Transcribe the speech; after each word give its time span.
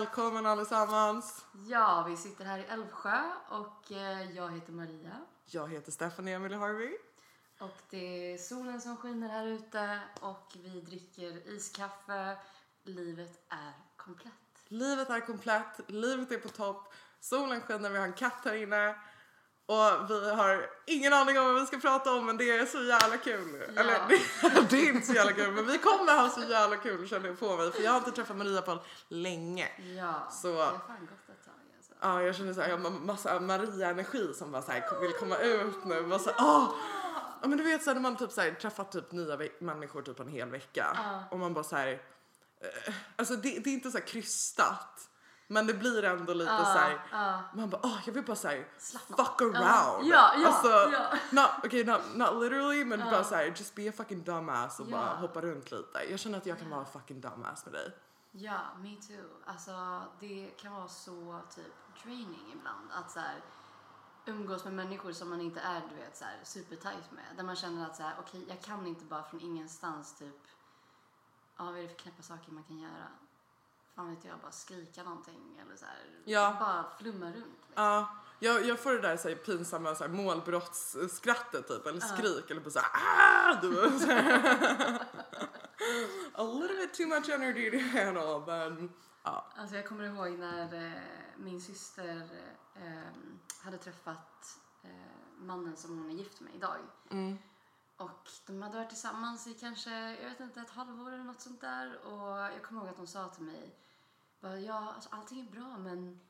Välkommen 0.00 0.46
allesammans! 0.46 1.44
Ja, 1.68 2.04
vi 2.08 2.16
sitter 2.16 2.44
här 2.44 2.58
i 2.58 2.64
Älvsjö 2.64 3.22
och 3.48 3.92
eh, 3.92 4.36
jag 4.36 4.50
heter 4.50 4.72
Maria. 4.72 5.12
Jag 5.46 5.68
heter 5.68 5.92
Stephanie 5.92 6.36
Emily 6.36 6.54
Harvey. 6.54 6.92
Och 7.58 7.76
det 7.90 8.32
är 8.32 8.38
solen 8.38 8.80
som 8.80 8.96
skiner 8.96 9.28
här 9.28 9.46
ute 9.46 10.00
och 10.20 10.56
vi 10.62 10.80
dricker 10.80 11.48
iskaffe. 11.48 12.36
Livet 12.82 13.46
är 13.48 13.72
komplett. 13.96 14.32
Livet 14.68 15.10
är 15.10 15.20
komplett, 15.20 15.80
livet 15.90 16.32
är 16.32 16.38
på 16.38 16.48
topp, 16.48 16.94
solen 17.20 17.60
skiner, 17.60 17.90
vi 17.90 17.98
har 17.98 18.06
en 18.06 18.12
katt 18.12 18.44
här 18.44 18.54
inne 18.54 18.94
och 19.70 20.10
vi 20.10 20.30
har 20.30 20.66
ingen 20.86 21.12
aning 21.12 21.38
om 21.38 21.44
vad 21.44 21.54
vi 21.60 21.66
ska 21.66 21.78
prata 21.78 22.12
om 22.12 22.26
men 22.26 22.36
det 22.36 22.50
är 22.58 22.66
så 22.66 22.82
jävla 22.82 23.16
kul. 23.16 23.62
Ja. 23.74 23.80
Eller 23.80 23.98
det, 24.70 24.76
är 24.76 24.94
inte 24.94 25.06
så 25.06 25.12
jävla 25.12 25.32
kul 25.32 25.52
men 25.52 25.66
vi 25.66 25.78
kommer 25.78 26.22
ha 26.22 26.28
så 26.30 26.40
jävla 26.42 26.76
kul 26.76 27.08
känner 27.08 27.28
jag 27.28 27.40
på 27.40 27.56
mig 27.56 27.72
för 27.72 27.82
jag 27.82 27.90
har 27.90 27.98
inte 27.98 28.10
träffat 28.10 28.36
Maria 28.36 28.62
på 28.62 28.78
länge. 29.08 29.68
Ja, 29.98 30.28
Så- 30.30 30.48
det 30.48 30.62
har 30.62 30.70
fan 30.70 31.00
gått 31.00 31.28
ett 31.28 31.44
tag 31.44 31.54
alltså. 31.76 31.92
Ja, 32.00 32.22
jag 32.22 32.36
känner 32.36 32.52
så 32.54 32.60
här, 32.60 32.68
jag 32.68 32.78
har 32.78 32.90
massa 32.90 33.40
Maria-energi 33.40 34.34
som 34.34 34.52
bara 34.52 34.62
så 34.62 34.72
här, 34.72 35.00
vill 35.00 35.12
komma 35.12 35.36
ut 35.38 35.84
nu. 35.84 36.02
Bara 36.02 36.18
så 36.18 36.30
åh! 36.38 36.74
Ja, 37.42 37.48
men 37.48 37.58
du 37.58 37.64
vet 37.64 37.82
så 37.82 37.90
här, 37.90 37.94
när 37.94 38.02
man 38.02 38.16
typ 38.16 38.32
så 38.32 38.40
här, 38.40 38.50
träffar 38.50 38.84
typ 38.84 39.12
nya 39.12 39.38
människor 39.58 40.02
typ 40.02 40.20
en 40.20 40.28
hel 40.28 40.50
vecka 40.50 40.86
Ja. 40.96 41.24
och 41.30 41.38
man 41.38 41.54
bara 41.54 41.64
så 41.64 41.76
här, 41.76 41.88
eh, 42.60 42.94
alltså 43.16 43.36
det, 43.36 43.58
det 43.64 43.70
är 43.70 43.74
inte 43.74 43.90
så 43.90 43.98
här 43.98 44.06
krystat. 44.06 45.09
Men 45.52 45.66
det 45.66 45.74
blir 45.74 46.04
ändå 46.04 46.34
lite 46.34 46.56
så 46.56 46.78
här, 46.78 47.00
Ja, 47.12 47.40
man 47.54 47.70
bara 47.70 47.80
åh 47.84 47.98
jag 48.06 48.12
vill 48.12 48.24
bara 48.24 48.36
säga 48.36 48.64
Slappna 48.78 49.16
fuck 49.16 49.40
around. 49.42 50.06
Ja, 50.06 50.34
ja, 50.36 50.48
alltså, 50.48 50.68
ja. 50.68 51.12
Not, 51.30 51.64
okay, 51.64 51.84
not, 51.84 52.00
not 52.14 52.42
literally 52.42 52.84
men 52.84 53.00
bara 53.00 53.24
så 53.24 53.34
här, 53.34 53.44
just 53.44 53.74
be 53.74 53.88
a 53.88 53.92
fucking 53.96 54.22
dumbass 54.24 54.80
och 54.80 54.86
Ja. 54.86 54.90
bara 54.96 55.16
hoppa 55.16 55.40
runt 55.40 55.70
lite. 55.70 55.98
Jag 56.10 56.20
känner 56.20 56.38
att 56.38 56.46
jag 56.46 56.58
kan 56.58 56.70
vara 56.70 56.84
fucking 56.84 57.20
dumbass 57.20 57.64
med 57.64 57.74
dig. 57.74 57.92
Ja, 58.32 58.60
me 58.78 58.96
too. 58.96 59.28
Alltså, 59.46 60.02
det 60.20 60.50
kan 60.60 60.72
vara 60.72 60.88
så 60.88 61.40
typ 61.54 62.02
draining 62.04 62.52
ibland 62.58 62.90
att 62.92 63.10
så 63.10 63.20
här, 63.20 63.40
umgås 64.26 64.64
med 64.64 64.72
människor 64.74 65.12
som 65.12 65.30
man 65.30 65.40
inte 65.40 65.60
är 65.60 65.82
du 65.90 65.96
vet, 65.96 66.16
så 66.16 66.24
här, 66.24 66.38
supertight 66.44 67.10
med. 67.12 67.24
Där 67.36 67.44
man 67.44 67.56
känner 67.56 67.86
att 67.86 67.96
så 67.96 68.02
här, 68.02 68.14
okej, 68.18 68.44
jag 68.48 68.60
kan 68.62 68.86
inte 68.86 69.04
bara 69.04 69.22
från 69.22 69.40
ingenstans 69.40 70.18
typ, 70.18 70.40
ja 71.56 71.64
vad 71.64 71.78
är 71.78 71.82
det 71.82 71.88
för 71.88 71.96
knäppa 71.96 72.22
saker 72.22 72.52
man 72.52 72.64
kan 72.64 72.78
göra? 72.78 73.06
Fan 74.00 74.14
vet 74.14 74.24
jag, 74.24 74.38
bara 74.38 74.52
skrika 74.52 75.02
någonting 75.02 75.60
eller 75.66 75.76
så 75.76 75.84
här, 75.84 76.04
Ja. 76.24 76.56
bara 76.60 76.84
flumma 76.98 77.26
runt. 77.26 77.36
Liksom. 77.36 77.84
Ja, 77.84 78.16
jag, 78.38 78.66
jag 78.66 78.78
får 78.78 78.92
det 78.92 79.00
där 79.00 79.16
så 79.16 79.28
här, 79.28 79.34
pinsamma 79.34 79.94
så 79.94 80.04
här, 80.04 80.10
målbrottsskrattet 80.10 81.68
typ, 81.68 81.86
eller 81.86 82.00
skrik 82.00 82.50
eller 82.50 82.60
bara 82.60 82.70
såhär 82.70 82.88
ah! 82.92 83.60
Du 83.60 83.98
så 83.98 84.06
här. 84.06 85.02
A 86.34 86.42
little 86.42 86.76
bit 86.76 86.94
too 86.94 87.06
much 87.06 87.28
energy 87.28 87.70
to 87.70 87.98
handle 87.98 88.42
men 88.46 88.92
ja. 89.22 89.46
Alltså 89.56 89.76
jag 89.76 89.86
kommer 89.86 90.04
ihåg 90.04 90.38
när 90.38 90.86
eh, 90.86 91.02
min 91.36 91.60
syster 91.60 92.28
eh, 92.74 93.12
hade 93.64 93.78
träffat 93.78 94.58
eh, 94.82 94.90
mannen 95.38 95.76
som 95.76 95.98
hon 95.98 96.10
är 96.10 96.14
gift 96.14 96.40
med 96.40 96.54
idag. 96.54 96.78
Mm. 97.10 97.38
Och 97.96 98.30
de 98.46 98.62
hade 98.62 98.76
varit 98.76 98.88
tillsammans 98.88 99.46
i 99.46 99.54
kanske, 99.54 99.90
jag 100.22 100.28
vet 100.30 100.40
inte, 100.40 100.60
ett 100.60 100.70
halvår 100.70 101.12
eller 101.12 101.24
något 101.24 101.40
sånt 101.40 101.60
där. 101.60 102.06
Och 102.06 102.38
jag 102.38 102.62
kommer 102.62 102.80
ihåg 102.80 102.90
att 102.90 102.96
de 102.96 103.06
sa 103.06 103.28
till 103.28 103.42
mig, 103.44 103.74
bara, 104.40 104.60
ja, 104.60 104.92
alltså, 104.94 105.08
allting 105.12 105.40
är 105.40 105.50
bra 105.50 105.78
men 105.78 106.20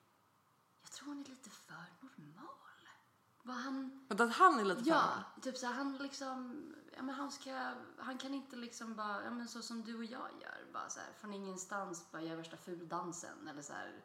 jag 0.83 0.93
tror 0.93 1.09
hon 1.09 1.21
är 1.21 1.29
lite 1.29 1.51
för 1.51 1.75
normal. 2.01 2.47
Bara 3.43 3.57
han, 3.57 4.07
Men 4.09 4.21
att 4.21 4.33
han 4.37 4.61
är 4.61 4.65
lite 4.65 4.83
ja, 4.85 4.95
fan. 5.01 5.41
typ 5.43 5.57
så 5.57 5.67
här, 5.67 5.75
han 5.75 5.97
liksom, 5.97 6.65
ja 6.97 7.03
men 7.03 7.15
han 7.15 7.31
ska, 7.31 7.75
han 7.99 8.19
kan 8.19 8.35
inte 8.35 8.57
liksom 8.57 8.95
bara, 8.95 9.25
ja 9.25 9.31
men 9.31 9.49
så 9.49 9.63
som 9.63 9.83
du 9.83 9.97
och 9.97 10.05
jag 10.05 10.29
gör, 10.41 10.73
bara 10.73 10.89
så 10.89 11.01
här, 11.01 11.13
från 11.13 11.35
ingenstans 11.35 12.11
bara 12.13 12.23
göra 12.23 12.37
värsta 12.37 12.57
fuldansen 12.57 13.49
eller 13.49 13.63
så 13.63 13.73
här, 13.73 14.05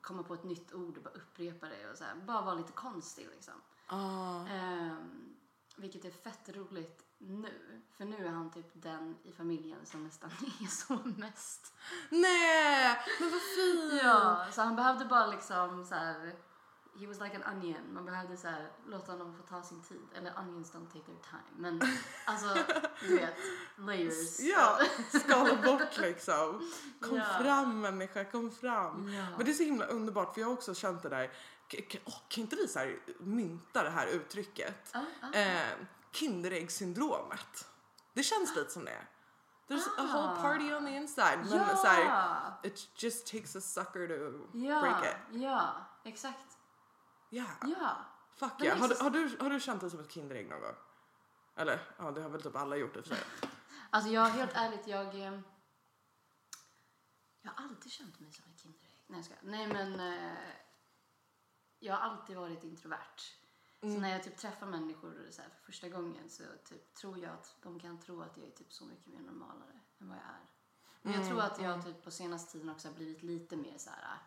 komma 0.00 0.22
på 0.22 0.34
ett 0.34 0.44
nytt 0.44 0.74
ord 0.74 0.96
och 0.96 1.02
bara 1.02 1.14
upprepa 1.14 1.68
det 1.68 1.90
och 1.90 1.98
så 1.98 2.04
här, 2.04 2.14
bara 2.16 2.42
vara 2.42 2.54
lite 2.54 2.72
konstig 2.72 3.28
liksom. 3.34 3.54
Ah. 3.86 4.46
Ehm, 4.46 5.36
vilket 5.76 6.04
är 6.04 6.10
fett 6.10 6.48
roligt 6.48 7.06
nu. 7.20 7.80
För 7.96 8.04
nu 8.04 8.26
är 8.26 8.30
han 8.30 8.50
typ 8.50 8.66
den 8.72 9.16
i 9.24 9.32
familjen 9.32 9.86
som 9.86 10.04
nästan 10.04 10.30
är 10.62 10.66
så 10.66 10.98
mest. 11.16 11.74
Nej, 12.10 12.98
men 13.20 13.30
vad 13.30 13.40
fint! 13.40 14.02
Ja, 14.02 14.46
så 14.52 14.60
han 14.62 14.76
behövde 14.76 15.04
bara 15.04 15.26
liksom 15.26 15.84
så 15.84 15.94
här. 15.94 16.34
He 17.00 17.06
was 17.06 17.20
like 17.20 17.36
an 17.36 17.56
onion. 17.56 17.94
Man 17.94 18.04
behövde 18.04 18.36
så 18.36 18.48
här, 18.48 18.70
låta 18.86 19.12
honom 19.12 19.34
få 19.36 19.42
ta 19.42 19.62
sin 19.62 19.82
tid. 19.82 20.00
Eller 20.14 20.38
onions 20.38 20.72
don't 20.74 20.86
take 20.86 21.04
their 21.04 21.18
time. 21.30 21.42
Men 21.56 21.80
alltså, 22.24 22.56
du 23.00 23.16
vet, 23.18 23.34
layers. 23.78 24.40
Ja, 24.40 24.78
skala 25.20 25.62
bort 25.62 25.98
liksom. 25.98 26.70
Kom 27.00 27.16
Ja. 27.16 27.24
fram 27.24 27.80
människa, 27.80 28.24
kom 28.24 28.50
fram. 28.50 29.12
Ja. 29.12 29.26
Men 29.36 29.44
det 29.46 29.50
är 29.50 29.54
så 29.54 29.62
himla 29.62 29.86
underbart 29.86 30.34
för 30.34 30.40
jag 30.40 30.48
har 30.48 30.54
också 30.54 30.74
känt 30.74 31.02
det 31.02 31.08
där. 31.08 31.26
K- 31.70 31.78
k- 31.92 31.98
åh, 32.04 32.20
kan 32.28 32.42
inte 32.42 32.56
vi 32.56 32.68
så 32.68 32.78
här 32.78 32.98
mynta 33.20 33.82
det 33.82 33.90
här 33.90 34.06
uttrycket? 34.06 34.90
Ja, 34.92 35.04
ja. 35.22 35.32
Eh, 35.38 35.66
Kinderäggssyndromet. 36.12 37.68
Det 38.12 38.22
känns 38.22 38.56
lite 38.56 38.70
som 38.70 38.84
det. 38.84 39.06
There's 39.68 39.88
a 39.98 40.02
whole 40.12 40.42
party 40.42 40.74
on 40.74 40.84
the 40.86 40.96
inside. 40.96 41.38
Men 41.38 41.48
Ja. 41.58 41.76
så 41.76 41.86
här, 41.86 42.52
it 42.62 42.88
just 43.02 43.26
takes 43.32 43.56
a 43.56 43.60
sucker 43.60 44.08
to 44.08 44.58
ja, 44.58 44.80
break 44.80 45.04
it. 45.04 45.42
ja, 45.42 45.74
exakt. 46.04 46.58
Yeah. 47.30 47.50
Ja. 47.62 47.96
Fuck 48.34 48.52
Men 48.58 48.66
yeah. 48.66 48.78
Har, 48.80 48.88
du- 48.88 48.94
har, 49.02 49.10
du, 49.10 49.36
har 49.40 49.50
du 49.50 49.60
känt 49.60 49.80
dig 49.80 49.90
som 49.90 50.00
ett 50.00 50.10
Kinderägg 50.12 50.48
någon 50.50 50.60
gång? 50.60 50.74
Eller 51.56 51.80
ja, 51.98 52.10
det 52.10 52.22
har 52.22 52.28
väl 52.30 52.42
typ 52.42 52.56
alla 52.56 52.76
gjort 52.76 52.96
i 52.96 53.00
och 53.00 53.04
för 53.06 53.14
sig. 53.14 53.24
Alltså 53.92 54.10
jag, 54.10 54.24
helt 54.24 54.52
ärligt, 54.54 54.86
jag... 54.86 55.06
eh, 55.26 55.40
Jag 57.42 57.50
har 57.52 57.64
alltid 57.64 57.92
känt 57.92 58.20
mig 58.20 58.32
som 58.32 58.44
ett 58.52 58.58
Kinderägg. 58.60 59.04
Nej, 59.06 59.18
jag 59.18 59.24
skojar. 59.24 59.40
Nej, 59.42 59.66
men... 59.66 60.00
eh, 60.00 60.38
Jag 61.78 61.94
har 61.94 62.00
alltid 62.10 62.36
varit 62.36 62.64
introvert. 62.64 63.20
Så 63.80 63.86
när 63.86 64.10
jag 64.10 64.22
typ 64.22 64.36
träffar 64.36 64.66
människor 64.66 65.26
så 65.30 65.42
för 65.42 65.64
första 65.66 65.88
gången 65.88 66.30
så 66.30 66.42
typ, 66.64 66.94
tror 66.94 67.18
jag 67.18 67.32
att 67.32 67.56
de 67.62 67.80
kan 67.80 67.98
tro 67.98 68.22
att 68.22 68.36
jag 68.36 68.46
är 68.46 68.50
typ 68.50 68.72
så 68.72 68.84
mycket 68.84 69.06
mer 69.06 69.20
normalare 69.20 69.80
än 70.00 70.08
vad 70.08 70.16
jag 70.16 70.24
är. 70.24 70.46
Men 71.02 71.12
jag 71.12 71.28
tror 71.28 71.40
att 71.40 71.62
jag 71.62 71.84
typ 71.84 72.04
på 72.04 72.10
senaste 72.10 72.52
tiden 72.52 72.68
också 72.68 72.88
har 72.88 72.94
blivit 72.94 73.22
lite 73.22 73.56
mer 73.56 73.78
så 73.78 73.90
här... 73.90 74.18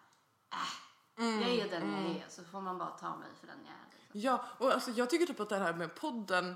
Äh, 0.52 1.41
jag 1.41 1.50
är 1.50 1.69
den 1.69 1.91
jag 1.91 2.12
är, 2.12 2.25
så 2.30 2.44
får 2.44 2.62
man 2.62 2.78
bara 2.78 2.90
ta 2.90 3.18
mig 3.18 3.30
för 3.40 3.47
den 3.47 3.59
jag 3.66 3.74
är. 3.74 4.03
Liksom. 4.03 4.22
Ja, 4.22 4.46
och 4.58 4.72
alltså 4.72 4.91
jag 4.91 5.09
tycker 5.09 5.25
typ 5.25 5.40
att 5.40 5.50
det 5.50 5.58
här 5.58 5.74
med 5.74 5.96
podden 5.96 6.56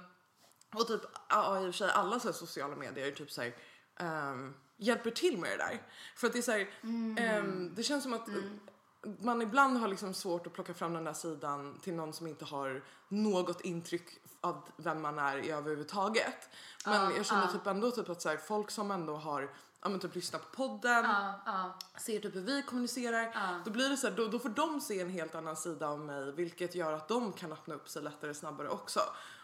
och 0.76 0.88
typ 0.88 1.02
ja, 1.30 1.60
i 1.60 1.62
och 1.62 1.66
för 1.66 1.72
sig 1.72 1.92
alla 1.92 2.20
så 2.20 2.34
sociala 2.34 2.76
medier 2.76 3.12
typ 3.12 3.32
så 3.32 3.42
här, 3.42 3.56
ehm, 3.96 4.54
hjälper 4.78 5.12
till 5.12 5.38
med 5.38 5.50
det 5.50 5.58
där. 5.58 5.82
För 6.16 6.28
att 6.28 6.34
det 6.34 6.40
är 6.40 6.44
så 6.44 6.52
här, 6.52 6.70
ehm, 7.18 7.76
det 7.76 7.84
känns 7.84 8.04
som 8.04 8.14
att 8.14 8.30
man 9.20 9.42
ibland 9.42 9.78
har 9.78 9.88
liksom 9.88 10.14
svårt 10.14 10.48
att 10.48 10.54
plocka 10.54 10.74
fram 10.74 10.94
den 10.94 11.04
där 11.04 11.14
sidan 11.14 11.80
till 11.84 11.94
någon 11.94 12.14
som 12.14 12.28
inte 12.28 12.46
har 12.46 12.84
något 13.08 13.62
intryck 13.62 14.20
av 14.42 14.70
vem 14.78 15.02
man 15.02 15.20
är 15.20 15.38
i 15.38 15.52
överhuvudtaget. 15.52 16.50
Men 16.86 17.16
jag 17.16 17.26
känner 17.26 17.48
typ 17.48 17.68
ändå 17.68 17.92
typ 17.92 18.10
att 18.10 18.22
så 18.22 18.30
här, 18.30 18.38
folk 18.38 18.72
som 18.72 18.92
ändå 18.92 19.16
har 19.16 19.50
ja, 19.88 19.92
men 19.92 20.00
typ 20.00 20.16
lyssnat 20.16 20.42
på 20.52 20.56
podden, 20.68 21.04
Ja, 21.06 21.42
ja. 21.46 21.80
ser 22.00 22.20
typ 22.20 22.36
hur 22.36 22.42
vi 22.42 22.62
kommunicerar, 22.64 23.32
Ja. 23.34 23.62
då 23.66 23.72
blir 23.72 23.90
det 23.90 23.98
så 23.98 24.08
här, 24.08 24.16
då, 24.16 24.28
då 24.28 24.40
får 24.40 24.50
de 24.50 24.82
se 24.82 25.00
en 25.02 25.10
helt 25.10 25.36
annan 25.36 25.56
sida 25.58 25.88
av 25.88 26.00
mig 26.00 26.32
vilket 26.32 26.76
gör 26.76 26.94
att 26.94 27.08
de 27.08 27.34
kan 27.34 27.52
öppna 27.52 27.76
upp 27.76 27.90
sig 27.90 28.02
lättare 28.02 28.34
snabbare 28.34 28.70
också. 28.70 29.00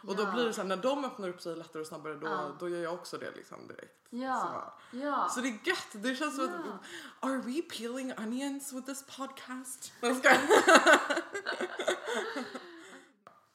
Och 0.08 0.16
då 0.16 0.32
blir 0.32 0.46
det 0.46 0.54
så 0.54 0.62
här, 0.62 0.68
när 0.68 0.78
de 0.78 1.06
öppnar 1.06 1.30
upp 1.30 1.42
sig 1.42 1.56
lättare 1.56 1.82
och 1.82 1.88
snabbare 1.88 2.16
då, 2.16 2.56
då 2.60 2.70
gör 2.70 2.84
jag 2.84 2.94
också 2.94 3.18
det 3.18 3.32
liksom 3.36 3.68
direkt. 3.68 4.08
Ja, 4.10 4.74
ja. 4.92 5.28
Så, 5.30 5.36
så 5.36 5.42
det 5.42 5.48
är 5.48 5.68
gött, 5.68 5.88
det 5.92 6.16
känns 6.16 6.36
som 6.36 6.46
att 6.46 7.30
are 7.32 7.38
we 7.38 7.62
peeling 7.62 8.14
onions 8.18 8.74
with 8.74 8.86
this 8.86 9.04
podcast? 9.18 9.94
Jag 10.02 10.18
ska. 10.18 10.30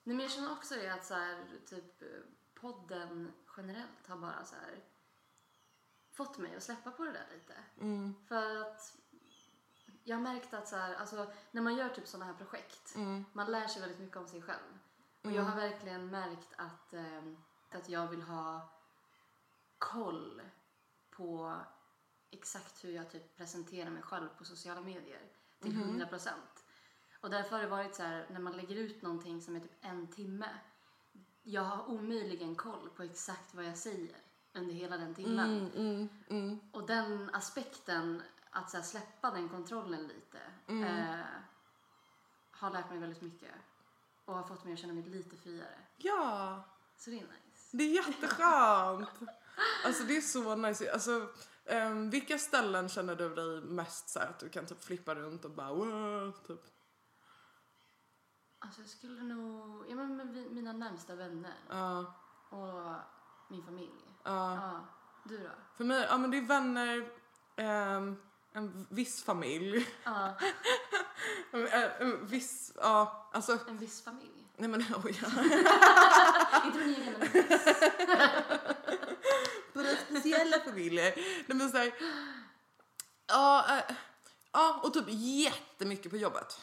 Nej, 0.05 0.17
men 0.17 0.21
jag 0.21 0.31
känner 0.31 0.53
också 0.53 0.75
det 0.75 0.89
att 0.95 1.07
så 1.07 1.15
här, 1.15 1.45
typ, 1.71 2.03
eh, 2.03 2.09
podden 2.61 3.33
generellt 3.57 4.07
har 4.09 4.17
bara 4.17 4.45
så 4.45 4.55
här, 4.55 4.79
fått 6.19 6.39
mig 6.39 6.57
att 6.57 6.63
släppa 6.63 6.91
på 6.91 7.05
det 7.05 7.13
där 7.13 7.27
lite. 7.33 7.55
Mm. 7.81 8.15
För 8.29 8.57
att 8.63 8.97
jag 10.05 10.17
har 10.17 10.23
märkt 10.23 10.55
att 10.55 10.69
så 10.69 10.77
här, 10.77 10.95
alltså, 10.95 11.33
när 11.51 11.63
man 11.63 11.77
gör 11.77 11.89
typ 11.89 12.07
sådana 12.09 12.25
här 12.25 12.35
projekt, 12.39 12.95
Mm. 12.97 13.25
man 13.33 13.51
lär 13.51 13.67
sig 13.67 13.81
väldigt 13.81 14.01
mycket 14.01 14.17
om 14.17 14.29
sig 14.29 14.43
själv. 14.43 14.79
Och 15.25 15.33
jag 15.33 15.43
har 15.43 15.57
verkligen 15.57 16.11
märkt 16.11 16.49
att, 16.57 16.93
eh, 16.95 17.23
att 17.71 17.89
jag 17.89 18.07
vill 18.07 18.23
ha 18.23 18.69
koll 19.79 20.43
på 21.11 21.61
exakt 22.31 22.85
hur 22.85 22.91
jag 22.93 23.11
typ 23.11 23.37
presenterar 23.37 23.91
mig 23.91 24.03
själv 24.03 24.29
på 24.39 24.45
sociala 24.45 24.81
medier 24.81 25.23
till 25.61 25.73
100 25.73 26.07
procent. 26.07 26.65
Och 27.21 27.31
därför 27.31 27.57
har 27.57 27.63
det 27.63 27.69
varit 27.69 27.95
så 27.95 28.03
här, 28.03 28.27
när 28.31 28.41
man 28.41 28.57
lägger 28.57 28.77
ut 28.77 29.03
någonting 29.03 29.41
som 29.43 29.57
är 29.57 29.61
typ 29.61 29.77
en 29.81 30.07
timme. 30.11 30.49
Jag 31.43 31.63
har 31.63 31.89
omöjligen 31.89 32.57
koll 32.57 32.91
på 32.91 33.03
exakt 33.03 33.55
vad 33.55 33.65
jag 33.65 33.79
säger 33.79 34.17
under 34.55 34.75
hela 34.75 34.97
den 34.97 35.15
timmen. 35.15 35.51
Mm, 35.61 35.71
mm, 35.75 36.09
mm. 36.31 36.61
Och 36.73 36.87
den 36.87 37.31
aspekten, 37.33 38.23
att 38.51 38.71
så 38.71 38.83
släppa 38.83 39.31
den 39.31 39.49
kontrollen 39.49 40.07
lite, 40.07 40.39
Mm. 40.67 40.85
eh, 40.85 41.27
har 42.51 42.71
lärt 42.71 42.91
mig 42.91 42.99
väldigt 42.99 43.23
mycket. 43.23 43.55
Och 44.25 44.35
har 44.35 44.43
fått 44.43 44.65
mig 44.65 44.73
att 44.73 44.79
känna 44.79 44.93
mig 44.93 45.03
lite 45.03 45.37
friare. 45.37 45.79
Ja. 45.97 46.63
Så 46.97 47.11
det 47.11 47.17
är 47.17 47.21
nice. 47.21 47.69
Det 47.77 47.85
är 47.85 47.95
jätteskönt. 47.95 49.09
Alltså 49.85 50.03
det 50.05 50.17
är 50.17 50.21
så 50.21 50.57
nice. 50.57 50.93
Alltså, 50.93 51.29
ehm, 51.65 52.11
vilka 52.11 52.39
ställen 52.39 52.89
känner 52.89 53.17
du 53.17 53.35
dig 53.35 53.61
mest 53.61 54.09
så 54.09 54.19
här, 54.19 54.27
att 54.29 54.39
du 54.41 54.49
kan 54.49 54.67
typ 54.67 54.85
flippa 54.85 55.15
runt 55.15 55.45
och 55.45 55.51
bara 55.51 55.73
wow, 55.75 56.33
typ? 56.47 56.61
Alltså 58.59 58.81
jag 58.81 58.91
skulle 58.91 59.23
nog, 59.23 59.85
ja 59.91 59.95
men 59.95 60.55
mina 60.55 60.73
närmsta 60.73 61.15
vänner 61.15 61.55
Ja, 61.69 62.15
och 62.51 62.95
min 63.49 63.63
familj. 63.63 64.08
Ja. 64.25 64.55
Ja. 64.55 64.87
Du 65.25 65.39
då? 65.39 65.51
För 65.77 65.85
mig, 65.85 66.07
ja 66.11 66.19
men 66.19 66.31
det 66.31 66.37
är 66.39 66.43
vänner, 66.43 67.09
ehm, 67.57 68.17
en 68.53 68.87
viss 68.91 69.23
familj, 69.25 69.87
Ja, 70.05 70.35
en, 71.53 71.67
en 72.01 72.27
viss, 72.27 72.73
ja 72.77 73.31
alltså, 73.33 73.59
en 73.69 73.79
viss 73.79 74.05
familj. 74.05 74.45
nej 74.57 74.69
men 74.71 74.81
oj. 75.05 75.21
Inte 76.65 76.79
min 76.79 76.95
egen, 76.95 77.15
men 77.19 77.23
en 77.23 77.33
viss. 77.33 77.67
Några 79.73 79.97
speciella 79.97 80.59
familjer. 80.61 81.13
Nej 81.47 81.59
men 81.59 81.71
såhär, 81.71 81.93
ja, 83.27 83.77
eh, 83.79 83.95
ja 84.53 84.81
och 84.83 84.95
typ 84.95 85.05
jättemycket 85.09 86.11
på 86.11 86.17
jobbet. 86.17 86.61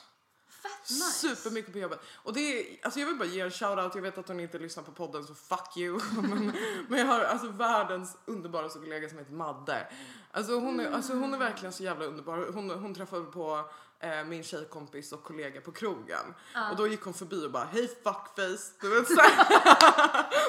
Nice. 0.90 1.36
Supermycket 1.36 1.74
på 1.74 1.80
jobbet. 1.80 2.00
Och 2.16 2.34
det 2.34 2.40
är, 2.40 2.86
alltså 2.86 3.00
jag 3.00 3.08
vill 3.08 3.16
bara 3.16 3.28
ge 3.28 3.42
en 3.42 3.52
shoutout, 3.52 3.96
jag 3.96 4.02
vet 4.02 4.18
att 4.18 4.28
hon 4.28 4.40
inte 4.40 4.60
lyssnar 4.60 4.84
på 4.84 4.92
podden 4.92 5.24
så 5.24 5.36
fuck 5.36 5.78
you. 5.78 6.00
men, 6.22 6.54
men 6.88 7.00
jag 7.00 7.06
har 7.06 7.22
alltså 7.22 7.48
världens 7.48 8.18
underbaraste 8.26 8.80
kollega 8.80 9.10
som 9.10 9.18
heter 9.18 9.34
Madde. 9.34 9.88
Alltså 10.32 10.60
hon 10.60 10.80
är, 10.80 10.92
alltså 10.92 11.14
hon 11.14 11.34
är 11.34 11.38
verkligen 11.38 11.74
så 11.74 11.84
jävla 11.84 12.06
underbar. 12.06 12.52
Hon, 12.54 12.70
hon 12.70 12.94
träffade 12.96 13.24
på 13.24 13.70
eh, 14.00 14.24
min 14.26 14.44
tjejkompis 14.44 15.12
och 15.12 15.24
kollega 15.24 15.62
på 15.62 15.72
krogen. 15.72 16.34
Och 16.72 16.78
då 16.78 16.88
gick 16.88 17.02
hon 17.02 17.14
förbi 17.14 17.46
och 17.46 17.52
bara 17.52 17.64
hej 17.64 17.88
fuckface. 17.88 18.72
Du 18.82 18.90
vet 18.90 19.08
såhär. 19.08 19.46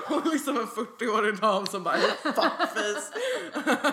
hon 0.09 0.23
är 0.23 0.31
liksom 0.31 0.57
en 0.57 0.67
40-årig 0.67 1.41
dam 1.41 1.67
som 1.67 1.83
bara 1.83 1.97
hej 1.97 2.13
fuckface. 2.23 3.13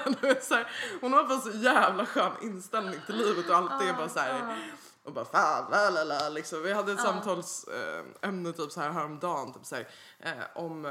du 0.22 0.28
vet, 0.28 0.44
såhär. 0.44 0.72
Hon 1.02 1.14
har 1.14 1.24
bara 1.24 1.40
så 1.40 1.52
jävla 1.52 2.06
skön 2.06 2.32
inställning 2.42 3.00
till 3.06 3.16
livet 3.16 3.50
och 3.50 3.56
alltid 3.56 3.88
är 3.88 3.94
bara 3.94 4.10
såhär 4.10 4.58
och 5.04 5.14
bara 5.14 5.26
fan, 5.26 5.72
la 5.72 5.90
la 5.90 6.04
la 6.04 6.30
liksom. 6.30 6.64
Vi 6.64 6.74
hade 6.74 6.92
ett 6.92 7.02
samtalsämne 7.02 8.54
typ 8.54 8.72
så 8.72 8.82
här 8.82 8.90
häromdagen 8.92 9.54
typ 9.54 9.66
så 9.66 9.76
här, 9.76 9.88
eh, 10.20 10.34
om 10.56 10.86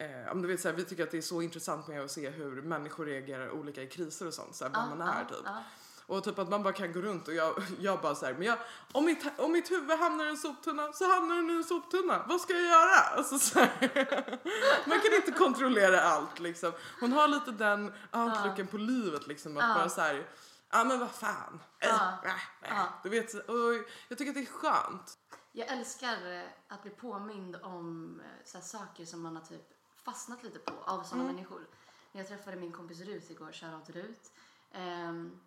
eh, 0.00 0.32
om 0.32 0.42
du 0.42 0.48
vet 0.48 0.60
så 0.60 0.68
här, 0.68 0.76
vi 0.76 0.84
tycker 0.84 1.02
att 1.02 1.10
det 1.10 1.18
är 1.18 1.22
så 1.22 1.42
intressant 1.42 1.88
med 1.88 2.04
att 2.04 2.10
se 2.10 2.30
hur 2.30 2.62
människor 2.62 3.06
reagerar 3.06 3.50
olika 3.50 3.82
i 3.82 3.86
kriser 3.86 4.26
och 4.26 4.34
sånt, 4.34 4.56
så 4.56 4.64
här, 4.64 4.72
vad 4.72 4.98
man 4.98 5.08
är 5.08 5.24
typ. 5.24 5.38
ja. 5.44 5.62
Och 6.10 6.24
typ 6.24 6.38
att 6.38 6.48
man 6.48 6.62
bara 6.62 6.72
kan 6.72 6.92
gå 6.92 7.00
runt 7.00 7.28
och 7.28 7.34
jag, 7.34 7.62
jag 7.80 8.00
bara 8.00 8.14
så 8.14 8.26
här, 8.26 8.32
men 8.32 8.42
jag, 8.42 8.58
om, 8.92 9.04
mitt, 9.04 9.26
om 9.36 9.52
mitt 9.52 9.70
huvud 9.70 9.98
hamnar 9.98 10.24
i 10.26 10.28
en 10.28 10.36
soptunna 10.36 10.92
så 10.92 11.12
hamnar 11.12 11.36
den 11.36 11.50
i 11.50 11.52
en 11.52 11.64
soptunna. 11.64 12.24
Vad 12.28 12.40
ska 12.40 12.52
jag 12.52 12.62
göra? 12.62 13.16
Alltså, 13.16 13.38
så 13.38 13.58
här, 13.58 13.68
man 14.88 15.00
kan 15.00 15.14
inte 15.14 15.32
kontrollera 15.32 16.00
allt 16.00 16.40
liksom. 16.40 16.72
Hon 17.00 17.12
har 17.12 17.28
lite 17.28 17.50
den 17.50 17.92
outlooken 18.12 18.66
på 18.66 18.76
livet 18.76 19.26
liksom. 19.26 19.56
Att 19.56 19.74
bara 19.76 19.88
så 19.88 20.00
här, 20.00 20.26
ja 20.70 20.84
men 20.84 21.00
vad 21.00 21.10
fan. 21.10 21.60
Äh, 21.78 21.88
Ja. 21.88 22.18
äh, 22.24 22.80
äh. 22.80 22.86
Du 23.02 23.08
vet, 23.08 23.34
och 23.34 23.74
jag 24.08 24.18
tycker 24.18 24.28
att 24.30 24.34
det 24.34 24.40
är 24.40 24.46
skönt. 24.46 25.18
Jag 25.52 25.68
älskar 25.68 26.32
eh, 26.32 26.48
att 26.68 26.82
bli 26.82 26.90
påmind 26.90 27.56
om 27.62 28.20
eh, 28.20 28.44
så 28.44 28.60
saker 28.60 29.04
som 29.04 29.20
man 29.22 29.36
har 29.36 29.44
typ 29.44 29.72
fastnat 29.96 30.42
lite 30.42 30.58
på 30.58 30.74
av 30.84 31.02
sådana 31.02 31.24
människor. 31.24 31.66
När 32.12 32.20
jag 32.20 32.28
träffade 32.28 32.56
min 32.56 32.72
kompis 32.72 33.00
Rut 33.00 33.30
igår, 33.30 33.52
shoutout 33.52 33.90
Rut. 33.90 34.32
Ehm, 34.72 35.40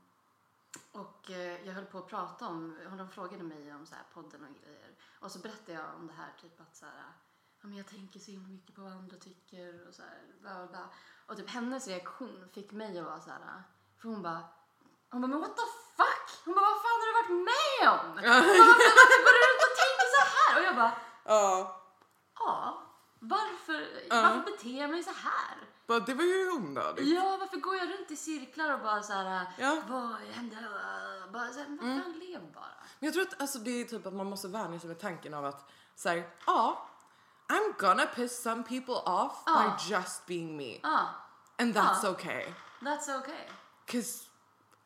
och 0.92 1.31
eh, 1.31 1.68
jag 1.68 1.74
höll 1.74 1.86
på 1.86 1.98
att 1.98 2.08
prata 2.08 2.48
om, 2.48 2.80
hon 2.90 3.10
frågade 3.10 3.44
mig 3.44 3.74
om 3.74 3.86
så 3.86 3.96
här, 3.96 4.04
podden 4.14 4.44
och 4.44 4.64
grejer. 4.64 4.92
Och 5.20 5.31
så 5.31 5.40
berättade 5.40 5.74
jag 5.74 5.96
om 5.96 6.08
det 6.08 6.14
här 6.14 6.34
typ 6.42 6.62
att 6.62 6.75
så 6.75 6.86
här, 6.86 6.94
ja, 7.62 7.68
men 7.68 7.78
jag 7.78 7.88
tänker 7.88 8.20
så 8.20 8.31
himla 8.31 8.48
mycket 8.48 8.75
på 8.75 8.81
vad 8.81 8.92
andra 8.92 9.18
tycker 9.18 9.88
och 9.88 9.94
så 9.96 10.02
här, 10.02 10.22
bla 10.42 10.56
bla 10.56 10.68
bla. 10.68 10.90
Och 11.25 11.38
typ 11.38 11.50
hennes 11.50 11.88
reaktion 11.88 12.50
fick 12.54 12.72
mig 12.72 13.00
att 13.00 13.06
vara 13.06 13.22
så 13.22 13.30
här, 13.30 13.64
för 13.98 14.10
hon 14.10 14.22
bara, 14.22 14.44
hon 15.13 15.21
bara, 15.21 15.27
men 15.27 15.39
what 15.42 15.56
the 15.62 15.68
fuck? 15.98 16.25
Hon 16.45 16.54
bara, 16.56 16.65
vad 16.71 16.80
fan 16.83 16.98
har 17.01 17.07
du 17.10 17.13
varit 17.21 17.36
med 17.51 17.83
om? 17.95 18.06
Hon 18.07 18.57
bara, 18.60 18.68
varför, 18.71 19.18
går 19.25 19.33
du 19.38 19.42
runt 19.48 19.62
och 19.68 19.75
tänker 19.83 20.07
så 20.15 20.21
här? 20.36 20.51
Och 20.60 20.63
jag 20.68 20.75
bara, 20.75 20.92
Ja, 21.25 21.81
ja, 22.39 22.81
varför, 23.19 23.80
varför 24.10 24.51
beter 24.51 24.80
jag 24.81 24.89
mig 24.89 25.04
så 25.04 25.12
här? 25.12 25.56
bara, 25.88 26.00
det 26.00 26.13
var 26.13 26.24
ju 26.24 26.50
onödigt. 26.51 27.07
Ja, 27.07 27.38
varför 27.39 27.57
går 27.57 27.75
jag 27.75 27.89
runt 27.89 28.12
i 28.12 28.15
cirklar 28.15 28.74
och 28.74 28.80
bara 28.80 29.04
så 29.04 29.13
här, 29.13 29.45
Ja. 29.57 29.77
vad 29.89 30.15
händer? 30.15 30.62
Bara 31.33 31.48
så 31.48 31.60
här, 31.60 31.68
vad 31.69 31.80
fan, 32.04 32.13
lev 32.19 32.54
bara. 32.54 32.65
Men 33.00 33.07
jag 33.07 33.13
tror 33.13 33.24
att 33.24 33.42
alltså, 33.42 33.60
det 33.60 33.71
är 33.81 33.86
typ 33.86 34.06
att 34.06 34.13
man 34.13 34.25
måste 34.30 34.48
vänja 34.48 34.80
sig 34.80 34.88
med 34.88 35.00
tanken 35.00 35.33
av 35.33 35.45
att 35.45 35.69
säga 35.95 36.24
ja, 36.45 36.88
I'm 37.48 37.74
gonna 37.80 38.06
piss 38.06 38.42
some 38.42 38.63
people 38.63 38.94
off 38.95 39.44
Ja. 39.45 39.77
by 39.77 39.94
just 39.94 40.25
being 40.25 40.57
me. 40.57 40.80
Ja, 40.83 41.07
And 41.60 41.75
that's 41.77 42.00
Ja. 42.04 42.10
okay. 42.10 42.54
that's 42.81 43.19
okay. 43.19 43.48
Cause 43.92 44.24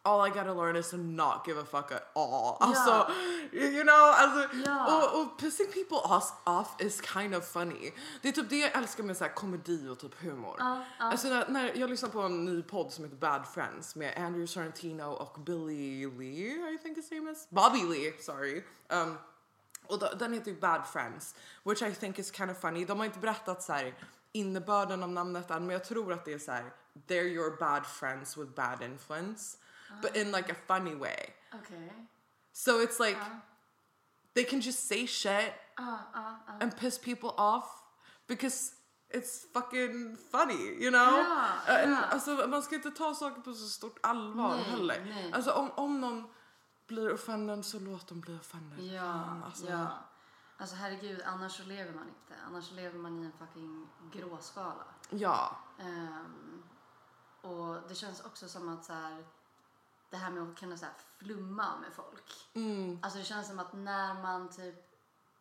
all 0.08 0.28
I 0.28 0.30
gotta 0.30 0.54
learn 0.54 0.76
is 0.76 0.90
to 0.90 0.98
not 0.98 1.48
give 1.48 1.58
a 1.62 1.66
fuck 1.66 1.92
at 1.92 2.12
all. 2.16 2.58
Alltså, 2.60 3.12
you 3.52 3.84
know, 3.84 4.14
alltså, 4.18 4.58
Ja. 4.66 4.98
och, 4.98 5.22
och 5.22 5.40
pissing 5.40 5.68
people 5.68 5.98
off, 5.98 6.32
off 6.46 6.76
is 6.80 7.02
kind 7.02 7.36
of 7.36 7.46
funny. 7.48 7.92
Det 8.22 8.28
är 8.28 8.32
typ 8.32 8.50
det 8.50 8.58
jag 8.58 8.76
älskar 8.78 9.04
med 9.04 9.18
så 9.18 9.24
här 9.24 9.34
komedi 9.34 9.88
och 9.90 10.00
typ 10.00 10.22
humor. 10.22 10.56
Ja, 10.60 10.84
ja. 11.00 11.06
Alltså 11.06 11.28
när, 11.28 11.48
när 11.48 11.76
jag 11.76 11.90
lyssnar 11.90 12.10
på 12.10 12.22
en 12.22 12.46
ny 12.46 12.64
podd 12.64 12.92
som 12.92 13.04
heter 13.04 13.18
Bad 13.18 13.48
Friends 13.54 13.96
med 13.96 14.14
Andrew 14.18 14.48
Sorrentino 14.48 15.04
och 15.04 15.40
Billy 15.42 16.06
Lee, 16.08 16.74
I 16.74 16.78
think 16.84 16.98
his 16.98 17.12
name 17.12 17.32
is. 17.32 17.48
Bobby 17.50 17.84
Lee, 17.84 18.14
sorry. 18.20 18.64
Um, 18.90 19.18
och 19.88 20.00
då, 20.00 20.10
den 20.20 20.34
heter 20.34 20.52
ju 20.52 20.60
Bad 20.60 20.88
Friends, 20.88 21.36
which 21.64 21.82
I 21.82 21.94
think 21.96 22.20
is 22.20 22.32
kind 22.32 22.52
of 22.52 22.58
funny. 22.62 22.86
De 22.86 22.98
har 23.00 23.06
inte 23.06 23.20
berättat 23.20 23.64
så 23.64 23.74
här 23.74 23.94
innebörden 24.32 25.04
av 25.04 25.10
namnet 25.10 25.52
än, 25.52 25.66
men 25.66 25.74
jag 25.74 25.84
tror 25.86 26.14
att 26.14 26.26
det 26.26 26.34
är 26.34 26.40
så 26.40 26.52
här, 26.52 26.74
they're 27.08 27.24
your 27.24 27.58
bad 27.60 27.86
friends 27.86 28.38
with 28.38 28.52
bad 28.52 28.82
influence, 28.82 29.58
but 30.02 30.16
in 30.16 30.32
like 30.32 30.52
a 30.52 30.56
funny 30.68 30.96
way. 30.96 31.34
Okej. 31.54 32.08
So 32.54 32.72
it's 32.82 33.00
like 33.00 33.18
they 34.34 34.44
can 34.44 34.60
just 34.62 34.88
say 34.88 35.08
shit 35.08 35.54
Ja, 35.78 36.00
ja, 36.14 36.40
ja. 36.48 36.54
and 36.62 36.78
piss 36.78 36.98
people 37.00 37.30
off 37.38 37.66
because 38.28 38.74
it's 39.14 39.46
fucking 39.54 40.18
funny, 40.32 40.84
you 40.84 40.90
know? 40.92 41.18
Ja, 41.18 41.54
Uh, 41.68 41.90
ja. 41.90 42.02
Alltså, 42.12 42.48
man 42.48 42.64
ska 42.64 42.76
inte 42.76 42.92
ta 42.92 43.14
saker 43.16 43.42
på 43.42 43.54
så 43.54 43.68
stort 43.70 44.00
allvar 44.04 44.56
Nej, 44.56 44.64
heller. 44.64 45.06
nej. 45.06 45.34
Alltså 45.34 45.52
om, 45.52 45.72
om 45.76 46.02
någon 46.02 46.28
blir 46.88 47.14
offended 47.14 47.66
så 47.66 47.80
låt 47.80 48.08
dem 48.08 48.22
bli 48.22 48.36
offended. 48.40 48.80
Ja, 48.86 49.02
Fan, 49.02 49.44
alltså. 49.44 49.66
ja. 49.70 49.88
Alltså 50.60 50.76
herregud, 50.76 51.22
annars 51.26 51.58
så 51.58 51.64
lever 51.64 51.94
man 51.94 52.08
inte. 52.08 52.34
Annars 52.48 52.66
så 52.70 52.74
lever 52.76 53.00
man 53.00 53.20
i 53.20 53.26
en 53.26 53.32
fucking 53.32 53.88
gråskala. 54.14 54.86
Ja. 55.10 55.58
Ehm, 55.80 56.64
och 57.42 57.78
det 57.90 57.96
känns 57.96 58.22
också 58.22 58.48
som 58.50 58.70
att 58.70 58.86
så 58.86 58.94
här, 58.94 59.26
det 60.10 60.18
här 60.18 60.30
med 60.30 60.44
att 60.44 60.60
kunna 60.60 60.78
så 60.78 60.86
här, 60.86 60.94
flumma 61.18 61.78
med 61.78 61.94
folk. 61.94 62.34
Mm. 62.54 63.00
Alltså 63.04 63.20
det 63.20 63.26
känns 63.26 63.48
som 63.48 63.60
att 63.60 63.74
när 63.74 64.14
man 64.14 64.50
typ 64.50 64.76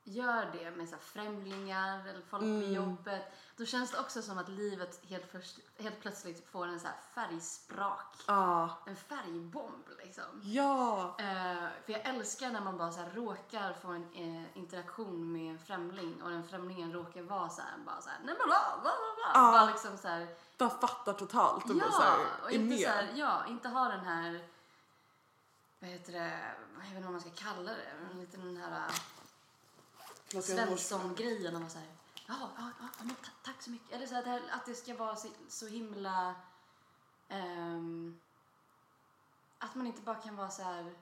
gör 0.08 0.50
det 0.52 0.70
med 0.70 0.88
så 0.88 0.94
här, 0.94 1.02
främlingar 1.02 2.08
eller 2.08 2.20
folk 2.30 2.42
Mm. 2.42 2.60
på 2.60 2.66
jobbet. 2.66 3.22
Då 3.56 3.64
känns 3.64 3.90
det 3.90 3.98
också 4.00 4.22
som 4.22 4.38
att 4.38 4.48
livet 4.48 5.00
helt, 5.08 5.30
först, 5.32 5.58
helt 5.78 6.00
plötsligt 6.00 6.48
får 6.50 6.66
en 6.66 6.80
så 6.80 6.86
här 6.86 6.96
färgsprak. 7.14 8.16
Ja. 8.26 8.78
En 8.86 8.96
färgbomb 8.96 9.84
liksom. 10.04 10.24
Ja. 10.42 11.16
Eh, 11.18 11.68
för 11.84 11.92
jag 11.92 12.00
älskar 12.06 12.50
när 12.50 12.60
man 12.60 12.78
bara 12.78 12.92
så 12.92 13.00
här 13.00 13.10
råkar 13.10 13.72
få 13.72 13.88
en 13.88 14.12
eh, 14.14 14.56
interaktion 14.58 15.32
med 15.32 15.50
en 15.50 15.58
främling 15.58 16.22
och 16.22 16.30
den 16.30 16.44
främlingen 16.48 16.92
råkar 16.92 17.22
vara 17.22 17.48
så 17.48 17.62
här, 17.62 17.78
bara 17.86 18.00
så 18.00 18.08
här, 18.08 18.18
nej 18.24 18.34
men 18.38 18.46
bla 18.48 18.78
bla 18.82 18.90
bla. 19.16 19.30
Ja. 19.34 19.52
Bara 19.52 19.66
liksom 19.66 19.98
så 19.98 20.08
här, 20.08 20.28
De 20.56 20.70
fattar 20.70 21.12
totalt 21.12 21.70
och 21.70 21.76
bara 21.76 21.84
ja, 21.86 21.92
så 21.92 22.02
här, 22.02 22.18
och 22.44 22.50
inte 22.50 22.68
med. 22.68 22.78
så 22.80 22.88
här, 22.88 23.08
ja, 23.14 23.46
inte 23.48 23.68
ha 23.68 23.88
den 23.88 24.00
här, 24.04 24.48
vad 25.80 25.90
heter 25.90 26.12
det, 26.12 26.54
jag 26.74 26.80
vet 26.80 26.88
inte 26.88 27.02
vad 27.02 27.12
man 27.12 27.20
ska 27.20 27.30
kalla 27.30 27.72
det, 27.72 27.92
men 28.02 28.20
lite 28.20 28.36
den 28.36 28.56
här 28.56 28.88
eh, 30.34 30.40
Svensson-grejen 30.40 31.70
så 31.70 31.78
här, 31.78 31.88
ja, 32.26 32.50
ja, 32.58 32.70
ja, 32.80 33.04
men 33.04 33.16
tack 33.44 33.62
så 33.62 33.70
mycket. 33.70 33.92
Eller 33.92 34.06
så 34.06 34.14
här, 34.14 34.42
att 34.50 34.66
det 34.66 34.74
ska 34.74 34.94
vara 34.94 35.16
så, 35.48 35.66
himla, 35.66 36.34
ehm, 37.28 38.20
att 39.58 39.74
man 39.74 39.86
inte 39.86 40.02
bara 40.02 40.16
kan 40.16 40.36
vara 40.36 40.50
så 40.50 40.62
här, 40.62 40.94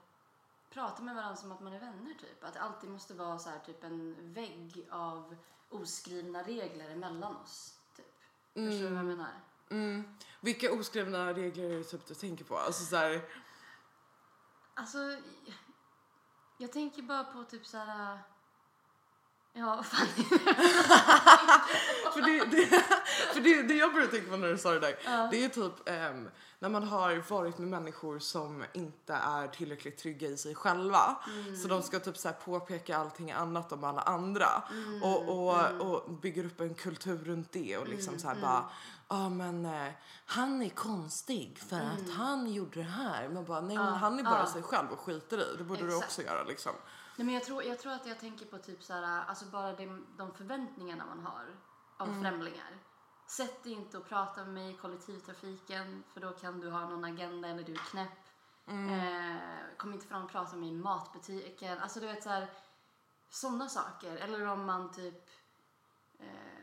prata 0.71 1.03
med 1.03 1.15
varandra 1.15 1.37
som 1.37 1.53
att 1.53 1.61
man 1.61 1.73
är 1.73 1.81
vänner 1.81 2.15
typ. 2.21 2.45
Att 2.45 2.55
det 2.55 2.61
alltid 2.61 2.91
måste 2.91 3.15
vara 3.15 3.39
så 3.39 3.51
här 3.51 3.59
typ 3.59 3.85
en 3.85 4.33
vägg 4.33 4.87
av 4.91 5.37
oskrivna 5.71 6.43
regler 6.43 6.91
emellan 6.91 7.37
oss. 7.37 7.75
Typ. 7.97 8.15
Förstår 8.55 8.71
du 8.71 8.89
vad 8.89 8.99
jag 8.99 9.05
menar? 9.05 9.41
Mm. 9.71 10.17
Vilka 10.41 10.73
oskrivna 10.73 11.33
regler 11.33 11.65
är 11.65 11.79
det 11.79 11.85
typ 11.85 12.07
du 12.07 12.15
tänker 12.15 12.45
på? 12.45 12.59
Alltså 12.59 12.85
så 12.85 12.97
här, 12.97 13.23
Alltså, 14.75 14.99
jag 16.59 16.73
tänker 16.73 17.03
bara 17.03 17.25
på 17.25 17.45
typ 17.45 17.67
så 17.67 17.77
här, 17.77 18.19
ja 19.53 19.67
vad 19.77 19.87
fan. 19.87 20.07
För 22.13 22.21
det, 22.21 22.45
det, 22.57 22.67
För 23.35 23.41
det, 23.41 23.63
det 23.63 23.75
jag 23.75 23.93
började 23.93 24.13
tänka 24.13 24.31
på 24.31 24.37
när 24.37 24.49
du 24.49 24.59
sa 24.59 24.71
det 24.71 24.81
där, 24.81 24.97
det 25.31 25.45
är 25.45 25.49
typ 25.49 25.89
ehm, 25.89 26.29
när 26.59 26.69
man 26.69 26.83
har 26.83 27.31
varit 27.31 27.59
med 27.59 27.69
människor 27.69 28.19
som 28.19 28.65
inte 28.73 29.15
är 29.15 29.49
tillräckligt 29.49 29.99
trygga 29.99 30.29
i 30.29 30.37
sig 30.37 30.55
själva. 30.55 31.17
Så 31.63 31.69
de 31.69 31.83
ska 31.83 32.01
typ 32.01 32.17
så 32.17 32.33
påpeka 32.33 32.97
allting 32.97 33.33
annat 33.33 33.73
om 33.73 33.85
alla 33.85 34.01
andra. 34.01 34.63
Och, 35.03 35.29
och, 35.29 35.71
och 35.81 36.11
bygger 36.11 36.45
upp 36.45 36.61
en 36.61 36.75
kultur 36.75 37.25
runt 37.25 37.53
det 37.53 37.77
och 37.79 37.89
liksom 37.89 38.19
så 38.19 38.29
här 38.29 38.35
bara 38.41 38.71
Ja 39.09 39.29
men 39.29 39.67
eh, 39.67 39.93
han 40.27 40.63
är 40.63 40.69
konstig 40.69 41.59
för 41.59 41.81
att 41.81 42.11
han 42.17 42.53
gjorde 42.53 42.75
det 42.83 42.83
här. 42.83 43.29
Man 43.29 43.45
bara 43.45 43.61
nej 43.61 43.77
men 43.77 43.95
han 43.95 44.19
är 44.19 44.25
bara 44.25 44.47
sig 44.47 44.63
själv 44.63 44.89
och 44.93 45.01
skiter 45.01 45.39
i. 45.39 45.57
Det 45.57 45.65
borde 45.65 45.81
du 45.81 45.87
Exakt. 45.87 46.05
också 46.05 46.23
göra 46.23 46.45
liksom. 46.45 46.73
Nej, 47.17 47.25
men 47.27 47.35
jag, 47.35 47.45
tror, 47.45 47.63
jag 47.63 47.79
tror 47.79 47.93
att 47.93 48.07
jag 48.07 48.21
tänker 48.21 48.47
på 48.47 48.59
typ 48.59 48.83
så 48.83 48.93
här, 48.93 49.03
alltså 49.25 49.45
bara 49.45 49.73
de, 49.73 50.07
de 50.17 50.33
förväntningarna 50.35 51.07
man 51.07 51.21
har 51.27 51.57
av 51.99 52.09
Mm. 52.09 52.23
främlingar. 52.23 52.79
Sätt 53.27 53.65
dig 53.65 53.73
inte 53.73 53.99
och 53.99 54.09
prata 54.09 54.45
med 54.45 54.55
mig 54.55 54.71
i 54.71 54.77
kollektivtrafiken 54.77 56.05
för 56.13 56.21
då 56.21 56.31
kan 56.33 56.61
du 56.61 56.71
ha 56.71 56.89
någon 56.89 57.05
agenda 57.05 57.49
eller 57.49 57.63
du 57.63 57.73
är 57.73 57.77
knäpp. 57.91 58.09
Mm. 58.67 58.91
Eh, 58.91 59.39
kom 59.77 59.93
inte 59.93 60.07
fram 60.07 60.25
och 60.25 60.31
prata 60.31 60.51
med 60.51 60.61
mig 60.61 60.69
i 60.69 60.73
matbutiken. 60.73 61.79
Alltså 61.79 62.01
du 62.01 62.07
vet 62.07 62.23
så 62.23 62.29
här, 62.29 62.51
sådana 63.31 63.69
saker. 63.69 64.17
Eller 64.17 64.47
om 64.47 64.67
man 64.67 64.93
typ 64.93 65.29
eh, 66.21 66.54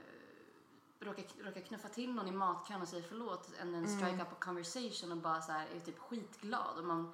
råkar, 1.02 1.24
råkar 1.44 1.62
knuffa 1.62 1.88
till 1.88 2.14
någon 2.14 2.28
i 2.28 2.32
matkön 2.32 2.82
och 2.82 2.88
säger 2.88 3.04
förlåt 3.10 3.50
and 3.62 3.74
then 3.74 3.88
strike 3.88 4.24
up 4.24 4.32
a 4.32 4.36
conversation 4.40 5.12
och 5.12 5.18
bara 5.18 5.42
så 5.42 5.52
här, 5.52 5.68
är 5.76 5.80
typ 5.80 6.00
skitglad. 6.00 6.78
Och 6.78 6.84
man, 6.86 7.14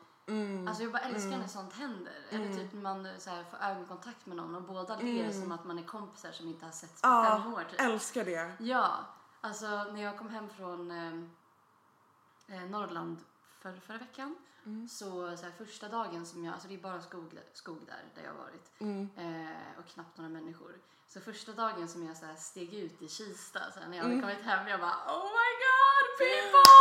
Alltså 0.67 0.83
jag 0.83 0.91
bara 0.91 1.01
älskar 1.01 1.37
när 1.37 1.47
sånt 1.47 1.73
händer. 1.73 2.13
Eller 2.29 2.53
typ 2.55 2.73
man 2.73 3.07
så 3.17 3.29
här, 3.29 3.43
får 3.43 3.57
ögonkontakt 3.57 4.25
med 4.25 4.37
någon 4.37 4.55
och 4.55 4.61
båda 4.61 4.97
ler 4.97 5.31
som 5.31 5.51
att 5.51 5.65
man 5.65 5.79
är 5.79 5.83
kompisar 5.83 6.31
som 6.31 6.47
inte 6.47 6.65
har 6.65 6.71
setts 6.71 7.01
på 7.01 7.07
Ja, 7.07 7.41
fem 7.43 7.53
år. 7.53 7.63
Typ. 7.71 7.81
älskar 7.81 8.25
det. 8.25 8.53
Ja, 8.59 9.05
alltså 9.41 9.67
när 9.67 10.01
jag 10.03 10.17
kom 10.17 10.29
hem 10.29 10.49
från 10.49 10.91
eh, 10.91 11.13
eh, 12.57 12.69
Norrland 12.69 13.17
för, 13.59 13.73
förra 13.73 13.97
veckan 13.97 14.35
så, 14.89 15.37
så 15.37 15.43
här, 15.43 15.51
första 15.57 15.89
dagen 15.89 16.25
som 16.25 16.43
jag, 16.43 16.53
alltså 16.53 16.67
det 16.67 16.73
är 16.73 16.81
bara 16.81 17.01
skog, 17.01 17.39
skog 17.53 17.79
där, 17.85 18.03
där 18.15 18.23
jag 18.23 18.31
har 18.31 18.37
varit. 18.37 18.71
Eh, 19.17 19.79
och 19.79 19.85
knappt 19.85 20.17
några 20.17 20.29
människor. 20.29 20.71
Så 21.07 21.19
första 21.19 21.51
dagen 21.51 21.87
som 21.87 22.07
jag 22.07 22.17
så 22.17 22.25
här, 22.25 22.35
steg 22.35 22.73
ut 22.73 23.01
i 23.01 23.07
Kista 23.07 23.59
så 23.73 23.79
här, 23.79 23.87
när 23.87 23.97
jag 23.97 24.03
hade 24.03 24.21
kommit 24.21 24.41
hem 24.41 24.67
jag 24.67 24.79
bara 24.79 24.97
oh 25.07 25.23
my 25.23 25.51
god 25.65 26.07
people! 26.19 26.71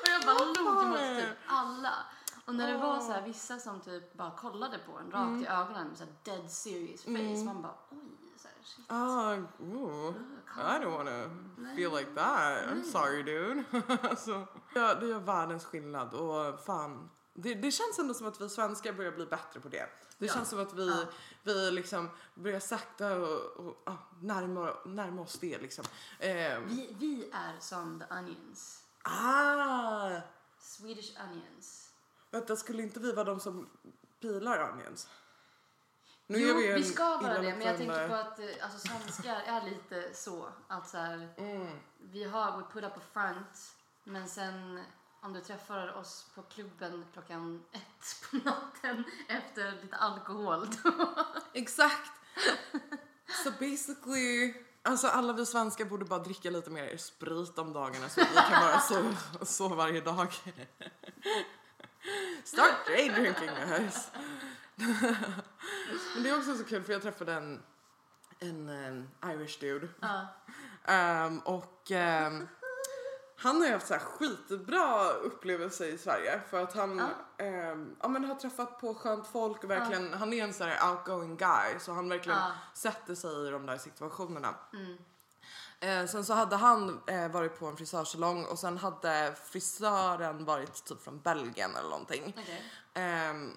och 0.02 0.08
jag 0.08 0.22
bara 0.26 0.44
log 0.44 0.86
mot 0.88 1.20
typ 1.20 1.38
alla. 1.46 1.94
Och 2.44 2.54
när 2.54 2.72
det 2.72 2.78
var 2.78 3.00
så 3.00 3.12
här, 3.12 3.22
vissa 3.22 3.58
som 3.58 3.80
typ 3.80 4.14
bara 4.14 4.30
kollade 4.30 4.78
på 4.78 4.98
en 4.98 5.10
rakt 5.10 5.42
i 5.42 5.46
ögonen 5.46 5.88
med 5.88 5.98
så 5.98 6.04
här 6.04 6.12
dead 6.24 6.50
serious 6.50 7.02
face 7.02 7.44
man 7.44 7.62
bara 7.62 7.74
oj 7.90 8.22
shit. 8.64 8.84
Ah, 8.88 9.36
ooh, 9.60 10.14
I 10.56 10.78
don't 10.78 10.92
wanna 10.92 11.30
feel 11.76 11.90
like 11.90 12.14
that. 12.14 12.66
I'm 12.68 12.82
sorry 12.84 13.22
dude. 13.22 13.64
alltså, 14.02 14.46
ja, 14.74 14.94
det 14.94 15.06
gör 15.06 15.18
världens 15.18 15.64
skillnad 15.64 16.14
och 16.14 16.64
fan. 16.64 17.10
Det, 17.34 17.54
det 17.54 17.70
känns 17.70 17.98
ändå 17.98 18.14
som 18.14 18.26
att 18.26 18.40
vi 18.40 18.48
svenskar 18.48 18.92
börjar 18.92 19.12
bli 19.12 19.26
bättre 19.26 19.60
på 19.60 19.68
det. 19.68 19.88
Det 20.18 20.26
Ja. 20.26 20.32
känns 20.34 20.48
som 20.48 20.60
att 20.60 20.72
vi, 20.72 21.06
vi 21.42 21.70
liksom 21.70 22.10
börjar 22.34 22.60
sakta 22.60 23.16
och, 23.16 23.66
och 23.66 23.82
ah, 23.86 23.96
närma, 24.20 24.74
närma 24.84 25.22
oss 25.22 25.38
det 25.38 25.58
liksom. 25.58 25.84
Eh, 26.18 26.58
Vi, 26.60 26.96
vi 26.98 27.30
är 27.32 27.60
som 27.60 28.00
the 28.08 28.14
onions. 28.14 28.82
ah! 29.02 30.10
Swedish 30.60 31.16
onions. 31.30 31.90
Vänta, 32.30 32.56
skulle 32.56 32.82
inte 32.82 33.00
vi 33.00 33.12
vara 33.12 33.24
de 33.24 33.40
som 33.40 33.68
pilar 34.20 34.70
onions? 34.72 35.08
Nu 36.26 36.38
jo, 36.38 36.54
vi, 36.56 36.84
ska 36.84 37.16
vara 37.16 37.38
det, 37.40 37.52
men 37.56 37.60
jag 37.66 37.76
tänker 37.76 38.08
på 38.08 38.14
att 38.14 38.38
eh, 38.38 38.46
alltså, 38.62 38.78
svenskar 38.88 39.34
är 39.46 39.62
lite 39.70 40.14
så. 40.14 40.48
Att 40.68 40.88
så 40.88 40.96
här, 40.96 41.34
Mm. 41.36 41.78
vi 41.98 42.24
har 42.24 42.56
we 42.58 42.64
put 42.72 42.84
up 42.84 42.96
a 42.96 43.00
front, 43.12 43.74
men 44.04 44.28
sen 44.28 44.80
om 45.20 45.32
du 45.32 45.40
träffar 45.40 45.96
oss 45.96 46.26
på 46.34 46.42
klubben 46.42 47.04
klockan 47.12 47.64
ett 47.72 48.30
på 48.30 48.36
natten 48.36 49.04
efter 49.28 49.72
lite 49.82 49.96
alkohol, 49.96 50.66
då... 50.82 51.14
Exakt! 51.52 52.10
Så 53.44 53.50
basically, 53.50 54.54
alltså 54.82 55.06
alla 55.06 55.32
vi 55.32 55.46
svenskar 55.46 55.84
borde 55.84 56.04
bara 56.04 56.18
dricka 56.18 56.50
lite 56.50 56.70
mer 56.70 56.96
sprit 56.96 57.58
om 57.58 57.72
dagarna 57.72 58.08
så 58.08 58.20
vi 58.20 58.36
kan 58.36 58.60
bara 58.60 58.80
sova, 58.80 59.16
sova 59.42 59.76
varje 59.76 60.00
dag. 60.00 60.32
Start 62.44 62.86
day 62.86 63.08
drinking 63.08 63.50
guys! 63.66 64.08
Men 66.14 66.22
det 66.22 66.28
är 66.28 66.38
också 66.38 66.56
så 66.56 66.64
kul 66.64 66.82
för 66.82 66.92
jag 66.92 67.02
träffade 67.02 67.34
en, 67.34 67.62
en 68.38 68.68
um, 68.68 69.08
Irish 69.30 69.60
dude 69.60 69.88
Ja. 70.00 70.26
Ehm, 70.84 71.38
och 71.38 71.90
ehm, 71.90 72.48
han 73.42 73.60
har 73.60 73.66
ju 73.66 73.72
haft 73.72 73.86
så 73.86 73.94
här 73.94 74.00
skitbra 74.00 75.10
upplevelser 75.10 75.84
i 75.84 75.98
Sverige 75.98 76.40
för 76.50 76.62
att 76.62 76.74
han 76.74 77.00
ehm, 77.38 77.96
ja, 78.00 78.08
men 78.08 78.24
har 78.24 78.34
träffat 78.34 78.80
på 78.80 78.94
skönt 78.94 79.26
folk 79.26 79.64
och 79.64 79.70
verkligen, 79.70 80.12
han 80.14 80.32
är 80.32 80.44
en 80.44 80.54
så 80.54 80.64
här 80.64 80.90
outgoing 80.90 81.36
guy 81.36 81.78
så 81.80 81.92
han 81.92 82.08
verkligen 82.08 82.38
Ja. 82.38 82.52
sätter 82.74 83.14
sig 83.14 83.48
i 83.48 83.50
de 83.50 83.66
där 83.66 83.78
situationerna. 83.78 84.54
Mm. 84.72 84.98
Eh, 85.80 86.06
sen 86.06 86.24
så 86.24 86.34
hade 86.34 86.56
han 86.56 87.00
eh, 87.06 87.28
varit 87.28 87.58
på 87.58 87.66
en 87.66 87.76
frisörsalong 87.76 88.44
och 88.44 88.58
sen 88.58 88.78
hade 88.78 89.34
frisören 89.44 90.44
varit 90.44 90.84
typ 90.84 91.02
från 91.02 91.20
Belgien 91.20 91.76
eller 91.76 91.90
någonting. 91.90 92.34
Okej. 92.38 92.72
Ehm, 92.94 93.50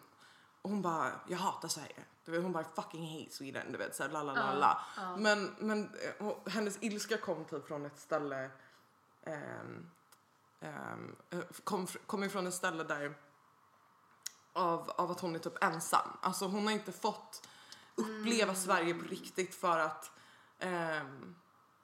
och 0.62 0.70
hon 0.70 0.82
bara, 0.82 1.12
jag 1.28 1.38
hatar 1.38 1.68
Sverige. 1.68 1.96
Du 2.26 2.32
vet, 2.32 2.44
hon 2.44 2.52
bara 2.52 2.66
fucking 2.76 3.20
hate 3.20 3.36
Sweden, 3.36 3.72
du 3.72 3.78
vet 3.78 3.96
såhär 3.96 4.10
la 4.10 4.24
la 4.24 4.34
la 4.34 4.54
la. 4.54 4.80
Men, 5.18 5.56
men 5.60 5.90
eh, 6.20 6.34
hennes 6.48 6.78
ilska 6.82 7.18
kom 7.18 7.46
typ 7.46 7.68
från 7.68 7.86
ett 7.86 8.00
ställe, 8.00 8.50
eh, 9.26 10.72
kom, 11.64 11.88
kom 12.06 12.24
ifrån 12.24 12.48
ett 12.48 12.54
ställe 12.54 12.84
där 12.84 13.14
av, 14.54 14.90
av 14.90 15.12
att 15.12 15.20
hon 15.20 15.36
är 15.36 15.40
typ 15.40 15.64
ensam. 15.64 16.08
Alltså 16.22 16.46
hon 16.46 16.66
har 16.66 16.72
inte 16.72 16.92
fått 16.92 17.48
uppleva 17.96 18.56
Sverige 18.56 18.94
på 18.94 19.06
riktigt 19.06 19.56
för 19.56 19.80
att 19.80 20.12
ehm, 20.60 21.36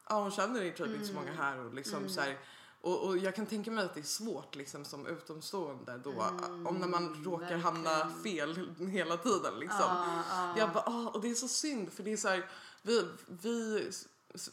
ja, 0.09 0.21
hon 0.21 0.31
känner 0.31 0.61
ju 0.61 0.71
typ 0.71 0.87
inte 0.87 1.07
så 1.07 1.13
många 1.13 1.31
här 1.31 1.59
och 1.59 1.73
liksom 1.73 2.09
så 2.09 2.21
här, 2.21 2.39
och, 2.81 3.07
och 3.07 3.17
jag 3.17 3.35
kan 3.35 3.45
tänka 3.45 3.71
mig 3.71 3.85
att 3.85 3.93
det 3.93 3.99
är 3.99 4.03
svårt 4.03 4.55
liksom 4.55 4.85
som 4.85 5.07
utomstående 5.07 5.97
då 5.97 6.23
om 6.65 6.77
när 6.79 6.87
man 6.87 7.23
råkar 7.23 7.57
hamna 7.57 8.09
fel 8.23 8.75
hela 8.89 9.17
tiden 9.17 9.59
liksom. 9.59 9.79
Ja, 9.79 10.23
ja. 10.29 10.53
Jag 10.57 10.71
bara, 10.71 10.83
ah, 10.87 11.07
och 11.07 11.21
det 11.21 11.29
är 11.29 11.35
så 11.35 11.47
synd 11.47 11.93
för 11.93 12.03
det 12.03 12.13
är 12.13 12.17
så 12.17 12.27
här, 12.27 12.49
vi, 12.81 13.05
vi, 13.27 13.91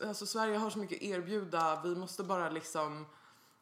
alltså 0.06 0.26
Sverige 0.26 0.56
har 0.58 0.70
så 0.70 0.78
mycket 0.78 0.96
att 0.96 1.02
erbjuda, 1.02 1.80
vi 1.84 1.94
måste 1.96 2.22
bara 2.24 2.50
liksom 2.50 3.06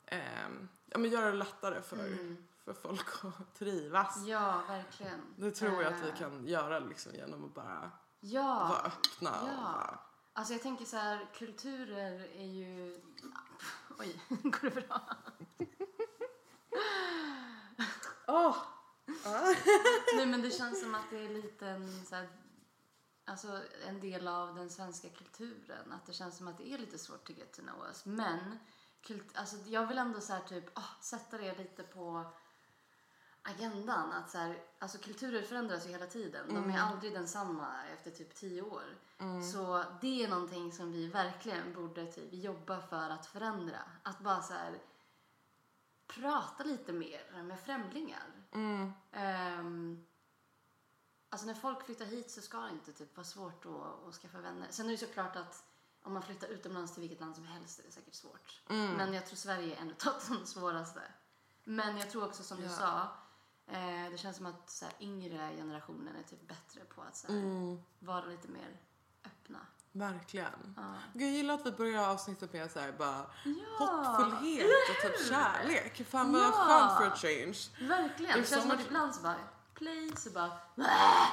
ehm, 0.06 0.68
ja, 0.86 0.98
men 0.98 1.10
göra 1.10 1.26
det 1.30 1.36
lättare 1.36 1.82
för, 1.82 2.36
för 2.64 2.72
folk 2.72 3.06
att 3.24 3.54
trivas. 3.58 4.24
Ja, 4.26 4.62
verkligen. 4.68 5.20
Det 5.36 5.50
tror 5.50 5.82
jag 5.82 5.92
att 5.92 6.02
vi 6.02 6.08
Eh, 6.08 6.16
kan 6.16 6.46
göra 6.46 6.78
liksom 6.78 7.14
genom 7.14 7.44
att 7.44 7.54
bara 7.54 7.90
Ja. 8.20 8.66
vara 8.68 8.78
öppna. 8.86 9.30
Och 9.42 9.48
Ja. 9.48 9.62
bara, 9.62 9.98
Alltså 10.32 10.52
jag 10.54 10.62
tänker 10.62 10.84
så 10.84 10.96
här, 10.96 11.26
kulturer 11.34 12.20
är 12.36 12.44
ju... 12.46 13.00
Oj, 13.98 14.20
går 14.42 14.70
det 14.70 14.86
bra? 14.88 15.00
Åh! 18.26 18.56
Nej 20.16 20.26
men 20.26 20.42
det 20.42 20.50
känns 20.50 20.80
som 20.80 20.94
att 20.94 21.10
det 21.10 21.24
är 21.24 21.28
lite 21.28 21.66
en, 21.66 22.04
så 22.06 22.14
här, 22.14 22.28
alltså 23.26 23.62
en 23.88 24.00
del 24.00 24.28
av 24.28 24.54
den 24.54 24.70
svenska 24.70 25.08
kulturen. 25.08 25.92
Att 25.92 26.06
det 26.06 26.12
känns 26.12 26.36
som 26.36 26.48
att 26.48 26.58
det 26.58 26.72
är 26.72 26.78
lite 26.78 26.98
svårt 26.98 27.24
to 27.24 27.32
get 27.32 27.52
to 27.52 27.62
know 27.62 27.86
us. 27.88 28.04
Men 28.04 28.58
kult, 29.02 29.36
alltså 29.36 29.56
jag 29.56 29.86
vill 29.86 29.98
ändå 29.98 30.20
så 30.20 30.32
här, 30.32 30.40
typ, 30.40 30.78
ah, 30.78 31.02
sätta 31.02 31.38
det 31.38 31.58
lite 31.58 31.82
på 31.82 32.32
agendan. 33.42 34.12
Att 34.12 34.30
så 34.30 34.38
här, 34.38 34.58
alltså 34.78 34.98
kulturer 34.98 35.42
förändras 35.42 35.86
ju 35.86 35.90
hela 35.90 36.06
tiden. 36.06 36.54
De 36.54 36.70
är 36.70 36.78
aldrig 36.78 37.12
densamma 37.12 37.86
efter 37.94 38.10
typ 38.10 38.34
tio 38.34 38.62
år. 38.62 38.84
Så 39.52 39.84
det 40.00 40.24
är 40.24 40.28
någonting 40.28 40.72
som 40.72 40.92
vi 40.92 41.06
verkligen 41.08 41.74
borde 41.74 42.06
typ 42.06 42.32
jobba 42.32 42.80
för 42.80 43.10
att 43.10 43.26
förändra. 43.26 43.78
Att 44.02 44.20
bara 44.20 44.42
så 44.42 44.52
här 44.52 44.78
prata 46.06 46.64
lite 46.64 46.92
mer 46.92 47.42
med 47.42 47.60
främlingar. 47.60 48.32
Mm. 48.52 48.92
Ehm, 49.12 50.06
alltså 51.36 51.46
när 51.46 51.54
folk 51.54 51.84
flyttar 51.84 52.04
hit 52.04 52.30
så 52.30 52.40
ska 52.40 52.58
det 52.60 52.70
inte 52.70 52.92
typ 52.92 53.16
vara 53.16 53.24
svårt 53.24 53.66
att, 53.66 54.08
att 54.08 54.14
skaffa 54.14 54.40
vänner. 54.40 54.66
Sen 54.70 54.86
är 54.86 54.90
det 54.90 54.98
såklart 54.98 55.36
att 55.36 55.64
om 56.02 56.12
man 56.12 56.22
flyttar 56.22 56.48
utomlands 56.48 56.92
till 56.92 57.00
vilket 57.00 57.20
land 57.20 57.34
som 57.36 57.46
helst 57.46 57.78
är 57.78 57.82
det 57.82 57.90
säkert 57.90 58.14
svårt. 58.14 58.60
Mm. 58.70 58.92
Men 58.92 59.12
jag 59.14 59.26
tror 59.26 59.36
Sverige 59.36 59.76
är 59.76 59.80
en 59.80 59.88
av 60.06 60.14
de 60.28 60.46
svåraste. 60.46 61.00
Men 61.64 61.96
jag 61.98 62.10
tror 62.10 62.24
också 62.24 62.42
som 62.42 62.56
du 62.56 62.64
Ja. 62.64 62.70
sa, 62.70 63.00
eh, 63.72 64.10
det 64.10 64.18
känns 64.18 64.36
som 64.36 64.46
att 64.46 64.70
så 64.70 64.84
här, 64.84 64.94
yngre 65.00 65.52
generationen 65.56 66.16
är 66.16 66.22
typ 66.22 66.48
bättre 66.48 66.80
på 66.94 67.02
att 67.02 67.16
så 67.16 67.26
här, 67.32 67.38
Mm, 67.38 67.82
vara 67.98 68.24
lite 68.24 68.48
mer 68.48 68.80
öppna. 69.24 69.58
verkligen. 69.92 70.74
Ja. 70.76 70.94
Jag 71.12 71.30
gillar 71.30 71.54
att 71.54 71.66
vi 71.66 71.72
börjar 71.72 72.08
avsnittet 72.08 72.52
med 72.52 72.70
så 72.70 72.80
här 72.80 72.92
bara 72.92 73.26
Ja, 73.44 73.52
hoppfullhet 73.78 74.66
och 74.90 75.02
typ 75.10 75.28
kärlek. 75.28 76.06
Fan 76.08 76.32
vad 76.32 76.42
Ja. 76.42 76.52
skönt 76.52 76.92
för 76.98 77.06
a 77.06 77.16
change. 77.16 77.88
verkligen. 77.88 78.34
Det 78.34 78.40
Det 78.40 78.48
känns 78.48 78.62
som 78.62 78.70
att 78.70 78.80
ibland 78.86 79.14
så 79.14 79.22
bara, 79.22 79.36
play, 79.78 80.10
så 80.16 80.30
bara, 80.30 80.50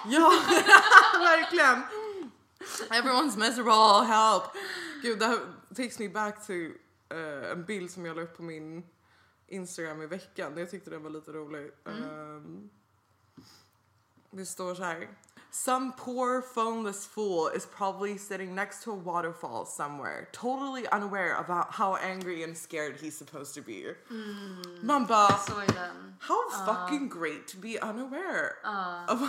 Ja, 0.05 0.31
verkligen. 1.19 1.83
Everyone's 2.89 3.37
miserable, 3.37 4.07
help. 4.07 4.43
Gud, 5.01 5.19
det 5.19 5.25
här 5.25 5.39
takes 5.75 5.99
me 5.99 6.09
back 6.09 6.47
to 6.47 6.53
eh, 6.53 7.51
en 7.51 7.65
bild 7.65 7.91
som 7.91 8.05
jag 8.05 8.15
la 8.15 8.21
upp 8.21 8.37
på 8.37 8.43
min 8.43 8.83
Instagram 9.47 10.01
i 10.01 10.07
veckan. 10.07 10.57
Jag 10.57 10.71
tyckte 10.71 10.89
den 10.89 11.03
var 11.03 11.09
lite 11.09 11.31
rolig. 11.31 11.71
Ehm, 11.85 12.69
det 14.31 14.45
står 14.45 14.75
så 14.75 14.83
här. 14.83 15.09
Some 15.55 15.91
poor 15.91 16.41
phoneless 16.41 17.05
fool 17.05 17.47
is 17.49 17.65
probably 17.67 18.17
sitting 18.17 18.55
next 18.55 18.83
to 18.83 18.91
a 18.91 18.95
waterfall 18.95 19.65
somewhere, 19.65 20.27
totally 20.31 20.87
unaware 20.87 21.35
about 21.35 21.67
how 21.75 21.95
angry 21.95 22.43
and 22.43 22.57
scared 22.57 22.95
he's 22.99 23.15
supposed 23.15 23.53
to 23.53 23.61
be. 23.61 23.95
Man 24.81 25.05
bara, 25.05 25.37
Så 25.37 25.59
är 25.59 25.67
den. 25.67 26.17
how 26.19 26.49
fucking 26.65 27.07
great 27.09 27.47
to 27.47 27.57
be 27.57 27.77
unaware. 27.79 28.55
Of, 29.09 29.21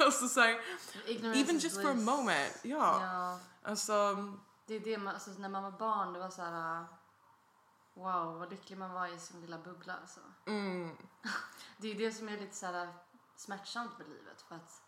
alltså 0.00 0.28
så 0.28 0.40
här, 0.40 0.60
Ignorance 1.06 1.40
even 1.40 1.58
just 1.58 1.80
for 1.80 1.90
a 1.90 1.94
moment. 1.94 2.58
Ja. 2.62 3.00
Ja, 3.02 3.38
Alltså, 3.62 4.16
det 4.66 4.74
är 4.74 4.80
det 4.80 4.98
man, 4.98 5.14
alltså, 5.14 5.30
när 5.38 5.48
man 5.48 5.62
var 5.62 5.70
barn, 5.78 6.12
det 6.12 6.18
var 6.18 6.30
så 6.30 6.42
här. 6.42 6.80
uh, 6.80 6.84
Wow, 7.94 8.38
vad 8.38 8.50
lycklig 8.50 8.78
man 8.78 8.92
var 8.92 9.06
i 9.06 9.18
sin 9.18 9.40
lilla 9.40 9.58
bubbla 9.58 9.94
alltså. 10.00 10.20
mm, 10.46 10.96
Det 11.78 11.90
är 11.90 11.94
det 11.94 12.12
som 12.12 12.28
är 12.28 12.38
lite 12.38 12.56
så 12.56 12.66
här 12.66 12.82
uh, 12.84 12.90
smärtsamt 13.36 13.98
med 13.98 14.08
livet 14.08 14.42
för 14.48 14.54
att 14.54 14.82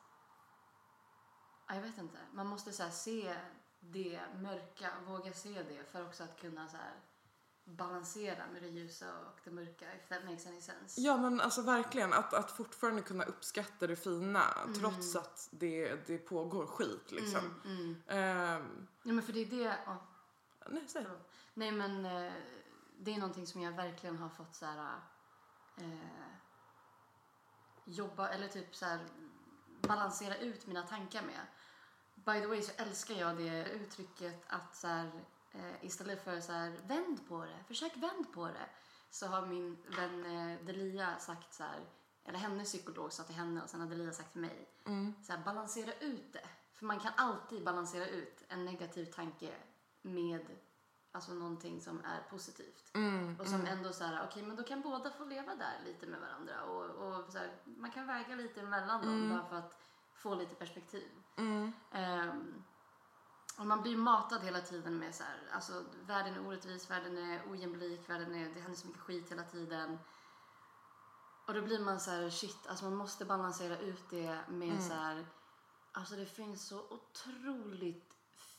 jag 1.74 1.82
vet 1.82 1.98
inte, 1.98 2.18
man 2.32 2.46
måste 2.46 2.72
så 2.72 2.82
här 2.82 2.90
se 2.90 3.34
det 3.80 4.20
mörka, 4.40 4.90
våga 5.06 5.32
se 5.32 5.62
det 5.62 5.84
för 5.92 6.06
också 6.06 6.24
att 6.24 6.40
kunna 6.40 6.68
så 6.68 6.76
balansera 7.64 8.46
med 8.52 8.62
det 8.62 8.68
ljusa 8.68 9.06
och 9.18 9.40
det 9.44 9.50
mörka 9.50 9.94
if 9.96 10.08
that 10.08 10.24
makes 10.24 10.46
any 10.46 10.60
sense. 10.60 11.00
ja 11.00 11.16
men 11.16 11.40
alltså 11.40 11.62
verkligen 11.62 12.12
att, 12.12 12.34
att 12.34 12.50
fortfarande 12.50 13.02
kunna 13.02 13.24
uppskatta 13.24 13.86
det 13.86 13.96
fina 13.96 14.44
Mm. 14.64 14.74
trots 14.74 15.16
att 15.16 15.48
det, 15.50 16.06
det 16.06 16.18
pågår 16.18 16.66
skit 16.66 17.10
liksom. 17.12 17.60
Mm. 17.64 18.02
Ehm, 18.08 18.88
Ja 19.02 19.12
men 19.12 19.22
för 19.22 19.32
det 19.32 19.40
är 19.40 19.46
det, 19.46 19.76
ja, 19.86 20.02
nej, 20.68 20.84
säg. 20.88 21.06
nej 21.54 21.72
men 21.72 22.04
eh, 22.04 22.32
det 22.98 23.14
är 23.14 23.18
någonting 23.18 23.46
som 23.46 23.60
jag 23.62 23.72
verkligen 23.72 24.18
har 24.18 24.28
fått 24.28 24.54
så 24.54 24.66
här 24.66 25.00
eh, 25.76 26.26
jobba 27.84 28.28
eller 28.28 28.48
typ 28.48 28.76
så 28.76 28.84
här 28.86 29.00
balansera 29.88 30.36
ut 30.36 30.66
mina 30.66 30.82
tankar 30.82 31.22
med. 31.22 31.46
By 32.14 32.40
the 32.40 32.46
way 32.46 32.62
så 32.62 32.72
älskar 32.76 33.14
jag 33.14 33.36
det 33.36 33.70
uttrycket 33.70 34.44
att 34.46 34.76
så 34.76 34.86
här, 34.86 35.10
eh, 35.52 35.84
istället 35.84 36.24
för 36.24 36.40
så 36.40 36.52
här 36.52 36.70
vänd 36.86 37.28
på 37.28 37.44
det, 37.44 37.64
försök 37.68 37.96
vänd 37.96 38.32
på 38.34 38.46
det. 38.46 38.68
Så 39.10 39.26
har 39.26 39.46
min 39.46 39.76
vän 39.96 40.24
eh, 40.24 40.66
Delia 40.66 41.18
sagt 41.18 41.54
så 41.54 41.62
här, 41.62 41.80
eller 42.24 42.38
hennes 42.38 42.68
psykolog 42.68 43.12
sa 43.12 43.22
till 43.22 43.34
henne 43.34 43.62
och 43.62 43.70
sen 43.70 43.80
har 43.80 43.88
Delia 43.88 44.12
sagt 44.12 44.32
till 44.32 44.40
mig. 44.40 44.68
Så 45.26 45.32
här, 45.32 45.44
balansera 45.44 45.92
ut 45.92 46.32
det. 46.32 46.48
För 46.72 46.86
man 46.86 47.00
kan 47.00 47.12
alltid 47.16 47.64
balansera 47.64 48.06
ut 48.06 48.44
en 48.48 48.64
negativ 48.64 49.04
tanke 49.04 49.54
med 50.02 50.46
alltså 51.12 51.34
någonting 51.34 51.80
som 51.80 52.04
är 52.04 52.20
positivt. 52.30 52.90
och 53.40 53.46
som 53.46 53.66
ändå 53.66 53.92
så 53.92 54.04
här, 54.04 54.26
okej 54.30 54.42
men 54.42 54.56
då 54.56 54.62
kan 54.62 54.80
båda 54.80 55.10
få 55.10 55.24
leva 55.24 55.54
där 55.54 55.80
lite 55.84 56.06
med 56.06 56.20
varandra 56.20 56.62
och, 56.64 56.84
och 56.84 57.32
så 57.32 57.38
här, 57.38 57.50
man 57.64 57.90
kan 57.90 58.06
väga 58.06 58.34
lite 58.34 58.60
emellan 58.60 59.06
dem 59.06 59.28
bara 59.30 59.44
för 59.48 59.56
att 59.56 59.76
få 60.14 60.34
lite 60.34 60.54
perspektiv. 60.54 61.08
Ehm, 61.92 62.64
och 63.58 63.66
man 63.66 63.82
blir 63.82 63.96
matad 63.96 64.42
hela 64.42 64.60
tiden 64.60 64.98
med 64.98 65.14
så 65.14 65.22
här, 65.22 65.38
alltså 65.52 65.84
världen 66.06 66.34
är 66.34 66.46
orättvis, 66.46 66.90
världen 66.90 67.18
är 67.18 67.42
ojämlik, 67.50 68.10
världen 68.10 68.34
är, 68.34 68.54
det 68.54 68.60
händer 68.60 68.78
så 68.78 68.86
mycket 68.86 69.02
skit 69.02 69.30
hela 69.30 69.42
tiden. 69.42 69.98
Och 71.46 71.54
då 71.54 71.62
blir 71.62 71.80
man 71.80 72.00
så 72.00 72.10
här, 72.10 72.30
shit, 72.30 72.66
alltså 72.66 72.84
man 72.84 72.96
måste 72.96 73.24
balansera 73.24 73.78
ut 73.78 74.10
det 74.10 74.40
med 74.48 74.82
så 74.82 74.92
här, 74.92 75.26
alltså 75.92 76.14
det 76.14 76.26
finns 76.26 76.66
så 76.66 76.80
otroligt 76.90 78.11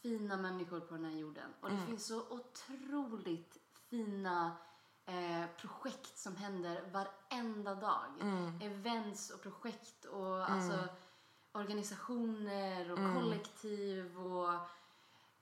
fina 0.04 0.38
människor 0.38 0.80
på 0.80 0.94
den 0.96 1.06
här 1.06 1.20
jorden. 1.20 1.54
Och 1.62 1.70
det 1.70 1.86
finns 1.86 2.06
så 2.06 2.22
otroligt 2.30 3.58
fina 3.90 4.58
eh, 5.06 5.46
projekt 5.58 6.18
som 6.18 6.36
händer 6.36 6.90
varenda 6.92 7.76
dag. 7.76 8.06
Events 8.62 9.30
och 9.30 9.42
projekt 9.42 10.06
och 10.06 10.52
alltså 10.52 10.88
organisationer 11.52 12.92
och 12.92 12.98
kollektiv 13.16 14.20
och 14.20 14.60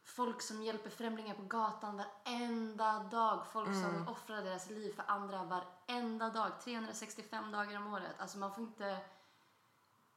folk 0.04 0.42
som 0.42 0.64
hjälper 0.64 0.90
främlingar 0.90 1.36
på 1.36 1.44
gatan 1.44 1.98
varenda 1.98 3.00
dag. 3.04 3.48
Folk 3.48 3.70
som 3.74 4.08
offrar 4.08 4.42
deras 4.44 4.70
liv 4.70 4.94
för 4.94 5.04
andra 5.08 5.44
varenda 5.44 6.30
dag. 6.30 6.52
365 6.64 7.52
dagar 7.52 7.78
om 7.78 7.94
året. 7.94 8.16
Alltså 8.18 8.38
man 8.38 8.54
får 8.54 8.64
inte 8.64 8.98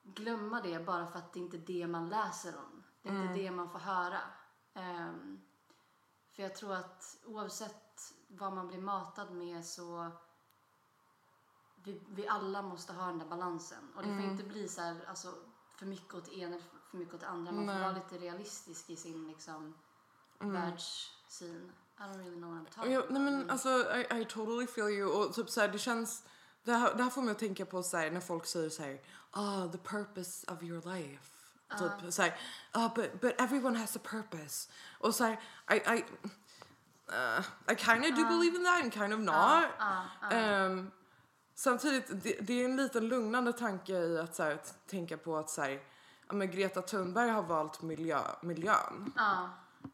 glömma 0.02 0.60
det 0.60 0.86
bara 0.86 1.06
för 1.06 1.18
att 1.18 1.32
det 1.32 1.38
inte 1.38 1.56
är 1.56 1.66
det 1.66 1.86
man 1.86 2.08
läser 2.08 2.56
om. 2.56 2.73
Det 3.04 3.10
är 3.10 3.22
inte 3.22 3.34
det 3.34 3.50
man 3.50 3.70
får 3.70 3.78
höra. 3.78 4.18
Ehm, 4.74 5.40
för 6.32 6.42
jag 6.42 6.54
tror 6.54 6.74
att 6.74 7.18
oavsett 7.24 8.14
vad 8.28 8.52
man 8.52 8.68
blir 8.68 8.80
matad 8.80 9.32
med 9.32 9.64
så 9.64 10.10
vi, 11.84 12.00
vi 12.08 12.28
alla 12.28 12.62
måste 12.62 12.92
ha 12.92 13.06
den 13.06 13.18
där 13.18 13.26
balansen. 13.26 13.92
Och 13.96 14.02
det 14.02 14.08
får 14.08 14.24
inte 14.24 14.44
bli 14.44 14.68
så 14.68 14.80
här, 14.80 15.04
alltså, 15.08 15.34
för 15.76 15.86
mycket 15.86 16.14
åt 16.14 16.28
ena 16.28 16.54
eller 16.54 16.64
för 16.90 16.96
mycket 16.96 17.14
åt 17.14 17.22
andra. 17.22 17.52
Man 17.52 17.66
får 17.66 17.72
Nej. 17.72 17.82
vara 17.82 17.92
lite 17.92 18.18
realistisk 18.18 18.90
i 18.90 18.96
sin 18.96 19.28
liksom, 19.28 19.74
världssyn. 20.38 21.72
I 21.98 22.02
don't 22.02 22.18
really 22.18 22.36
know 22.36 22.50
what 22.50 22.62
I'm 22.62 22.74
talking 22.74 22.96
about. 22.96 23.10
nej 23.10 23.22
men 23.22 23.50
alltså 23.50 23.68
I, 23.68 24.20
I 24.20 24.24
totally 24.24 24.66
feel 24.66 24.88
you 24.88 25.10
och 25.10 25.34
typ 25.34 25.50
så 25.50 25.60
här, 25.60 25.68
det 25.68 25.78
känns 25.78 26.24
det 26.62 26.72
här, 26.72 26.94
det 26.94 27.02
här 27.02 27.10
får 27.10 27.22
mig 27.22 27.32
att 27.32 27.38
tänka 27.38 27.66
på 27.66 27.82
så 27.82 27.96
här, 27.96 28.10
när 28.10 28.20
folk 28.20 28.46
säger 28.46 28.70
så 28.70 28.82
här, 28.82 29.00
ah 29.30 29.68
the 29.68 29.78
purpose 29.78 30.52
of 30.52 30.62
your 30.62 30.94
life. 30.94 31.33
Typ 31.78 32.12
så 32.12 32.22
här, 32.22 32.36
ah 32.72 32.88
but, 32.94 33.20
but 33.20 33.40
everyone 33.40 33.78
has 33.78 33.96
a 33.96 34.00
purpose. 34.02 34.70
Och 34.98 35.14
så 35.14 35.24
här, 35.24 35.40
I, 35.70 35.74
I, 35.74 36.04
uh, 37.08 37.44
I 37.72 37.74
kind 37.76 38.04
of 38.04 38.10
do 38.10 38.24
believe 38.28 38.56
in 38.56 38.64
that 38.64 38.82
and 38.82 38.92
kind 38.92 39.12
of 39.14 39.20
not. 39.20 39.64
Ehm, 40.32 40.90
samtidigt, 41.54 42.06
det, 42.24 42.36
det 42.40 42.60
är 42.60 42.64
en 42.64 42.76
liten 42.76 43.08
lugnande 43.08 43.52
tanke 43.52 43.92
i 43.92 44.18
att, 44.18 44.34
så 44.34 44.42
här, 44.42 44.50
att 44.54 44.86
tänka 44.86 45.16
på 45.16 45.36
att 45.36 45.50
så 45.50 45.62
här, 45.62 45.80
ja, 46.28 46.34
men 46.34 46.50
Greta 46.50 46.82
Thunberg 46.82 47.30
har 47.30 47.42
valt 47.42 47.82
miljö, 47.82 48.20
miljön. 48.42 49.12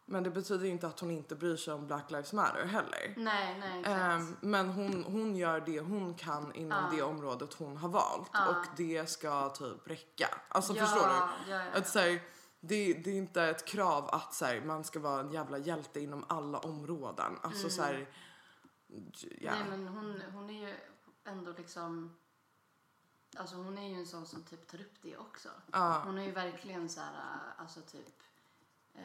Men 0.04 0.22
det 0.22 0.30
betyder 0.30 0.66
inte 0.66 0.86
att 0.86 1.00
hon 1.00 1.10
inte 1.10 1.36
bryr 1.36 1.56
sig 1.56 1.74
om 1.74 1.86
Black 1.86 2.10
Lives 2.10 2.32
Matter 2.32 2.66
heller. 2.66 3.14
nej, 3.16 3.58
nej, 3.60 3.80
exakt. 3.80 4.00
Ehm, 4.00 4.36
men 4.40 4.68
hon, 4.68 5.04
hon 5.04 5.36
gör 5.36 5.60
det 5.60 5.80
hon 5.80 6.14
kan 6.14 6.54
inom 6.54 6.96
det 6.96 7.02
området 7.02 7.54
hon 7.54 7.76
har 7.76 7.88
valt 7.88 8.30
och 8.48 8.66
det 8.76 9.10
ska 9.10 9.48
typ 9.50 9.88
räcka. 9.90 10.28
Alltså 10.48 10.74
Ja, 10.74 10.86
förstår 10.86 11.08
du? 11.08 11.14
ja, 11.14 11.30
ja. 11.48 11.62
Att, 11.74 11.88
så 11.88 11.98
här, 11.98 12.22
det, 12.60 12.92
det 12.94 13.10
är 13.10 13.14
inte 13.16 13.42
ett 13.42 13.64
krav 13.66 14.08
att 14.08 14.34
så 14.34 14.44
här, 14.44 14.60
man 14.60 14.84
ska 14.84 14.98
vara 14.98 15.20
en 15.20 15.32
jävla 15.32 15.58
hjälte 15.58 16.00
inom 16.00 16.24
alla 16.28 16.58
områden. 16.58 17.38
Alltså 17.42 17.70
så 17.70 17.82
här, 17.82 18.08
ja. 19.40 19.52
Nej 19.54 19.64
men 19.70 19.88
hon, 19.88 20.22
hon 20.32 20.50
är 20.50 20.68
ju 20.68 20.74
ändå 21.24 21.52
liksom... 21.52 22.16
Alltså 23.36 23.56
hon 23.56 23.78
är 23.78 23.88
ju 23.88 23.94
en 23.94 24.06
sån 24.06 24.26
som 24.26 24.42
typ 24.42 24.66
tar 24.70 24.80
upp 24.80 24.94
det 25.02 25.16
också. 25.16 25.48
Ja. 25.72 26.02
Hon 26.04 26.16
har 26.16 26.24
ju 26.24 26.32
verkligen 26.32 26.88
så 26.88 27.00
här, 27.00 27.12
alltså 27.56 27.80
typ 27.80 28.22
eh, 28.94 29.02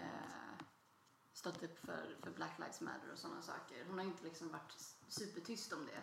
stått 1.46 1.64
upp 1.64 1.80
för, 1.86 2.16
för 2.24 2.32
Black 2.32 2.60
Lives 2.60 2.82
Matter 2.82 3.12
och 3.14 3.20
sådana 3.20 3.42
saker. 3.42 3.86
Hon 3.88 3.98
har 3.98 4.06
inte 4.06 4.24
liksom 4.24 4.50
varit 4.50 4.96
supertyst 5.08 5.74
om 5.74 5.86
det. 5.86 6.02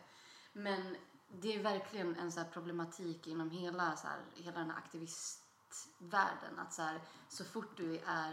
Men 0.52 0.96
det 1.28 1.55
är 1.55 1.62
verkligen 1.62 2.16
en 2.16 2.33
så 2.33 2.44
problematik 2.52 3.26
inom 3.26 3.50
hela, 3.50 3.96
så 3.96 4.07
här, 4.07 4.20
hela 4.35 4.59
den 4.59 4.70
här 4.70 4.78
aktivistvärlden. 4.78 6.59
Att 6.59 6.72
så, 6.72 6.83
här, 6.83 7.00
så 7.28 7.44
fort 7.44 7.76
du 7.76 7.98
är 7.98 8.33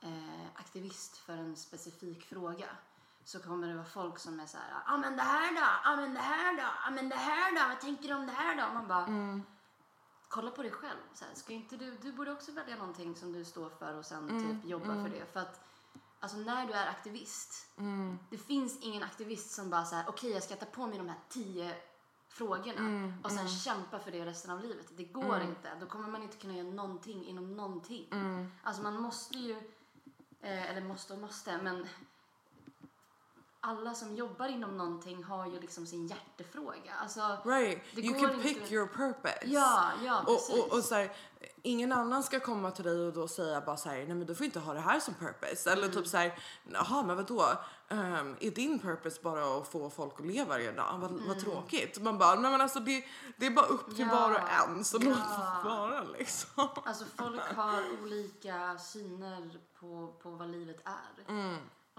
eh, 0.00 0.46
aktivist 0.54 1.16
för 1.16 1.32
en 1.32 1.56
specifik 1.56 2.24
fråga 2.24 2.68
så 3.24 3.40
kommer 3.40 3.68
det 3.68 3.74
vara 3.74 3.84
folk 3.84 4.18
som 4.18 4.40
är 4.40 4.46
så 4.46 4.56
här, 4.58 4.70
ja 4.70 4.94
ah, 4.94 4.96
men 4.96 5.16
det 5.16 5.22
här 5.22 5.50
då, 5.50 5.60
ja 5.60 5.92
ah, 5.92 5.96
men 5.96 6.14
det 6.14 6.20
här 6.20 6.52
då, 6.52 6.62
ja 6.62 6.72
ah, 6.86 6.90
men 6.90 7.08
det 7.08 7.16
här 7.16 7.52
då, 7.52 7.68
vad 7.68 7.80
tänker 7.80 8.08
du 8.08 8.14
om 8.14 8.26
det 8.26 8.32
här 8.32 8.56
då? 8.56 8.74
Man 8.74 8.88
bara, 8.88 9.40
kolla 10.28 10.50
på 10.50 10.62
dig 10.62 10.72
själv. 10.72 11.00
Så 11.14 11.24
här, 11.24 11.34
ska 11.34 11.52
inte 11.52 11.76
du, 11.76 11.98
du 12.02 12.12
borde 12.12 12.32
också 12.32 12.52
välja 12.52 12.76
någonting 12.76 13.16
som 13.16 13.32
du 13.32 13.44
står 13.44 13.70
för 13.70 13.94
och 13.94 14.04
sen 14.04 14.28
typ 14.28 14.70
jobba 14.70 14.94
för 15.02 15.08
det. 15.08 15.32
För 15.32 15.40
att 15.40 15.69
alltså, 16.20 16.38
när 16.38 16.66
du 16.66 16.72
är 16.72 16.86
aktivist, 16.86 17.66
det 18.30 18.38
finns 18.38 18.78
ingen 18.82 19.02
aktivist 19.02 19.50
som 19.50 19.70
bara 19.70 19.84
så 19.84 19.94
här, 19.94 20.04
okej 20.08 20.30
jag 20.30 20.42
ska 20.42 20.56
ta 20.56 20.66
på 20.66 20.86
mig 20.86 20.98
de 20.98 21.08
här 21.08 21.18
tio 21.28 21.74
frågorna 22.28 23.12
och 23.24 23.30
sen 23.32 23.48
kämpa 23.48 23.98
för 23.98 24.10
det 24.10 24.26
resten 24.26 24.50
av 24.50 24.62
livet. 24.62 24.86
Det 24.96 25.04
går 25.04 25.40
inte. 25.40 25.70
Då 25.80 25.86
kommer 25.86 26.08
man 26.08 26.22
inte 26.22 26.36
kunna 26.36 26.54
göra 26.54 26.68
någonting 26.68 27.24
inom 27.26 27.56
någonting. 27.56 28.06
Alltså 28.62 28.82
man 28.82 29.02
måste 29.02 29.38
ju, 29.38 29.56
eh, 30.40 30.70
eller 30.70 30.80
måste 30.80 31.12
och 31.12 31.18
måste, 31.18 31.62
men 31.62 31.86
alla 33.60 33.94
som 33.94 34.16
jobbar 34.16 34.46
inom 34.48 34.76
någonting 34.76 35.24
har 35.24 35.46
ju 35.46 35.60
liksom 35.60 35.86
sin 35.86 36.06
hjärtefråga. 36.06 36.92
Alltså, 37.02 37.38
Right, 37.44 37.78
you 37.98 38.20
can 38.20 38.40
pick 38.40 38.56
inte- 38.56 38.74
your 38.74 38.86
purpose. 38.86 39.38
Ja, 39.44 39.90
ja, 40.04 40.22
precis. 40.26 40.54
Och, 40.58 40.66
och, 40.66 40.72
och 40.78 40.84
så 40.84 40.94
här, 40.94 41.12
ingen 41.62 41.92
annan 41.92 42.22
ska 42.22 42.40
komma 42.40 42.70
till 42.70 42.84
dig 42.84 43.06
och 43.06 43.12
då 43.12 43.28
säga 43.28 43.60
bara 43.60 43.76
så 43.76 43.88
här, 43.88 43.96
nej 43.96 44.14
men 44.14 44.26
du 44.26 44.34
får 44.34 44.44
inte 44.46 44.60
ha 44.60 44.74
det 44.74 44.80
här 44.80 45.00
som 45.00 45.14
purpose. 45.14 45.70
Eller 45.72 45.82
Mm. 45.82 45.96
typ 45.96 46.06
så 46.06 46.16
här, 46.16 46.38
jaha 46.72 47.02
men 47.02 47.16
vadå, 47.16 47.42
um, 47.88 48.36
är 48.40 48.50
din 48.50 48.78
purpose 48.78 49.20
bara 49.22 49.58
att 49.58 49.68
få 49.68 49.90
folk 49.90 50.20
att 50.20 50.26
leva 50.26 50.48
varje 50.48 50.72
dag? 50.72 50.98
Vad, 51.00 51.10
vad 51.12 51.40
tråkigt. 51.40 52.02
Man 52.02 52.18
bara, 52.18 52.34
nej 52.40 52.50
men 52.50 52.60
alltså 52.60 52.80
det, 52.80 53.04
det 53.36 53.46
är 53.46 53.50
bara 53.50 53.66
upp 53.66 53.94
till 53.94 54.04
Mm. 54.04 54.14
Ja, 54.16 54.28
var 54.28 54.34
och 54.34 54.68
en 54.68 54.84
så 54.84 54.98
låt 54.98 55.18
ja. 55.18 55.60
det 55.64 55.68
vara 55.70 56.02
liksom. 56.18 56.68
Alltså 56.84 57.04
folk 57.16 57.40
har 57.56 57.82
olika 58.02 58.78
syner 58.78 59.60
på, 59.80 60.14
på 60.22 60.30
vad 60.30 60.48
livet 60.50 60.80
är. 60.84 61.32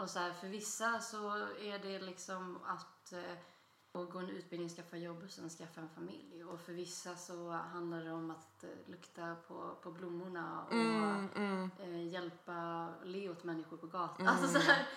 Och 0.02 0.10
så 0.10 0.20
här, 0.20 0.34
för 0.34 0.48
vissa 0.48 1.00
så 1.00 1.30
är 1.60 1.80
det 1.80 2.00
liksom 2.00 2.60
att 2.66 3.14
eh, 3.14 4.04
gå 4.12 4.20
en 4.20 4.30
utbildning, 4.30 4.70
skaffa 4.70 4.98
jobb 4.98 5.24
och 5.24 5.30
sen 5.30 5.50
skaffa 5.50 5.82
en 5.82 5.90
familj. 5.90 6.44
Och 6.44 6.60
för 6.60 6.74
vissa 6.74 7.16
så 7.16 7.52
handlar 7.52 8.02
det 8.02 8.12
om 8.12 8.32
att 8.32 8.64
eh, 8.64 8.70
lukta 8.86 9.36
på, 9.48 9.76
på 9.84 9.92
blommorna 9.92 10.66
och 10.66 10.74
Mm, 10.74 11.30
mm, 11.36 11.72
eh, 11.80 12.08
hjälpa, 12.08 12.90
le 13.04 13.30
åt 13.30 13.44
människor 13.44 13.78
på 13.78 13.88
gatan. 13.88 14.28
Alltså 14.28 14.48
så 14.48 14.60
här, 14.60 14.88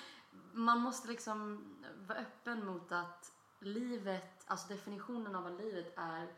man 0.53 0.79
måste 0.79 1.09
liksom 1.09 1.69
vara 2.09 2.19
öppen 2.19 2.67
mot 2.67 2.93
att 2.93 3.33
livet, 3.59 4.45
alltså 4.47 4.69
definitionen 4.69 5.35
av 5.35 5.43
vad 5.43 5.57
livet 5.61 5.95
är, 5.97 6.33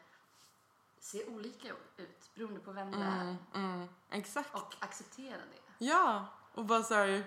ser 0.98 1.28
olika 1.28 1.68
ut 1.96 2.30
beroende 2.34 2.60
på 2.60 2.72
vem 2.72 2.90
du 2.90 2.98
är. 2.98 3.20
mm, 3.20 3.36
mm. 3.54 3.88
Exakt. 4.10 4.54
Och 4.54 4.74
acceptera 4.80 5.36
det. 5.36 5.84
Ja, 5.84 6.26
och 6.54 6.64
bara 6.64 6.82
så 6.82 6.94
här, 6.94 7.24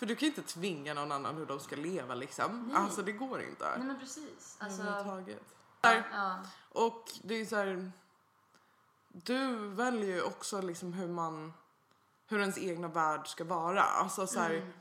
för 0.00 0.06
du 0.06 0.16
kan 0.16 0.28
ju 0.28 0.34
inte 0.36 0.42
tvinga 0.52 0.94
någon 0.94 1.12
annan 1.12 1.36
hur 1.36 1.46
de 1.46 1.60
ska 1.60 1.76
leva 1.76 2.14
liksom. 2.14 2.64
Nej. 2.68 2.76
Alltså 2.76 3.02
det 3.02 3.12
går 3.12 3.42
inte. 3.42 3.74
Nej 3.78 3.86
men 3.86 3.98
precis. 4.00 4.56
Alltså, 4.60 4.82
Överhuvudtaget. 4.82 5.42
Där, 5.80 6.08
ja, 6.12 6.38
Och 6.72 7.10
det 7.22 7.34
är 7.34 7.44
så 7.46 7.56
här, 7.56 7.92
du 9.08 9.68
väljer 9.68 10.16
ju 10.16 10.22
också 10.22 10.60
liksom 10.60 10.92
hur 10.92 11.08
man, 11.08 11.52
hur 12.26 12.40
ens 12.40 12.58
egna 12.58 12.88
värld 12.88 13.28
ska 13.28 13.44
vara. 13.44 13.82
Alltså 13.82 14.26
så 14.26 14.40
här, 14.40 14.50
Mm. 14.50 14.72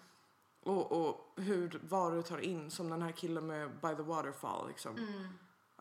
och, 0.78 0.92
och 0.92 1.32
hur, 1.36 1.80
vad 1.90 2.14
du 2.14 2.22
tar 2.22 2.38
in 2.38 2.72
som 2.72 2.90
den 2.90 3.02
här 3.02 3.12
killen 3.12 3.48
med 3.48 3.70
By 3.82 3.96
the 3.96 4.02
Waterfall 4.02 4.68
liksom. 4.68 4.98
mm, 4.98 5.28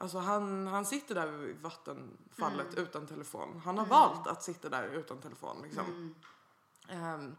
Alltså 0.00 0.18
han, 0.18 0.66
han 0.66 0.86
sitter 0.86 1.14
där 1.14 1.26
vid 1.26 1.60
vattenfallet 1.60 2.72
Mm. 2.72 2.84
utan 2.84 3.06
telefon. 3.06 3.60
Han 3.64 3.78
har 3.78 3.86
valt 3.86 4.26
att 4.26 4.42
sitta 4.42 4.68
där 4.68 4.84
utan 4.84 5.18
telefon 5.18 5.56
liksom. 5.62 5.84
mm, 5.86 6.14
Ehm, 6.88 7.36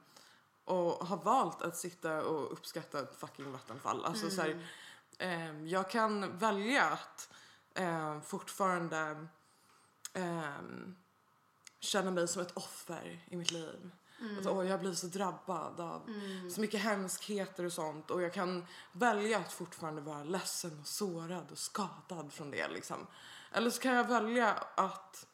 och 0.70 1.08
har 1.08 1.18
valt 1.18 1.62
att 1.62 1.78
sitta 1.78 2.22
och 2.22 2.54
uppskatta 2.54 3.00
ett 3.00 3.16
fucking 3.16 3.52
vattenfall. 3.52 4.06
Alltså 4.06 4.30
så 4.30 4.42
här, 4.42 4.50
mm, 4.50 4.64
ehm, 5.18 5.68
jag 5.68 5.90
kan 5.90 6.38
välja 6.38 6.84
att 6.84 7.30
ehm, 7.76 8.22
fortfarande 8.22 9.28
ehm, 10.14 10.96
känna 11.80 12.12
mig 12.12 12.28
som 12.28 12.42
ett 12.42 12.58
offer 12.58 13.26
i 13.28 13.36
mitt 13.36 13.52
liv. 13.52 13.92
Att, 14.40 14.46
åh, 14.46 14.68
jag 14.68 14.80
blir 14.80 14.94
så 14.94 15.08
drabbad 15.08 15.80
av 15.80 16.04
mm, 16.08 16.52
så 16.52 16.62
mycket 16.62 16.82
hemskheter 16.82 17.64
och 17.66 17.74
sånt. 17.74 18.12
Och 18.12 18.22
jag 18.22 18.34
kan 18.34 18.66
välja 18.92 19.40
att 19.40 19.54
fortfarande 19.54 20.02
vara 20.02 20.24
ledsen 20.24 20.80
och 20.80 20.88
sårad 20.88 21.52
och 21.52 21.58
skadad 21.58 22.34
från 22.34 22.52
det 22.52 22.68
liksom. 22.68 23.08
Eller 23.52 23.70
så 23.70 23.82
kan 23.82 23.94
jag 23.94 24.08
välja 24.08 24.54
att 24.76 25.26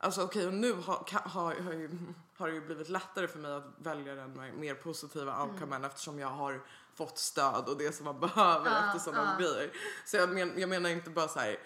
Alltså 0.00 0.22
okej, 0.22 0.46
och 0.46 0.54
nu 0.54 0.72
har, 0.72 0.96
ka- 0.96 1.28
har, 1.28 1.54
har, 1.54 1.72
ju, 1.72 1.90
har 2.38 2.48
det 2.48 2.54
ju 2.54 2.60
blivit 2.60 2.88
lättare 2.88 3.28
för 3.28 3.38
mig 3.38 3.52
att 3.52 3.64
välja 3.78 4.14
den 4.14 4.60
mer 4.60 4.74
positiva 4.74 5.42
outcomen 5.44 5.84
eftersom 5.84 6.18
jag 6.18 6.28
har 6.28 6.60
fått 6.94 7.18
stöd 7.18 7.68
och 7.68 7.78
det 7.78 7.92
som 7.92 8.04
man 8.04 8.20
behöver 8.26 8.70
Ja, 8.70 8.86
efter 8.86 8.98
sådana 8.98 9.36
ja. 9.40 9.46
grejer. 9.46 9.72
Så 10.06 10.16
jag, 10.16 10.28
men, 10.28 10.60
jag 10.60 10.68
menar 10.68 10.90
inte 10.90 11.10
bara 11.10 11.28
så 11.28 11.40
här. 11.40 11.58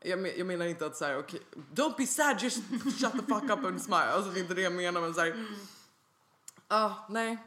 Jag, 0.00 0.18
men, 0.18 0.32
jag 0.38 0.46
menar 0.46 0.66
inte 0.66 0.86
att 0.86 0.96
så 0.96 1.04
här, 1.04 1.18
okej, 1.18 1.42
don't 1.74 1.96
be 1.96 2.06
sad, 2.06 2.42
just 2.42 2.62
shut 3.00 3.12
the 3.12 3.18
fuck 3.34 3.42
up 3.50 3.64
and 3.66 3.82
smile. 3.82 4.12
Alltså 4.12 4.30
det 4.30 4.38
är 4.38 4.42
inte 4.42 4.54
det 4.54 4.62
jag 4.62 4.72
menar 4.72 5.00
men 5.00 5.14
så 5.14 5.20
här. 5.20 5.30
Mm. 5.30 5.54
Ja, 6.68 7.06
nej. 7.08 7.38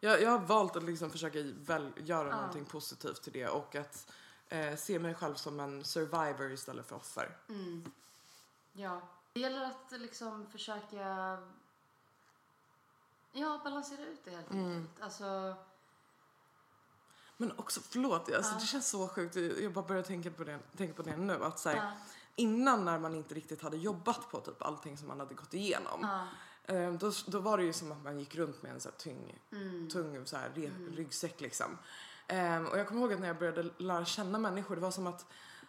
Jag, 0.00 0.22
jag 0.22 0.30
har 0.30 0.38
valt 0.38 0.76
att 0.76 0.82
liksom 0.82 1.10
försöka 1.10 1.38
väl, 1.56 1.92
göra 1.96 2.28
Ja. 2.28 2.36
någonting 2.36 2.64
positivt 2.64 3.22
till 3.22 3.32
det 3.32 3.48
och 3.48 3.74
att 3.76 4.12
eh, 4.48 4.76
se 4.76 4.98
mig 4.98 5.14
själv 5.14 5.34
som 5.34 5.60
en 5.60 5.84
survivor 5.84 6.52
istället 6.52 6.86
för 6.86 6.96
offer. 6.96 7.36
mm. 7.48 7.92
Ja. 8.72 9.00
Det 9.32 9.40
gäller 9.40 9.64
att 9.64 9.92
liksom 10.00 10.46
försöka 10.46 11.38
ja, 13.32 13.60
balansera 13.64 14.06
ut 14.06 14.24
det 14.24 14.30
helt 14.30 14.50
Mm. 14.50 14.66
enkelt. 14.76 15.02
Alltså, 15.02 15.54
Men 17.36 17.52
också, 17.58 17.80
förlåt, 17.90 18.32
alltså, 18.34 18.52
Ja. 18.54 18.58
det 18.60 18.66
känns 18.66 18.88
så 18.88 19.08
sjukt. 19.08 19.36
Jag 19.36 19.72
bara 19.72 19.84
börjar 19.86 20.02
tänka 20.02 20.30
på 20.30 20.44
det, 20.44 20.58
tänka 20.76 20.94
på 20.94 21.02
det 21.02 21.16
nu. 21.16 21.44
Att, 21.44 21.58
så 21.58 21.68
här, 21.68 21.76
ja, 21.76 21.92
Innan 22.36 22.84
när 22.84 22.98
man 22.98 23.14
inte 23.14 23.34
riktigt 23.34 23.62
hade 23.62 23.76
jobbat 23.76 24.30
på 24.30 24.40
typ 24.40 24.62
allting 24.62 24.98
som 24.98 25.08
man 25.08 25.20
hade 25.20 25.34
gått 25.34 25.54
igenom. 25.54 25.98
ja, 26.02 26.26
Eh, 26.74 26.92
då, 26.92 27.12
då 27.26 27.38
var 27.40 27.58
det 27.58 27.64
ju 27.64 27.72
som 27.72 27.92
att 27.92 28.02
man 28.04 28.18
gick 28.18 28.34
runt 28.34 28.62
med 28.62 28.72
en 28.72 28.80
så 28.80 28.88
här 28.88 28.96
tung, 28.96 29.38
mm, 29.52 29.88
tung 29.90 30.26
så 30.26 30.36
här, 30.36 30.50
re, 30.54 30.70
ryggsäck 30.96 31.40
liksom. 31.40 31.78
Eh, 32.28 32.62
och 32.62 32.78
jag 32.78 32.88
kommer 32.88 33.00
ihåg 33.00 33.12
att 33.12 33.20
när 33.20 33.26
jag 33.26 33.38
började 33.38 33.70
lära 33.78 34.04
känna 34.04 34.38
människor, 34.38 34.74
det 34.74 34.82
var 34.82 34.90
som 34.90 35.06
att 35.06 35.26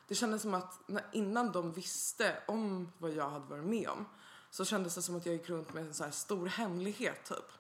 det 0.08 0.16
kändes 0.16 0.42
som 0.42 0.54
att 0.54 0.80
när, 0.86 1.04
innan 1.12 1.52
de 1.52 1.72
visste 1.72 2.38
om 2.48 2.92
vad 2.98 3.12
jag 3.12 3.30
hade 3.30 3.46
varit 3.46 3.64
med 3.66 3.90
om 3.90 4.06
så 4.54 4.66
kändes 4.66 4.96
det 4.96 5.02
som 5.02 5.16
att 5.16 5.26
jag 5.26 5.36
gick 5.36 5.50
runt 5.50 5.74
med 5.74 5.84
en 5.84 5.94
så 5.94 6.04
här 6.04 6.12
stor 6.12 6.48
hemlighet 6.48 7.26
typ. 7.26 7.52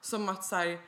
Som 0.00 0.28
att 0.28 0.44
så 0.44 0.56
här, 0.56 0.80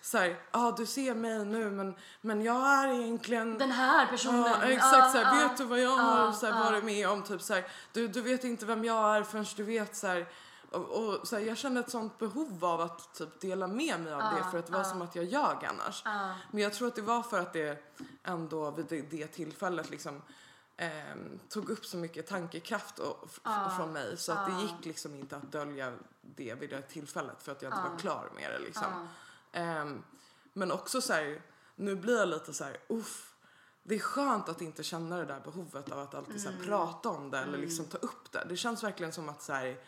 så 0.00 0.18
här, 0.18 0.38
ah, 0.50 0.70
du 0.70 0.86
ser 0.86 1.14
mig 1.14 1.44
nu 1.44 1.70
men, 1.70 1.94
men 2.20 2.42
jag 2.42 2.68
är 2.68 2.88
egentligen 2.88 3.58
Den 3.58 3.70
här 3.70 4.06
personen. 4.06 4.40
Ja, 4.40 4.62
exakt 4.62 5.12
såhär, 5.12 5.40
Ja, 5.42 5.48
vet 5.48 5.58
du 5.58 5.64
vad 5.64 5.78
jag 5.80 5.98
ja, 5.98 6.02
har 6.02 6.48
ja. 6.48 6.70
varit 6.70 6.84
med 6.84 7.08
om? 7.08 7.22
Typ 7.22 7.42
såhär, 7.42 7.66
du, 7.92 8.08
du 8.08 8.20
vet 8.20 8.44
inte 8.44 8.66
vem 8.66 8.84
jag 8.84 9.16
är 9.16 9.22
förrän 9.22 9.46
du 9.56 9.62
vet 9.62 9.96
såhär. 9.96 10.28
Och, 10.70 10.90
och 10.90 11.28
såhär, 11.28 11.42
jag 11.42 11.56
kände 11.58 11.80
ett 11.80 11.90
sånt 11.90 12.18
behov 12.18 12.64
av 12.64 12.80
att 12.80 13.14
typ 13.14 13.40
dela 13.40 13.66
med 13.66 14.00
mig 14.00 14.12
av 14.12 14.20
Ja, 14.20 14.32
det 14.36 14.50
för 14.50 14.58
att 14.58 14.66
det 14.66 14.72
var 14.72 14.80
ja. 14.80 14.84
som 14.84 15.02
att 15.02 15.14
jag 15.14 15.24
ljög 15.24 15.64
annars. 15.64 16.02
Ja, 16.04 16.34
Men 16.50 16.62
jag 16.62 16.72
tror 16.72 16.88
att 16.88 16.94
det 16.94 17.02
var 17.02 17.22
för 17.22 17.40
att 17.40 17.52
det 17.52 17.94
ändå 18.24 18.70
vid 18.70 18.86
det, 18.88 19.00
det 19.00 19.26
tillfället 19.26 19.90
liksom 19.90 20.22
ehm, 20.76 21.38
tog 21.48 21.70
upp 21.70 21.86
så 21.86 21.96
mycket 21.96 22.26
tankekraft 22.26 22.98
och, 22.98 23.28
Ja, 23.44 23.72
från 23.76 23.92
mig 23.92 24.16
så 24.16 24.32
att 24.32 24.48
ja. 24.48 24.54
det 24.56 24.62
gick 24.62 24.84
liksom 24.84 25.14
inte 25.14 25.36
att 25.36 25.52
dölja 25.52 25.92
det 26.20 26.54
vid 26.54 26.70
det 26.70 26.82
tillfället 26.82 27.42
för 27.42 27.52
att 27.52 27.62
jag 27.62 27.68
inte 27.72 27.80
Ja. 27.84 27.90
var 27.90 27.98
klar 27.98 28.30
med 28.34 28.50
det 28.50 28.58
liksom. 28.58 29.08
Ehm, 29.52 30.02
men 30.52 30.72
också 30.72 31.00
så 31.00 31.12
här, 31.12 31.42
nu 31.76 31.94
blir 31.96 32.18
jag 32.18 32.28
lite 32.28 32.52
så 32.52 32.64
här, 32.64 32.76
uff. 32.88 33.28
Det 33.84 33.94
är 33.94 33.98
skönt 33.98 34.48
att 34.48 34.60
inte 34.60 34.82
känna 34.82 35.16
det 35.16 35.24
där 35.24 35.40
behovet 35.40 35.92
av 35.92 35.98
att 35.98 36.14
alltid 36.14 36.40
så 36.42 36.48
här, 36.48 36.54
Mm. 36.56 36.66
prata 36.68 37.08
om 37.08 37.30
det 37.30 37.38
eller 37.38 37.58
liksom 37.58 37.84
ta 37.84 37.98
upp 37.98 38.32
det. 38.32 38.44
Det 38.48 38.56
känns 38.56 38.84
verkligen 38.84 39.12
som 39.12 39.28
att 39.28 39.42
så 39.42 39.52
här, 39.52 39.80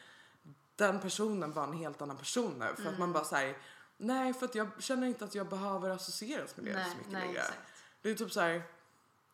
den 0.76 1.00
personen 1.00 1.52
var 1.52 1.64
en 1.64 1.72
helt 1.72 2.02
annan 2.02 2.16
person 2.16 2.52
nu. 2.58 2.64
För 2.66 2.72
att 2.72 2.78
Mm. 2.88 2.98
man 3.00 3.12
bara 3.12 3.24
säger 3.24 3.56
nej 3.96 4.34
för 4.34 4.44
att 4.46 4.54
jag 4.54 4.68
känner 4.78 5.06
inte 5.06 5.24
att 5.24 5.34
jag 5.34 5.48
behöver 5.48 5.90
associeras 5.90 6.56
med 6.56 6.64
det 6.66 6.72
så 6.72 6.78
nej, 6.78 6.96
mycket 6.96 7.12
nej, 7.12 7.26
längre. 7.26 7.40
exakt. 7.40 7.58
Det 8.02 8.10
är 8.10 8.14
typ 8.14 8.32
så 8.32 8.40
här, 8.40 8.62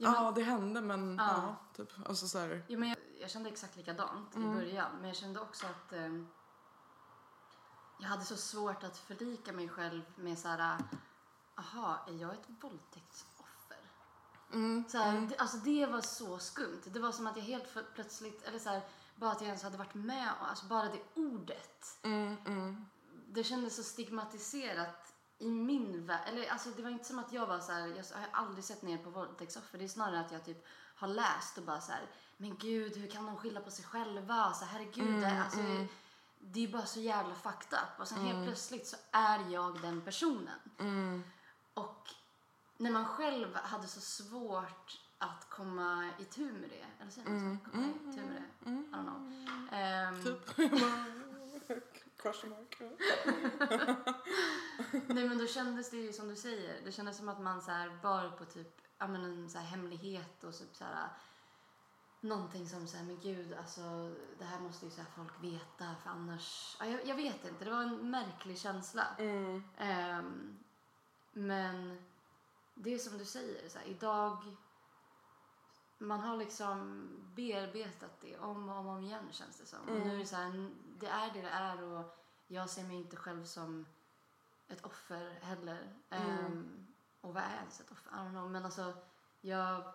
ja 0.03 0.15
Ja, 0.15 0.23
men- 0.25 0.35
det 0.35 0.43
hände 0.43 0.81
men 0.81 1.17
ja, 1.19 1.25
Ja. 1.37 1.57
typ. 1.77 2.09
Alltså 2.09 2.29
så 2.29 2.39
här, 2.39 2.65
Jo, 2.69 2.79
men 2.79 2.89
jag, 2.89 2.99
jag 3.21 3.31
kände 3.31 3.49
exakt 3.49 3.77
likadant 3.77 4.35
Mm. 4.35 4.51
i 4.51 4.55
början. 4.55 4.91
Men 4.99 5.09
jag 5.09 5.17
kände 5.17 5.41
också 5.41 5.67
att 5.67 5.93
ehm, 5.93 6.29
jag 7.99 8.09
hade 8.09 8.25
så 8.25 8.37
svårt 8.37 8.85
att 8.85 8.99
förlika 8.99 9.53
mig 9.53 9.69
själv 9.69 10.03
med 10.17 10.39
så 10.39 10.49
här, 10.49 10.79
aha, 11.55 11.99
är 12.09 12.13
jag 12.13 12.33
ett 12.33 12.47
våldtäktsoffer? 12.61 13.79
mm, 14.53 14.85
Så 14.89 14.99
här, 14.99 15.21
det, 15.21 15.37
alltså 15.39 15.57
det 15.57 15.87
var 15.87 16.01
så 16.01 16.39
skumt. 16.39 16.83
Det 16.85 17.01
var 17.01 17.13
som 17.13 17.27
att 17.27 17.37
jag 17.37 17.45
helt 17.45 17.69
för, 17.69 17.83
plötsligt, 17.95 18.43
eller 18.43 18.59
så 18.59 18.69
här, 18.69 18.83
bara 19.17 19.31
att 19.33 19.41
jag 19.41 19.47
ens 19.49 19.63
hade 19.63 19.79
varit 19.79 19.95
med 19.95 20.33
alltså 20.41 20.67
bara 20.67 20.85
det 20.89 21.01
ordet. 21.15 21.99
mm, 22.03 22.37
mm, 22.47 22.87
Det 23.29 23.45
kändes 23.45 23.77
så 23.77 23.83
stigmatiserat 23.83 25.10
i 25.41 25.51
min 25.51 26.07
värld. 26.07 26.21
Eller 26.27 26.49
alltså 26.51 26.71
det 26.71 26.83
var 26.83 26.91
inte 26.91 27.05
som 27.05 27.19
att 27.19 27.33
jag 27.33 27.47
var 27.47 27.61
så 27.61 27.73
här, 27.73 27.87
jag 27.87 28.05
har 28.21 28.29
aldrig 28.33 28.65
sett 28.65 28.83
ner 28.83 28.99
på 28.99 29.11
våldtäktsoffer. 29.11 29.79
Det 29.79 29.85
är 29.85 29.89
snarare 29.89 30.21
att 30.21 30.33
jag 30.33 30.45
typ 30.45 30.67
har 30.97 31.09
läst 31.09 31.59
och 31.59 31.65
bara 31.65 31.81
så 31.81 31.93
här, 31.93 32.03
men 32.37 32.57
gud 32.57 32.97
hur 32.97 33.09
kan 33.11 33.27
de 33.27 33.37
skylla 33.37 33.61
på 33.61 33.71
sig 33.71 33.85
själva? 33.85 34.53
Så 34.53 34.65
herregud, 34.65 35.21
det, 35.21 35.43
alltså, 35.45 35.61
det 36.41 36.65
är 36.65 36.69
bara 36.69 36.87
så 36.87 37.01
jävla 37.01 37.35
fucked 37.35 37.79
up. 37.79 38.01
Och 38.01 38.09
sen 38.09 38.19
helt 38.19 38.45
plötsligt 38.47 38.87
så 38.87 38.97
är 39.11 39.51
jag 39.51 39.81
den 39.81 40.01
personen. 40.01 40.59
mm, 40.79 41.25
Och 41.75 42.09
när 42.77 42.91
man 42.91 43.05
själv 43.07 43.55
hade 43.55 43.87
så 43.87 44.01
svårt 44.01 45.01
att 45.19 45.47
komma 45.51 46.11
i 46.19 46.25
tur 46.25 46.53
med 46.53 46.71
det, 46.71 46.87
eller 47.03 47.11
säger 47.11 47.31
man 47.31 47.59
så? 47.65 47.71
Komma 47.71 47.87
i 47.87 48.15
tur 48.17 48.25
med 48.25 48.43
det? 48.43 48.71
I 48.71 48.75
don't 48.75 49.03
know. 49.03 49.33
Ehm, 49.73 50.23
typ. 50.25 50.71
Question 52.23 52.51
mark. 52.51 52.81
Nej 55.07 55.29
men 55.29 55.39
då 55.39 55.47
kändes 55.47 55.91
det 55.91 55.97
ju 55.97 56.13
som 56.13 56.29
du 56.29 56.37
säger, 56.37 56.81
det 56.85 56.93
kändes 56.93 57.17
som 57.17 57.29
att 57.29 57.41
man 57.41 57.63
så 57.63 57.71
här 57.71 57.99
bar 58.03 58.31
på 58.39 58.45
typ, 58.45 58.81
ja 58.99 59.07
men 59.07 59.25
en 59.25 59.51
så 59.51 59.59
här 59.59 59.67
hemlighet 59.67 60.45
och 60.45 60.59
typ 60.59 60.77
så 60.77 60.85
här 60.85 61.09
någonting 62.21 62.69
som 62.69 62.87
så 62.87 62.97
här, 62.97 63.05
men 63.05 63.21
gud 63.21 63.53
alltså 63.53 64.15
det 64.39 64.45
här 64.45 64.61
måste 64.61 64.85
ju 64.85 64.91
så 64.91 65.01
här 65.01 65.11
folk 65.17 65.45
veta 65.45 65.95
för 66.03 66.11
annars, 66.11 66.77
ja, 66.81 66.87
jag, 66.87 67.07
jag 67.07 67.15
vet 67.15 67.45
inte, 67.45 67.65
det 67.65 67.71
var 67.71 67.83
en 67.83 68.11
märklig 68.11 68.59
känsla. 68.59 69.07
Mm, 69.19 69.63
Ehm, 69.79 70.59
men 71.33 72.03
det 72.75 72.95
är 72.95 72.99
som 72.99 73.19
du 73.19 73.25
säger, 73.25 73.69
så 73.69 73.79
här, 73.79 73.87
idag 73.87 74.57
man 76.01 76.21
har 76.21 76.37
liksom 76.37 77.09
bearbetat 77.35 78.21
det 78.21 78.39
om 78.39 78.69
och 78.69 78.77
om, 78.77 78.87
och 78.87 78.93
om 78.93 79.03
igen 79.03 79.29
känns 79.33 79.59
det 79.59 79.67
som. 79.67 79.89
Och 79.89 80.07
nu 80.07 80.15
är 80.15 80.19
det 80.19 80.27
så 80.27 80.37
här, 80.37 80.71
det 80.99 81.07
är 81.07 81.33
det 81.33 81.43
det 81.43 81.49
är 81.49 81.83
och 81.83 82.17
jag 82.47 82.71
ser 82.71 82.85
mig 82.85 82.97
inte 82.97 83.17
själv 83.17 83.45
som 83.45 83.87
ett 84.69 84.85
offer 84.85 85.39
heller. 85.43 85.93
Mm. 86.11 86.29
Ehm, 86.31 86.87
och 87.21 87.35
vad 87.35 87.43
är 87.43 87.57
ens 87.57 87.81
ett 87.81 87.93
offer? 87.93 88.11
I 88.11 88.15
don't 88.15 88.31
know. 88.31 88.51
Men 88.51 88.65
alltså, 88.65 88.93
jag 89.41 89.93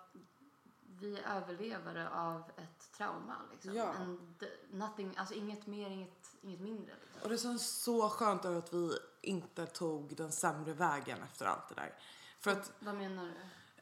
vi 0.99 1.19
är 1.19 1.37
överlevare 1.37 2.09
av 2.09 2.51
ett 2.57 2.91
trauma. 2.91 3.35
Liksom. 3.51 3.75
Ja. 3.75 3.93
And 3.93 4.43
nothing, 4.69 5.17
alltså 5.17 5.33
inget 5.33 5.67
mer, 5.67 5.89
inget, 5.89 6.35
inget 6.41 6.59
mindre. 6.59 6.93
Liksom. 7.01 7.21
Och 7.23 7.29
det 7.29 7.37
känns 7.37 7.83
så 7.83 8.09
skönt 8.09 8.45
att 8.45 8.73
vi 8.73 8.97
inte 9.21 9.65
tog 9.65 10.15
den 10.15 10.31
sämre 10.31 10.73
vägen 10.73 11.17
efter 11.23 11.45
allt 11.45 11.69
det 11.69 11.75
där. 11.75 11.93
För 12.39 12.51
att, 12.51 12.71
Vad 12.79 12.95
menar 12.95 13.25
du? 13.25 13.33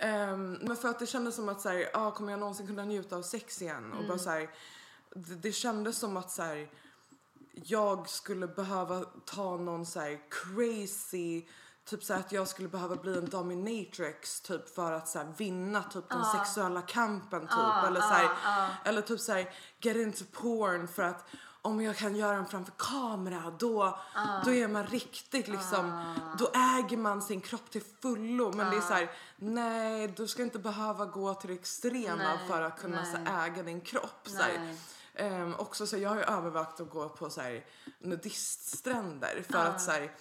Ehm, 0.03 0.53
men 0.61 0.77
för 0.77 0.89
att 0.89 0.99
det 0.99 1.07
kändes 1.07 1.35
som 1.35 1.49
att 1.49 1.61
så 1.61 1.69
här, 1.69 1.89
ah, 1.93 2.11
kommer 2.11 2.31
jag 2.31 2.39
någonsin 2.39 2.67
kunna 2.67 2.85
njuta 2.85 3.15
av 3.15 3.21
sex 3.21 3.61
igen? 3.61 3.93
Och 3.93 4.07
bara 4.07 4.17
så 4.17 4.29
här, 4.29 4.49
det, 5.15 5.35
det 5.35 5.51
kändes 5.51 5.97
som 5.97 6.17
att 6.17 6.31
så 6.31 6.41
här, 6.41 6.69
jag 7.53 8.09
skulle 8.09 8.47
behöva 8.47 9.05
ta 9.25 9.57
någon 9.57 9.85
så 9.85 9.99
här 9.99 10.19
crazy 10.29 11.43
Typ 11.85 12.03
så 12.03 12.13
att 12.13 12.31
jag 12.31 12.47
skulle 12.47 12.69
behöva 12.69 12.95
bli 12.95 13.17
en 13.17 13.29
dominatrix 13.29 14.41
typ 14.41 14.75
för 14.75 14.91
att 14.91 15.07
så 15.07 15.33
vinna 15.37 15.83
typ 15.83 16.09
den 16.09 16.25
sexuella 16.25 16.81
kampen 16.81 17.41
typ. 17.41 17.87
Eller 17.87 18.01
så 18.01 18.07
här, 18.07 18.29
eller 18.85 19.01
typ 19.01 19.19
så 19.19 19.45
get 19.79 19.95
into 19.95 20.23
porn 20.31 20.87
för 20.87 21.03
att 21.03 21.25
om 21.65 21.81
jag 21.81 21.97
kan 21.97 22.15
göra 22.15 22.35
den 22.35 22.45
framför 22.45 22.73
kamera 22.77 23.53
då, 23.59 23.99
då 24.45 24.53
är 24.53 24.67
man 24.67 24.87
riktigt 24.87 25.47
liksom, 25.47 26.13
då 26.39 26.51
äger 26.77 26.97
man 26.97 27.21
sin 27.21 27.41
kropp 27.41 27.71
till 27.71 27.83
fullo. 28.01 28.51
Men 28.51 28.71
det 28.71 28.77
är 28.77 28.81
så 28.81 28.93
här, 28.93 29.11
nej 29.35 30.07
du 30.07 30.27
ska 30.27 30.43
inte 30.43 30.59
behöva 30.59 31.05
gå 31.05 31.33
till 31.33 31.49
det 31.49 31.55
extrema 31.55 32.15
Nej, 32.15 32.47
för 32.47 32.61
att 32.61 32.79
kunna 32.79 33.05
så 33.05 33.17
äga 33.17 33.63
din 33.63 33.81
kropp. 33.81 34.27
Så. 34.27 34.43
Ehm, 35.15 35.55
också 35.55 35.87
så 35.87 35.97
jag 35.97 36.09
har 36.09 36.15
ju 36.15 36.23
övervägt 36.23 36.79
att 36.79 36.89
gå 36.89 37.09
på 37.09 37.29
så 37.29 37.41
här 37.41 37.65
nudiststränder 37.99 39.43
för 39.49 39.65
att 39.65 39.81
så 39.81 39.91
här, 39.91 40.11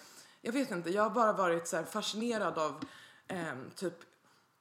jag 0.41 0.53
vet 0.53 0.71
inte, 0.71 0.89
jag 0.89 1.03
har 1.03 1.09
bara 1.09 1.33
varit 1.33 1.67
så 1.67 1.83
fascinerad 1.83 2.57
av 2.57 2.85
ehm, 3.27 3.71
typ 3.75 4.12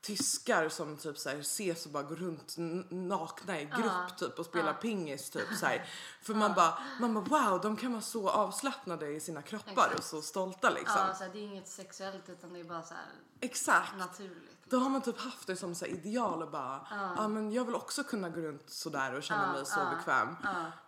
tyskar 0.03 0.69
som 0.69 0.97
typ 0.97 1.19
så 1.19 1.29
här 1.29 1.37
ses 1.37 1.87
och 1.87 1.93
bara 1.93 2.03
går 2.03 2.17
runt 2.17 2.55
nakna 2.89 3.61
i 3.61 3.65
grupp 3.65 4.19
typ 4.19 4.39
och 4.39 4.47
spelar 4.47 4.73
pingis 4.73 5.31
typ 5.31 5.49
så 5.61 5.67
här. 5.67 5.89
För 6.23 6.35
man 6.35 6.55
bara, 6.55 6.79
man 7.01 7.15
bara 7.15 7.51
wow, 7.51 7.61
de 7.61 7.77
kan 7.77 7.93
vara 7.93 8.03
så 8.03 8.31
avslappnade 8.31 9.09
i 9.09 9.21
sina 9.21 9.43
kroppar 9.43 9.73
Exakt. 9.73 9.99
och 9.99 10.05
så 10.05 10.23
stolta 10.23 10.71
liksom. 10.71 11.01
Ja, 11.09 11.15
så 11.15 11.25
här, 11.25 11.31
det 11.33 11.39
är 11.39 11.43
inget 11.43 11.69
sexuellt 11.69 12.29
utan 12.29 12.53
det 12.53 12.61
är 12.61 12.65
bara 12.65 12.83
så 12.83 12.95
här 12.95 13.07
Exakt. 13.41 13.97
naturligt. 13.97 14.62
Då 14.65 14.79
har 14.79 14.91
man 14.91 15.03
typ 15.03 15.19
haft 15.19 15.47
det 15.47 15.57
som 15.57 15.75
så 15.75 15.87
ideal 15.87 16.43
och 16.43 16.51
bara, 16.51 16.87
ja 17.17 17.29
men 17.29 17.53
jag 17.53 17.65
vill 17.65 17.75
också 17.75 18.05
kunna 18.05 18.29
gå 18.29 18.41
runt 18.41 18.71
sådär 18.71 19.15
och 19.15 19.23
känna 19.23 19.53
mig 19.53 19.67
så 19.67 19.81
bekväm. 19.97 20.37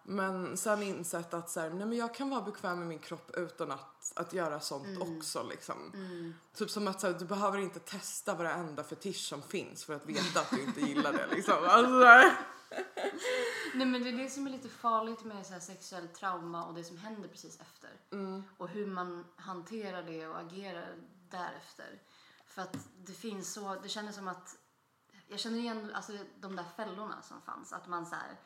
Men 0.03 0.57
sen 0.57 0.83
insett 0.83 1.35
att 1.35 1.51
så 1.51 1.61
här, 1.61 1.71
nej 1.71 1.87
men 1.87 1.99
jag 1.99 2.15
kan 2.15 2.31
vara 2.31 2.41
bekväm 2.41 2.79
med 2.79 2.89
min 2.89 2.99
kropp 2.99 3.31
utan 3.37 3.71
att, 3.71 4.13
att 4.17 4.33
göra 4.33 4.61
sånt 4.61 5.01
också 5.01 5.43
liksom. 5.43 5.77
Typ 6.55 6.71
som 6.71 6.89
att 6.89 7.01
så 7.01 7.07
här, 7.07 7.15
du 7.19 7.25
behöver 7.25 7.59
inte 7.59 7.81
testa 7.81 8.35
varenda 8.35 8.85
fetisch 8.85 9.29
som 9.29 9.43
finns 9.43 9.85
för 9.85 9.95
att 9.95 10.07
veta 10.07 10.41
att 10.41 10.51
du 10.51 10.63
inte 10.63 10.81
gillar 10.81 11.13
det 11.13 11.27
liksom. 11.31 11.55
Alltså. 11.69 12.31
Nej 13.75 13.87
men 13.87 14.03
det 14.03 14.09
är 14.09 14.19
det 14.19 14.31
som 14.31 14.47
är 14.47 14.51
lite 14.51 14.69
farligt 14.69 15.25
med 15.25 15.47
så 15.47 15.61
sexuellt 15.61 16.15
trauma 16.15 16.65
och 16.65 16.75
det 16.75 16.85
som 16.85 16.97
händer 16.99 17.29
precis 17.29 17.61
efter. 17.61 17.91
Och 18.57 18.69
hur 18.69 18.87
man 18.87 19.25
hanterar 19.37 20.03
det 20.03 20.27
och 20.27 20.39
agerar 20.41 20.95
därefter. 21.31 21.99
För 22.55 22.63
att 22.63 22.89
det 22.97 23.13
finns 23.13 23.53
så, 23.53 23.75
det 23.83 23.89
kändes 23.89 24.17
som 24.17 24.29
att, 24.29 24.57
jag 25.29 25.41
känner 25.41 25.59
igen 25.59 25.91
alltså, 25.95 26.13
de 26.41 26.57
där 26.57 26.65
fällorna 26.77 27.23
som 27.23 27.43
fanns. 27.43 27.73
Att 27.73 27.89
man 27.89 28.07
så 28.07 28.15
här, 28.15 28.41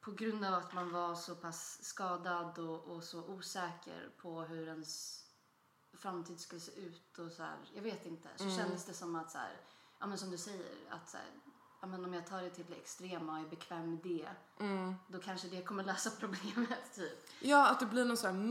på 0.00 0.12
grund 0.12 0.44
av 0.44 0.54
att 0.54 0.72
man 0.72 0.92
var 0.92 1.14
så 1.14 1.34
pass 1.34 1.84
skadad 1.84 2.58
och, 2.58 2.84
och 2.84 3.04
så 3.04 3.24
osäker 3.24 4.10
på 4.16 4.42
hur 4.42 4.68
ens 4.68 5.22
framtid 5.92 6.40
skulle 6.40 6.60
se 6.60 6.72
ut 6.72 7.18
och 7.18 7.32
så 7.32 7.42
här, 7.42 7.56
jag 7.74 7.82
vet 7.82 8.06
inte, 8.06 8.28
så 8.36 8.50
kändes 8.50 8.84
det 8.84 8.94
som 8.94 9.16
att 9.16 9.30
så 9.30 9.38
här, 9.38 9.60
ja 9.98 10.06
men 10.06 10.18
som 10.18 10.30
du 10.30 10.38
säger, 10.38 10.76
att 10.90 11.10
så 11.10 11.16
här, 11.16 11.26
ja 11.80 11.86
men 11.86 12.04
om 12.04 12.14
jag 12.14 12.26
tar 12.26 12.42
det 12.42 12.50
till 12.50 12.66
det 12.68 12.76
extrema 12.76 13.32
och 13.32 13.38
är 13.38 13.50
bekväm 13.50 13.90
med 13.90 13.98
det, 14.02 14.28
då 15.08 15.18
kanske 15.18 15.48
det 15.48 15.62
kommer 15.62 15.84
lösa 15.84 16.10
problemet 16.20 16.94
typ. 16.94 17.30
Ja, 17.40 17.68
att 17.68 17.80
det 17.80 17.86
blir 17.86 18.04
någon 18.04 18.16
sån 18.16 18.34
här 18.34 18.42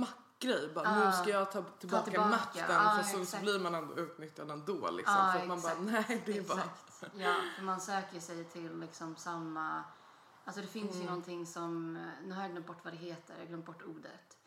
mackgrej. 0.47 0.73
Bara, 0.73 1.05
nu 1.05 1.11
ska 1.11 1.29
jag 1.29 1.51
ta 1.51 1.61
tillbaka, 1.61 2.03
tillbaka. 2.03 2.29
makten 2.29 2.65
Ja, 2.69 3.03
för 3.03 3.03
så, 3.03 3.25
så 3.25 3.37
blir 3.37 3.59
man 3.59 3.75
ändå 3.75 3.95
utnyttjad 3.95 4.51
ändå 4.51 4.91
liksom. 4.91 5.15
Ja, 5.15 5.31
för 5.33 5.39
att 5.39 5.47
man 5.47 5.61
bara, 5.61 5.75
nej 5.79 6.23
det 6.25 6.37
är 6.37 6.43
bara... 6.43 6.63
Ja, 7.15 7.35
för 7.55 7.63
man 7.63 7.81
söker 7.81 8.19
sig 8.19 8.43
till 8.43 8.79
liksom 8.79 9.15
samma... 9.15 9.83
Alltså 10.45 10.61
det 10.61 10.67
finns 10.67 10.95
ju 10.95 11.05
någonting 11.05 11.45
som... 11.45 11.93
Nu 12.23 12.33
har 12.33 12.41
jag 12.41 12.51
glömt 12.51 12.67
bort 12.67 12.83
vad 12.83 12.93
det 12.93 12.97
heter, 12.97 13.33
jag 13.33 13.41
har 13.41 13.47
glömt 13.47 13.65
bort 13.65 13.83
ordet. 13.83 14.37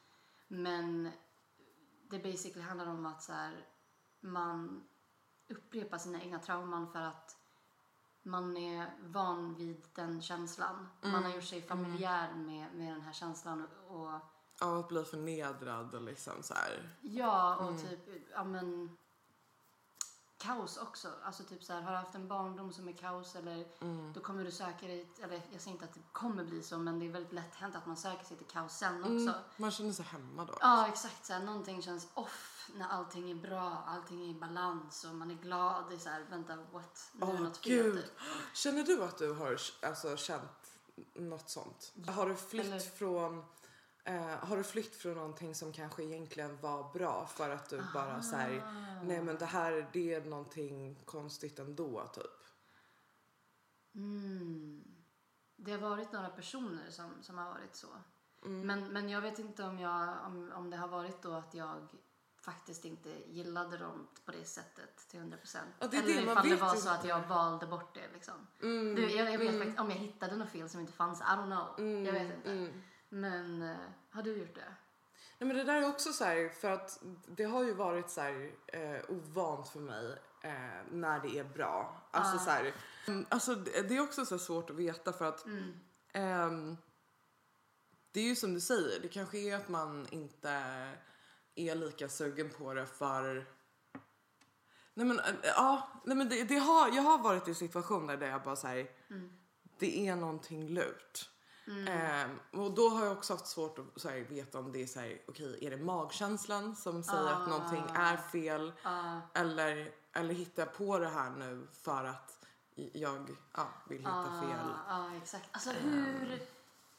Men 0.49 1.11
det 2.11 2.19
basically 2.19 2.63
handlar 2.63 2.87
om 2.87 3.07
att 3.07 3.23
så 3.23 3.33
här, 3.33 3.67
man 4.21 4.85
upprepar 5.49 5.99
sina 5.99 6.23
egna 6.23 6.39
trauman 6.39 6.93
för 6.93 7.01
att 7.01 7.37
man 8.23 8.57
är 8.57 8.91
van 9.01 9.55
vid 9.55 9.87
den 9.95 10.23
känslan. 10.23 10.89
Man 11.03 11.25
har 11.25 11.31
gjort 11.35 11.45
sig 11.45 11.63
familjär 11.63 12.35
med, 12.35 12.75
med 12.75 12.93
den 12.93 13.01
här 13.01 13.13
känslan 13.13 13.67
och 13.89 14.21
Av 14.61 14.79
att 14.79 14.88
bli 14.88 15.05
förnedrad 15.05 15.95
och 15.95 16.03
liksom 16.03 16.43
så 16.43 16.55
här. 16.55 16.97
Ja, 17.01 17.57
och 17.57 17.81
typ, 17.81 18.01
ja 18.33 18.45
men 18.45 18.97
kaos 20.38 20.77
också. 20.77 21.09
Alltså 21.25 21.43
typ 21.45 21.62
så 21.64 21.73
här, 21.73 21.81
har 21.83 21.90
du 21.90 21.97
haft 21.99 22.14
en 22.14 22.29
barndom 22.29 22.73
som 22.73 22.88
är 22.88 22.93
kaos 22.93 23.37
eller 23.37 23.67
då 24.14 24.21
kommer 24.21 24.45
du 24.45 24.51
söka 24.51 24.87
dig, 24.87 25.09
eller 25.23 25.40
jag 25.53 25.61
säger 25.61 25.73
inte 25.73 25.85
att 25.85 25.95
det 25.95 26.01
kommer 26.12 26.45
bli 26.45 26.62
så 26.62 26.79
men 26.79 26.99
det 26.99 27.07
är 27.07 27.11
väldigt 27.11 27.33
lätt 27.33 27.55
hänt 27.55 27.77
att 27.77 27.87
man 27.87 27.97
söker 27.97 28.25
sig 28.25 28.37
till 28.37 28.47
kaos 28.47 28.73
sen 28.79 29.01
också. 29.05 29.35
Man 29.57 29.71
känner 29.71 29.93
sig 29.93 30.05
hemma 30.05 30.45
då. 30.45 30.55
Ja, 30.61 30.88
exakt. 30.88 31.27
Så 31.27 31.33
här, 31.33 31.40
någonting 31.45 31.83
känns 31.83 32.09
off 32.14 32.71
när 32.75 32.88
allting 32.88 33.31
är 33.31 33.35
bra, 33.35 33.85
allting 33.87 34.23
är 34.25 34.29
i 34.31 34.35
balans 34.35 35.05
och 35.05 35.14
man 35.14 35.31
är 35.31 35.35
glad. 35.35 35.85
Det 35.88 35.95
är 35.95 35.99
så 35.99 36.09
här, 36.09 36.27
vänta, 36.31 36.57
what? 36.57 37.11
Nu 37.12 37.23
är 37.27 37.27
det 37.27 37.33
Åh 37.35 37.40
något 37.40 37.57
fel. 37.57 37.73
gud. 37.83 38.03
Typ. 38.05 38.12
Känner 38.55 38.83
du 38.85 39.05
att 39.05 39.19
du 39.19 39.33
har 39.33 39.59
alltså, 39.83 40.17
känt 40.17 40.73
något 41.14 41.51
sånt? 41.51 41.93
Har 42.09 42.29
du 42.29 42.35
flytt 42.37 42.67
Eller- 42.67 42.79
från 42.79 43.45
eh, 44.05 44.47
har 44.47 44.57
du 44.57 44.64
flytt 44.64 44.97
från 44.97 45.14
någonting 45.14 45.55
som 45.55 45.73
kanske 45.73 46.03
egentligen 46.03 46.61
var 46.61 46.93
bra 46.93 47.27
för 47.27 47.51
att 47.51 47.69
du 47.71 47.83
bara 47.95 48.23
så 48.23 48.37
här, 48.37 48.51
nej 49.05 49.23
men 49.23 49.37
det 49.38 49.45
här 49.45 49.90
det 49.93 50.14
är 50.14 50.25
någonting 50.25 51.03
konstigt 51.05 51.59
ändå 51.59 52.07
typ? 52.14 52.25
Mm. 53.95 54.85
Det 55.57 55.73
har 55.73 55.79
varit 55.79 56.12
några 56.12 56.29
personer 56.29 56.90
som, 56.90 57.23
som 57.23 57.38
har 57.38 57.51
varit 57.51 57.77
så. 57.77 57.88
Mm. 58.45 58.67
Men, 58.67 58.93
men 58.93 59.09
jag 59.09 59.21
vet 59.21 59.38
inte 59.38 59.62
om, 59.62 59.79
jag, 59.79 60.27
om, 60.27 60.53
om 60.55 60.71
det 60.71 60.77
har 60.77 60.88
varit 60.88 61.23
då 61.23 61.33
att 61.33 61.55
jag 61.55 61.88
faktiskt 62.45 62.85
inte 62.85 63.11
gillade 63.27 63.77
dem 63.77 64.09
på 64.25 64.33
det 64.33 64.45
sättet 64.45 65.09
till 65.09 65.19
100 65.19 65.37
procent. 65.37 65.75
Ja, 65.79 65.87
Eller 65.87 66.03
det, 66.03 66.23
ifall 66.23 66.49
det 66.49 66.57
var 66.57 66.75
så 66.75 66.88
att 66.88 67.05
jag 67.05 67.27
valde 67.29 67.67
bort 67.67 67.95
det. 67.95 68.12
Liksom. 68.12 68.35
Mm, 68.62 68.95
Du, 68.95 69.11
jag, 69.11 69.33
jag 69.33 69.38
vet 69.38 69.59
faktiskt 69.59 69.81
om 69.81 69.90
jag 69.90 69.97
hittade 69.97 70.37
något 70.37 70.51
fel 70.51 70.69
som 70.69 70.81
inte 70.81 70.93
fanns. 70.93 71.21
I 71.21 71.25
don't 71.25 71.47
know. 71.47 71.87
Mm, 71.87 72.05
jag 72.05 72.12
vet 72.12 72.37
inte. 72.37 72.73
Men 73.14 73.62
eh, 73.62 73.77
har 74.11 74.22
du 74.22 74.37
gjort 74.37 74.55
det? 74.55 74.74
Nej 75.38 75.48
men 75.48 75.57
det 75.57 75.64
där 75.64 75.83
är 75.83 75.88
också 75.88 76.12
så 76.12 76.24
här, 76.24 76.48
för 76.48 76.70
att 76.70 77.03
det 77.27 77.44
har 77.44 77.64
ju 77.64 77.74
varit 77.74 78.11
så 78.11 78.20
här 78.20 78.50
eh, 78.66 79.00
ovant 79.09 79.68
för 79.68 79.81
mig 79.81 80.18
eh, 80.42 80.85
när 80.90 81.20
det 81.20 81.38
är 81.38 81.44
bra. 81.44 82.03
Alltså 82.11 82.38
så 82.38 82.50
här, 82.50 82.74
mm, 83.07 83.27
alltså 83.29 83.55
det 83.55 83.83
det 83.83 83.96
är 83.96 84.00
också 84.00 84.27
så 84.27 84.35
här 84.35 84.40
svårt 84.40 84.70
att 84.70 84.77
veta 84.77 85.12
för 85.12 85.24
att 85.24 85.46
ehm, 86.12 86.77
det 88.12 88.20
är 88.20 88.24
ju 88.24 88.37
som 88.37 88.55
du 88.55 88.61
säger, 88.61 89.00
det 89.00 89.09
kanske 89.09 89.38
är 89.38 89.57
att 89.57 89.68
man 89.68 90.07
inte 90.11 90.50
är 91.55 91.74
lika 91.74 92.09
sugen 92.09 92.50
på 92.50 92.74
det 92.74 92.87
för 92.87 93.46
Nej 94.94 95.07
men 95.07 95.18
eh, 95.18 95.35
ja, 95.42 95.88
nej 96.05 96.16
men 96.16 96.29
det, 96.29 96.44
det 96.44 96.59
har, 96.59 96.88
jag 96.88 97.03
har 97.03 97.18
varit 97.18 97.48
i 97.48 97.55
situationer 97.55 98.16
där 98.16 98.27
jag 98.29 98.42
bara 98.42 98.57
säger 98.57 98.90
det 99.79 100.09
är 100.09 100.16
någonting 100.16 100.68
lurt. 100.68 101.31
Ehm, 101.88 102.38
och 102.53 102.70
då 102.74 102.88
har 102.88 103.05
jag 103.05 103.12
också 103.12 103.33
haft 103.33 103.46
svårt 103.46 103.79
att 103.79 104.00
så 104.00 104.09
här, 104.09 104.16
veta 104.20 104.59
om 104.59 104.72
det 104.72 104.83
är 104.83 104.87
så 104.87 105.00
här, 105.00 105.22
okej, 105.29 105.59
är 105.61 105.70
det 105.70 105.77
magkänslan 105.77 106.77
som 106.77 107.03
säger 107.03 107.27
att 107.33 107.48
någonting 107.48 107.85
är 107.94 108.16
fel? 108.16 108.72
Eller, 109.35 109.90
eller 110.12 110.35
hittar 110.35 110.62
jag 110.62 110.74
på 110.74 110.98
det 110.98 111.09
här 111.09 111.31
nu 111.31 111.66
för 111.83 112.05
att 112.05 112.38
jag 112.74 113.37
ja, 113.55 113.68
vill 113.88 113.98
hitta 113.98 114.40
fel? 114.42 114.66
Ja, 114.68 114.79
ja, 114.88 115.16
exakt. 115.22 115.48
Alltså 115.53 115.70
hur... 115.70 116.42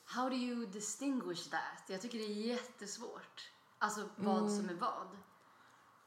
How 0.06 0.30
do 0.30 0.36
you 0.36 0.66
distinguish 0.66 1.50
that? 1.50 1.84
Jag 1.88 2.02
tycker 2.02 2.18
det 2.18 2.24
är 2.26 2.48
jättesvårt. 2.48 3.52
Alltså 3.78 4.10
vad 4.16 4.38
Mm. 4.38 4.58
som 4.58 4.70
är 4.70 4.74
vad. 4.74 5.18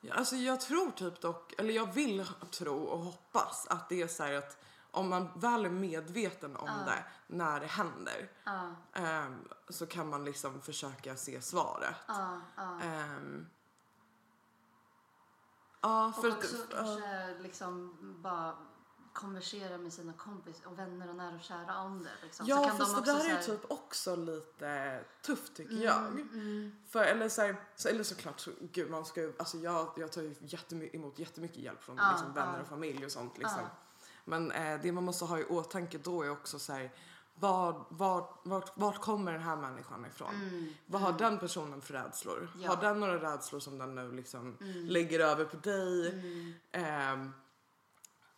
Ja, 0.01 0.15
Alltså 0.15 0.37
jag 0.37 0.61
tror 0.61 0.91
typ 0.91 1.21
dock, 1.21 1.53
eller 1.59 1.75
jag 1.75 1.93
vill 1.95 2.27
tro 2.51 2.83
och 2.85 2.99
hoppas 2.99 3.67
att 3.67 3.89
det 3.89 4.03
är 4.03 4.07
så 4.09 4.23
här 4.23 4.33
att 4.33 4.57
om 4.99 5.09
man 5.09 5.29
väl 5.37 5.65
är 5.65 5.71
medveten 5.71 6.57
om 6.57 6.71
det 6.87 7.05
när 7.27 7.61
det 7.61 7.67
händer 7.67 8.31
ehm, 8.93 9.49
så 9.69 9.87
kan 9.87 10.09
man 10.09 10.25
liksom 10.25 10.61
försöka 10.61 11.17
se 11.17 11.41
svaret. 11.43 11.95
Ja. 12.09 12.41
Ehm, 12.83 13.47
ja, 15.81 16.13
för 16.21 16.29
Och 16.29 16.33
att... 16.33 16.39
också 16.45 16.57
ja. 16.71 16.77
kanske 16.77 17.39
liksom 17.39 17.97
bara 18.23 18.55
konversera 19.13 19.79
med 19.79 19.93
sina 19.93 20.13
kompisar 20.13 20.67
och 20.71 20.79
vänner 20.79 21.09
och 21.09 21.17
nära 21.17 21.35
och 21.35 21.41
kära 21.43 21.79
om 21.81 22.03
det. 22.05 22.11
Liksom. 22.23 22.47
Ja, 22.47 22.57
så 22.57 22.65
kan 22.69 22.79
fast 22.79 22.95
de 22.95 23.05
det 23.05 23.13
också 23.13 23.13
där 23.13 23.21
så 23.21 23.27
är 23.27 23.35
här, 23.35 23.43
typ 23.43 23.71
också 23.71 24.17
lite 24.17 25.05
tufft 25.23 25.57
tycker 25.57 25.73
Mm, 25.73 25.83
jag. 25.85 26.73
För, 26.91 27.03
eller, 27.05 27.29
så 27.29 27.43
här, 27.43 27.57
så, 27.77 27.89
eller 27.89 28.05
såklart, 28.05 28.41
så, 28.41 28.51
gud, 28.61 28.91
man 28.91 29.05
ska, 29.05 29.21
ju- 29.21 29.35
alltså 29.39 29.57
jag, 29.59 29.93
jag 29.97 30.13
tar 30.13 30.23
ju 30.23 30.35
jättemy, 30.41 30.91
emot 30.93 31.19
jättemycket 31.19 31.59
hjälp 31.59 31.83
från 31.83 31.97
Ja, 31.97 32.11
liksom, 32.11 32.33
vänner 32.35 32.55
ja. 32.57 32.61
och 32.63 32.69
familj 32.69 33.05
och 33.05 33.13
sånt. 33.13 33.39
Liksom. 33.39 33.61
Men 34.29 34.51
eh, 34.53 34.81
det 34.83 34.93
man 34.93 35.05
måste 35.05 35.25
ha 35.25 35.39
i 35.39 35.45
åtanke 35.45 35.99
då 35.99 36.23
är 36.23 36.31
också 36.31 36.59
så 36.59 36.73
här, 36.73 36.93
vad, 37.35 37.85
vad, 37.89 38.27
vart, 38.45 38.71
vart 38.75 39.01
kommer 39.01 39.33
den 39.33 39.43
här 39.43 39.57
människan 39.57 40.07
ifrån? 40.07 40.35
Vad 40.87 41.01
har 41.01 41.13
den 41.13 41.39
personen 41.39 41.81
för 41.81 41.95
rädslor? 41.95 42.39
Mm. 42.39 42.49
Ja. 42.63 42.69
Har 42.69 42.83
den 42.83 43.01
några 43.01 43.33
rädslor 43.33 43.61
som 43.61 43.79
den 43.79 43.95
nu 43.95 44.13
liksom 44.13 44.57
lägger 44.89 45.21
över 45.21 45.45
på 45.45 45.57
dig? 45.57 46.09
Mm. 46.13 46.53
Ehm, 46.73 47.33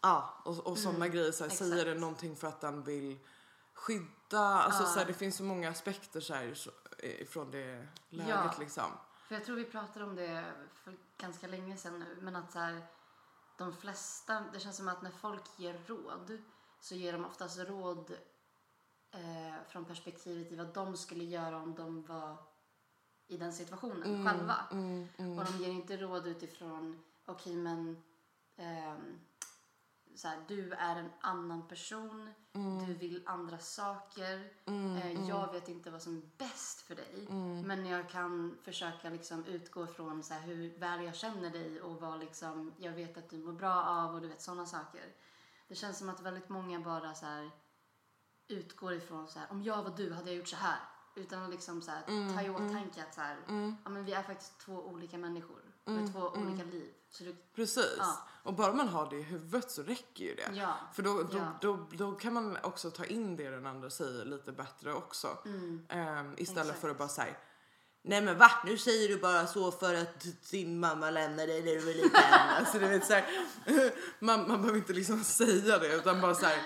Ja, 0.02 0.34
och, 0.44 0.66
och 0.66 0.78
sådana 0.78 1.08
grejer. 1.08 1.32
Så 1.32 1.44
här, 1.44 1.50
Exakt. 1.50 1.70
säger 1.70 1.84
den 1.84 2.00
någonting 2.00 2.36
för 2.36 2.48
att 2.48 2.60
den 2.60 2.82
vill 2.82 3.18
skydda? 3.74 4.38
Alltså, 4.40 4.82
Ja. 4.82 4.88
så 4.88 4.98
här, 4.98 5.06
det 5.06 5.14
finns 5.14 5.36
så 5.36 5.42
många 5.42 5.70
aspekter 5.70 6.20
så 6.20 6.34
här, 6.34 6.54
ifrån 7.02 7.50
det 7.50 7.86
läget 8.08 8.28
Ja. 8.28 8.54
liksom. 8.58 8.84
För 9.28 9.34
jag 9.34 9.44
tror 9.44 9.56
vi 9.56 9.64
pratade 9.64 10.04
om 10.04 10.16
det 10.16 10.44
för 10.84 10.96
ganska 11.18 11.46
länge 11.46 11.76
sedan 11.76 11.98
nu. 11.98 12.16
Men 12.20 12.36
att 12.36 12.52
så 12.52 12.58
här, 12.58 12.82
de 13.60 13.72
flesta, 13.72 14.44
det 14.52 14.60
känns 14.60 14.76
som 14.76 14.88
att 14.88 15.02
när 15.02 15.10
folk 15.10 15.58
ger 15.58 15.80
råd 15.86 16.38
så 16.80 16.94
ger 16.94 17.12
de 17.12 17.24
oftast 17.24 17.58
råd 17.58 18.10
eh, 19.10 19.62
från 19.68 19.84
perspektivet 19.84 20.52
i 20.52 20.56
vad 20.56 20.74
de 20.74 20.96
skulle 20.96 21.24
göra 21.24 21.56
om 21.56 21.74
de 21.74 22.02
var 22.02 22.36
i 23.26 23.36
den 23.36 23.52
situationen 23.52 24.26
själva. 24.26 24.56
Mm, 24.72 25.08
mm. 25.16 25.38
Och 25.38 25.44
de 25.44 25.64
ger 25.64 25.70
inte 25.70 25.96
råd 25.96 26.26
utifrån, 26.26 27.02
okej 27.26 27.56
men 27.56 28.02
ehm, 28.56 29.20
så 30.14 30.28
här, 30.28 30.38
du 30.48 30.72
är 30.72 30.96
en 30.96 31.10
annan 31.20 31.68
person, 31.68 32.34
Mm. 32.52 32.86
du 32.86 32.94
vill 32.94 33.22
andra 33.26 33.58
saker. 33.58 34.50
eh, 34.96 35.28
Jag 35.28 35.52
vet 35.52 35.68
inte 35.68 35.90
vad 35.90 36.02
som 36.02 36.16
är 36.16 36.22
bäst 36.38 36.80
för 36.80 36.94
dig. 36.94 37.26
Mm. 37.30 37.60
Men 37.66 37.86
jag 37.86 38.08
kan 38.08 38.58
försöka 38.62 39.10
liksom 39.10 39.44
utgå 39.44 39.86
från 39.86 40.22
så 40.22 40.34
här, 40.34 40.40
hur 40.40 40.78
väl 40.78 41.04
jag 41.04 41.14
känner 41.14 41.50
dig 41.50 41.80
och 41.82 42.00
vad 42.00 42.20
liksom, 42.20 42.72
jag 42.76 42.92
vet 42.92 43.16
att 43.18 43.30
du 43.30 43.38
mår 43.38 43.52
bra 43.52 43.82
av 43.84 44.14
och 44.14 44.20
du 44.20 44.28
vet 44.28 44.42
sådana 44.42 44.66
saker. 44.66 45.04
Det 45.68 45.74
känns 45.74 45.98
som 45.98 46.08
att 46.08 46.20
väldigt 46.20 46.48
många 46.48 46.80
bara 46.80 47.14
så 47.14 47.26
här, 47.26 47.50
utgår 48.48 48.92
ifrån 48.92 49.28
så 49.28 49.40
om 49.50 49.62
jag 49.62 49.82
var 49.82 49.90
du 49.96 50.12
hade 50.12 50.30
jag 50.30 50.36
gjort 50.38 50.48
så 50.48 50.56
här. 50.56 50.78
Utan 51.16 51.42
att 51.42 51.50
liksom 51.50 51.82
så 51.82 51.92
Mm, 52.08 52.34
ta 52.36 52.42
i 52.42 52.50
åtanke 52.50 53.02
att 53.02 53.14
så 53.14 53.20
ja, 53.84 53.90
men 53.90 54.04
vi 54.04 54.12
är 54.12 54.22
faktiskt 54.22 54.58
två 54.60 54.72
olika 54.86 55.18
människor 55.18 55.62
med 55.84 56.12
två 56.12 56.20
olika 56.28 56.64
liv. 56.64 56.94
Så 57.10 57.24
du, 57.24 57.36
Precis. 57.54 57.94
Ja. 57.98 58.18
Och 58.42 58.54
bara 58.54 58.72
man 58.72 58.88
har 58.88 59.10
det 59.10 59.16
i 59.16 59.22
huvudet 59.22 59.70
så 59.70 59.82
räcker 59.82 60.24
ju 60.24 60.34
det. 60.34 60.50
Ja. 60.52 60.74
För 60.94 61.02
då, 61.02 61.22
då, 61.22 61.38
Ja. 61.38 61.58
då, 61.60 61.86
då 61.92 62.12
kan 62.12 62.32
man 62.32 62.56
också 62.62 62.90
ta 62.90 63.04
in 63.04 63.36
det 63.36 63.50
den 63.50 63.66
andra 63.66 63.90
säger 63.90 64.24
lite 64.24 64.52
bättre 64.52 64.94
också. 64.94 65.38
Ehm, 65.88 66.34
istället 66.36 66.56
Mm. 66.56 66.68
Exakt. 66.68 66.80
för 66.80 66.90
att 66.90 66.98
bara 66.98 67.08
säga 67.08 67.34
Nej 68.02 68.20
men 68.22 68.38
va? 68.38 68.50
Nu 68.64 68.78
säger 68.78 69.08
du 69.08 69.16
bara 69.16 69.46
så 69.46 69.72
för 69.72 69.94
att 69.94 70.26
din 70.50 70.80
mamma 70.80 71.10
lämnade 71.10 71.46
dig 71.46 71.62
när 71.62 71.72
du 71.72 71.78
var 71.80 71.92
liten. 71.92 72.10
alltså 72.58 72.78
du 72.78 72.86
vet 72.88 73.06
såhär, 73.06 73.24
man, 74.24 74.48
man 74.48 74.60
behöver 74.60 74.78
inte 74.78 74.92
liksom 74.92 75.24
säga 75.24 75.78
det 75.78 75.94
utan 75.96 76.20
bara 76.20 76.34
såhär 76.34 76.62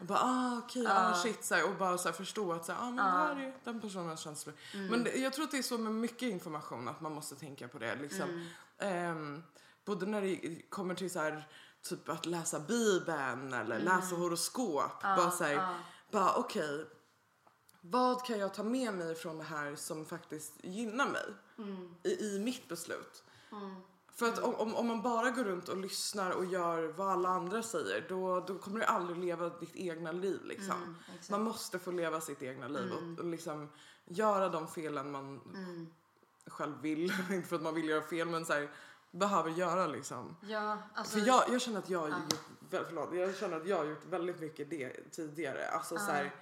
bara 0.00 0.18
ah 0.18 0.58
okej, 0.64 0.86
ah 0.86 1.14
shit 1.14 1.44
så 1.44 1.54
här, 1.54 1.64
och 1.70 1.76
bara 1.76 1.98
så 1.98 2.08
här, 2.08 2.12
förstå 2.12 2.52
att 2.52 2.64
så 2.66 2.72
här, 2.72 2.80
ah, 2.80 2.84
men 2.84 2.96
det 2.96 3.02
här 3.02 3.36
är 3.36 3.54
den 3.64 3.80
personens 3.80 4.20
känslor. 4.20 4.54
Mm. 4.74 4.86
Men 4.86 5.04
det, 5.04 5.16
jag 5.16 5.32
tror 5.32 5.44
att 5.44 5.50
det 5.50 5.58
är 5.58 5.62
så 5.62 5.78
med 5.78 5.92
mycket 5.92 6.22
information 6.22 6.88
att 6.88 7.00
man 7.00 7.12
måste 7.12 7.36
tänka 7.36 7.68
på 7.68 7.78
det 7.78 7.94
liksom. 7.94 8.22
Mm. 8.22 8.46
Ehm, 8.78 9.42
både 9.86 10.06
när 10.06 10.22
det 10.22 10.62
kommer 10.70 10.94
till 10.94 11.10
så 11.10 11.18
här 11.18 11.48
typ 11.82 12.08
att 12.08 12.26
läsa 12.26 12.60
bibeln 12.60 13.52
eller 13.54 13.78
läsa 13.78 14.16
horoskop. 14.16 15.02
bara 15.02 15.30
så 15.30 15.44
här, 15.44 15.52
Mm. 15.52 15.64
ja. 15.64 15.74
bara 16.10 16.34
okej. 16.34 16.86
vad 17.80 18.24
kan 18.24 18.38
jag 18.38 18.54
ta 18.54 18.62
med 18.62 18.94
mig 18.94 19.14
från 19.14 19.38
det 19.38 19.44
här 19.44 19.74
som 19.76 20.06
faktiskt 20.06 20.52
gynnar 20.64 21.08
mig 21.10 21.24
Mm. 21.58 21.94
i, 22.02 22.08
i 22.10 22.38
mitt 22.38 22.68
beslut? 22.68 23.22
För 24.14 24.26
att 24.28 24.38
om, 24.38 24.54
om, 24.54 24.74
om 24.76 24.86
man 24.86 25.02
bara 25.02 25.30
går 25.30 25.44
runt 25.44 25.68
och 25.68 25.76
lyssnar 25.76 26.30
och 26.30 26.44
gör 26.44 26.82
vad 26.88 27.08
alla 27.10 27.28
andra 27.28 27.62
säger 27.62 28.06
då, 28.08 28.40
då 28.40 28.58
kommer 28.58 28.78
du 28.78 28.84
aldrig 28.84 29.18
leva 29.18 29.48
ditt 29.48 29.76
egna 29.76 30.12
liv 30.12 30.40
liksom. 30.44 30.82
Mm, 30.82 30.94
man 31.30 31.42
måste 31.42 31.78
få 31.78 31.90
leva 31.90 32.20
sitt 32.20 32.42
egna 32.42 32.68
liv 32.68 32.92
och, 32.92 33.18
och 33.18 33.24
liksom 33.30 33.68
göra 34.04 34.48
de 34.48 34.68
felen 34.68 35.10
man 35.10 35.40
Mm. 35.54 35.86
själv 36.46 36.80
vill. 36.80 37.12
Inte 37.30 37.48
för 37.48 37.56
att 37.56 37.62
man 37.62 37.74
vill 37.74 37.88
göra 37.88 38.02
fel 38.02 38.28
men 38.28 38.44
så 38.44 38.52
här, 38.52 38.70
behöver 39.16 39.50
göra 39.50 39.86
liksom. 39.86 40.36
ja, 40.40 40.78
alltså, 40.94 41.18
För 41.18 41.26
jag, 41.26 41.44
jag 41.48 41.60
känner 41.60 41.78
att 41.78 41.90
jag 41.90 42.00
har 42.00 42.08
gjort, 42.08 42.34
väl- 42.70 42.84
förlåt, 42.88 43.14
jag 43.14 43.36
känner 43.36 43.56
att 43.56 43.66
jag 43.66 43.76
har 43.76 43.84
gjort 43.84 44.04
väldigt 44.04 44.40
mycket 44.40 44.70
det 44.70 45.10
tidigare. 45.12 45.68
Alltså 45.68 45.98
så 45.98 46.04
här, 46.12 46.34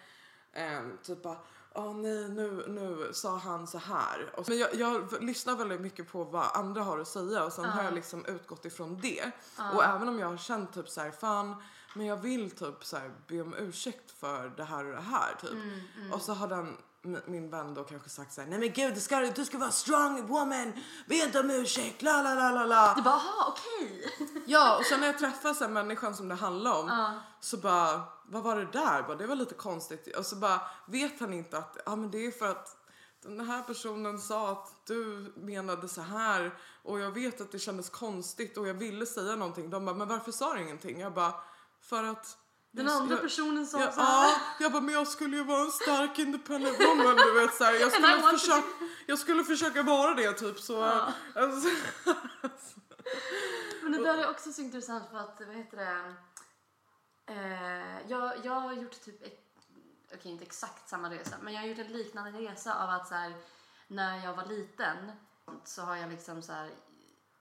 ehm, 0.53 0.99
typ 1.03 1.23
bara, 1.23 1.37
åh 1.75 1.95
nej 1.97 2.29
nu, 2.29 2.65
nu 2.69 3.11
sa 3.13 3.37
han 3.37 3.67
så 3.67 3.79
här. 3.79 4.31
Och, 4.37 4.49
men 4.49 4.59
jag, 4.59 4.75
jag 4.75 5.23
lyssnar 5.23 5.57
väldigt 5.57 5.81
mycket 5.81 6.13
på 6.13 6.25
vad 6.25 6.47
andra 6.55 6.83
har 6.83 6.99
att 6.99 7.09
säga 7.09 7.45
och 7.45 7.53
sen 7.53 7.65
har 7.65 7.83
jag 7.83 7.95
liksom 7.95 8.25
utgått 8.27 8.65
ifrån 8.65 9.01
det. 9.03 9.31
Och 9.75 9.85
även 9.85 10.09
om 10.09 10.19
jag 10.19 10.27
har 10.27 10.37
känt 10.37 10.73
typ 10.75 10.89
så 10.89 11.01
här, 11.01 11.11
fan 11.11 11.63
men 11.97 12.07
jag 12.07 12.17
vill 12.17 12.51
typ 12.51 12.85
så 12.85 12.97
här, 12.97 13.11
be 13.29 13.41
om 13.41 13.55
ursäkt 13.55 14.11
för 14.11 14.49
det 14.57 14.65
här 14.65 14.85
och 14.85 14.93
det 14.95 15.01
här 15.01 15.35
typ. 15.41 15.51
Och 16.13 16.23
så 16.23 16.33
har 16.35 16.49
den 16.49 16.77
min 17.27 17.51
vän 17.51 17.75
då 17.75 17.85
kanske 17.85 18.09
sagt 18.09 18.33
så 18.33 18.41
här, 18.41 18.49
nej 18.49 18.59
men 18.59 18.73
gud 18.73 18.95
du 18.95 19.01
ska, 19.01 19.21
du 19.21 19.45
ska 19.45 19.59
vara 19.59 19.71
strong 19.71 20.27
woman, 20.27 20.73
be 21.09 21.15
inte 21.15 21.41
om 21.41 21.51
ursäkt, 21.51 22.03
la 22.03 22.23
la 22.23 22.35
la 22.35 22.51
la 22.51 22.65
la. 22.65 22.95
Du 22.95 23.03
bara, 23.03 23.15
aha, 23.15 23.55
okej. 23.57 24.11
Ja, 24.47 24.79
och 24.79 24.85
sen 24.85 25.01
när 25.01 25.07
jag 25.07 25.19
träffar 25.19 25.55
så 25.55 25.65
här 25.65 25.71
människan 25.71 26.15
som 26.17 26.29
det 26.29 26.35
handlar 26.35 26.73
om 26.81 27.21
så 27.41 27.57
bara, 27.57 28.03
vad 28.25 28.43
var 28.43 28.57
det 28.57 28.73
där? 28.73 29.03
Bara, 29.03 29.17
det 29.17 29.27
var 29.27 29.37
lite 29.37 29.55
konstigt. 29.55 30.17
Och 30.17 30.27
så 30.27 30.37
bara 30.37 30.61
vet 30.87 31.21
han 31.21 31.33
inte 31.33 31.59
att 31.59 31.77
ja, 31.87 31.97
men 31.97 32.11
det 32.11 32.27
är 32.27 32.31
för 32.31 32.51
att 32.51 32.77
den 33.23 33.41
här 33.41 33.63
personen 33.63 34.19
sa 34.19 34.53
att 34.53 34.75
du 34.87 35.33
menade 35.37 35.89
så 35.89 36.01
här 36.01 36.59
och 36.83 37.01
jag 37.01 37.11
vet 37.11 37.41
att 37.41 37.53
det 37.53 37.59
kändes 37.59 37.91
konstigt 37.91 38.57
och 38.57 38.69
jag 38.69 38.75
ville 38.75 39.07
säga 39.07 39.37
någonting. 39.37 39.71
De 39.71 39.85
bara, 39.85 39.97
men 39.97 40.09
varför 40.09 40.33
sa 40.33 40.55
du 40.55 40.63
ingenting? 40.63 41.01
Jag 41.01 41.15
bara, 41.15 41.35
för 41.81 42.05
att 42.05 42.39
Den 42.75 42.89
andra 42.89 43.15
jag- 43.15 43.23
personen 43.23 43.67
sa 43.67 43.81
jag, 43.81 43.95
så 43.95 44.01
här. 44.01 44.29
ja, 44.29 44.37
jag 44.61 44.73
bara, 44.73 44.83
men 44.83 44.95
jag 44.95 45.09
skulle 45.09 45.37
ju 45.37 45.45
vara 45.45 45.61
en 45.61 45.73
stark 45.73 46.19
independent 46.19 46.81
woman, 46.81 47.17
du 47.17 47.41
vet 47.41 47.55
så 47.55 47.65
här. 47.65 47.73
Jag 47.75 47.93
skulle, 47.93 48.23
försöka, 48.39 48.69
jag 49.07 49.19
skulle 49.19 49.45
försöka 49.45 49.83
vara 49.83 50.15
det 50.15 50.33
typ 50.33 50.61
så. 50.61 50.83
Alltså, 50.83 51.69
Men 53.83 53.93
det 53.93 54.03
där 54.03 54.19
är 54.19 54.31
också 54.31 54.53
så 54.53 54.63
intressant 54.63 55.11
för 55.11 55.19
att, 55.19 55.41
vad 55.47 55.57
heter 55.57 55.77
det? 55.77 56.15
Eh, 57.27 58.11
jag, 58.11 58.33
jag 58.45 58.61
har 58.61 58.73
gjort 58.73 59.05
typ, 59.05 59.23
ett, 59.23 59.41
okej 60.15 60.33
inte 60.33 60.45
exakt 60.45 60.89
samma 60.89 61.11
resa, 61.11 61.37
men 61.43 61.55
jag 61.55 61.61
har 61.61 61.69
gjort 61.69 61.79
en 61.79 61.93
liknande 61.93 62.31
resa 62.39 62.75
av 62.75 62.91
att 62.91 63.09
så 63.09 63.15
här, 63.15 63.35
när 63.87 64.25
jag 64.25 64.35
var 64.35 64.47
liten 64.47 65.13
så 65.65 65.83
har 65.83 65.97
jag 65.97 66.11
liksom 66.11 66.43
så 66.43 66.53
här, 66.53 66.71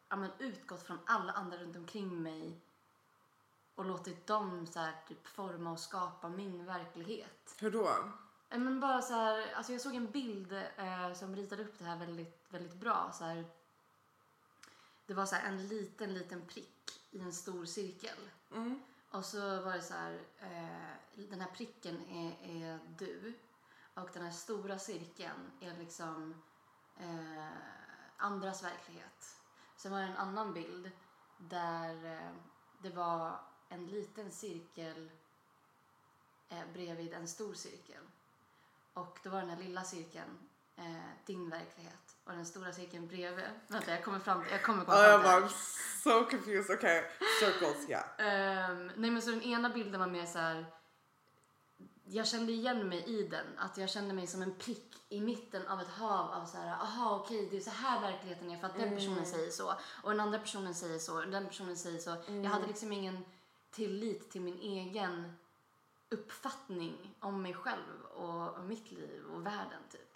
ja, 0.10 0.16
men 0.16 0.30
utgått 0.40 0.88
från 0.88 1.00
alla 1.06 1.34
andra 1.34 1.58
runt 1.58 1.76
omkring 1.76 2.24
mig 2.24 2.62
och 3.76 3.86
låtit 3.86 4.28
dem 4.28 4.68
så 4.68 4.80
här, 4.80 4.94
typ 5.08 5.28
forma 5.28 5.72
och 5.72 5.80
skapa 5.80 6.30
min 6.30 6.66
verklighet. 6.66 7.56
hur 7.60 7.72
då? 7.72 7.90
Men 8.50 8.80
bara 8.80 9.02
så 9.02 9.14
här, 9.14 9.54
alltså 9.54 9.72
jag 9.72 9.82
såg 9.82 9.96
en 9.96 10.12
bild 10.12 10.54
eh, 10.78 11.14
som 11.14 11.36
ritade 11.36 11.64
upp 11.64 11.80
det 11.80 11.86
här 11.86 11.98
väldigt, 11.98 12.46
väldigt 12.50 12.76
bra. 12.76 13.12
Så 13.14 13.26
här, 13.26 13.46
det 15.06 15.14
var 15.14 15.26
så 15.26 15.36
här 15.36 15.48
en 15.48 15.68
liten, 15.68 16.14
liten 16.14 16.46
prick 16.46 17.02
i 17.12 17.20
en 17.20 17.34
stor 17.34 17.66
cirkel. 17.66 18.18
Och 19.10 19.26
så 19.26 19.62
var 19.62 19.74
det 19.74 19.82
så 19.82 19.94
här, 19.94 20.22
eh, 20.40 21.26
den 21.30 21.42
här 21.42 21.52
pricken 21.52 22.06
är, 22.08 22.36
är 22.42 22.80
du. 22.98 23.34
Och 23.94 24.10
den 24.14 24.24
här 24.24 24.32
stora 24.32 24.80
cirkeln 24.80 25.52
är 25.60 25.78
liksom 25.78 26.42
eh, 26.98 27.58
andras 28.18 28.64
verklighet. 28.64 29.38
Sen 29.76 29.92
var 29.92 30.00
det 30.00 30.06
en 30.06 30.18
annan 30.18 30.54
bild 30.54 30.92
där 31.38 32.06
eh, 32.06 32.32
det 32.82 32.90
var 32.90 33.40
en 33.74 33.88
liten 33.88 34.32
cirkel 34.32 35.10
eh, 36.50 36.74
bredvid 36.74 37.14
en 37.14 37.28
stor 37.28 37.54
cirkel. 37.54 38.02
Och 38.94 39.20
då 39.24 39.30
var 39.30 39.40
den 39.40 39.50
här 39.50 39.58
lilla 39.58 39.84
cirkeln 39.84 40.40
eh, 40.76 41.26
din 41.26 41.50
verklighet. 41.50 42.16
Och 42.24 42.32
den 42.32 42.46
stora 42.46 42.74
cirkeln 42.74 43.08
bredvid. 43.08 43.46
Vänta, 43.68 43.92
jag 43.92 44.04
kommer 44.04 44.20
fram 44.20 44.44
jag 44.52 44.64
kommer 44.64 44.86
komma 44.86 44.98
Ja, 44.98 45.10
jag 45.10 45.22
fram 45.22 45.42
var 45.42 45.48
till 45.48 45.58
so 46.04 46.30
confused. 46.30 46.76
Okej, 46.78 47.12
circles, 47.40 47.90
ja. 47.90 48.24
Ehm, 48.24 48.92
nej 48.96 49.12
men 49.12 49.22
så 49.22 49.30
den 49.30 49.42
ena 49.42 49.70
bilden 49.70 50.00
var 50.00 50.08
mer 50.08 50.26
så 50.26 50.40
här. 50.40 50.66
Jag 52.06 52.28
kände 52.28 52.52
igen 52.52 52.90
mig 52.90 53.04
i 53.06 53.28
den. 53.28 53.46
Att 53.58 53.78
jag 53.78 53.90
kände 53.90 54.14
mig 54.14 54.28
som 54.28 54.42
en 54.42 54.56
prick 54.56 54.94
i 55.10 55.22
mitten 55.22 55.68
av 55.68 55.82
ett 55.82 55.88
hav 55.88 56.32
av 56.32 56.46
så 56.46 56.58
här. 56.58 56.72
Aha 56.72 57.20
okej 57.20 57.48
det 57.52 57.58
är 57.58 57.62
så 57.62 57.70
här 57.70 58.02
verkligheten 58.02 58.52
är 58.52 58.58
för 58.58 58.68
att 58.68 58.76
den 58.76 58.96
personen 58.96 59.26
säger 59.26 59.52
så. 59.52 59.74
Och 60.04 60.12
den 60.12 60.20
andra 60.20 60.40
personen 60.40 60.76
säger 60.76 61.00
så. 61.00 61.18
Och 61.18 61.28
den 61.28 61.48
personen 61.48 61.78
säger 61.78 62.00
så. 62.00 62.16
Jag 62.28 62.50
hade 62.50 62.68
liksom 62.68 62.92
ingen 62.92 63.26
tillit 63.74 64.32
till 64.32 64.42
min 64.42 64.60
egen 64.60 65.34
uppfattning 66.10 67.16
om 67.20 67.42
mig 67.42 67.54
själv 67.54 68.06
och, 68.16 68.58
och 68.58 68.64
mitt 68.64 68.92
liv 68.92 69.26
och 69.26 69.46
världen 69.46 69.82
typ. 69.92 70.14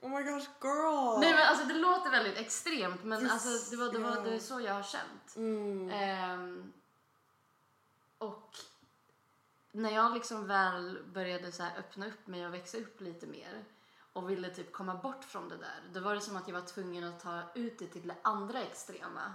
Oh 0.00 0.10
my 0.10 0.22
gosh, 0.22 0.48
girl! 0.62 1.20
Nej 1.20 1.34
men 1.34 1.46
alltså 1.48 1.64
det 1.64 1.74
låter 1.74 2.10
väldigt 2.10 2.38
extremt 2.38 3.04
men 3.04 3.22
Yes, 3.22 3.32
alltså 3.32 3.70
det 3.70 3.76
var, 3.76 3.92
det 3.92 3.98
var 3.98 4.16
ja. 4.16 4.20
det 4.20 4.34
är 4.34 4.38
så 4.38 4.60
jag 4.60 4.74
har 4.74 4.82
känt. 4.82 5.36
Mm. 5.36 5.90
Ehm, 5.90 6.72
och 8.18 8.56
när 9.72 9.90
jag 9.90 10.14
liksom 10.14 10.46
väl 10.46 10.98
började 11.06 11.52
så 11.52 11.62
öppna 11.62 12.06
upp 12.06 12.26
mig 12.26 12.46
och 12.46 12.54
växa 12.54 12.78
upp 12.78 13.00
lite 13.00 13.26
mer 13.26 13.64
och 14.12 14.30
ville 14.30 14.50
typ 14.50 14.72
komma 14.72 14.94
bort 14.94 15.24
från 15.24 15.48
det 15.48 15.56
där, 15.56 15.82
då 15.92 16.00
var 16.00 16.14
det 16.14 16.20
som 16.20 16.36
att 16.36 16.48
jag 16.48 16.54
var 16.54 16.66
tvungen 16.66 17.04
att 17.04 17.20
ta 17.20 17.42
ut 17.54 17.78
det 17.78 17.86
till 17.86 18.08
det 18.08 18.16
andra 18.22 18.62
extrema. 18.62 19.32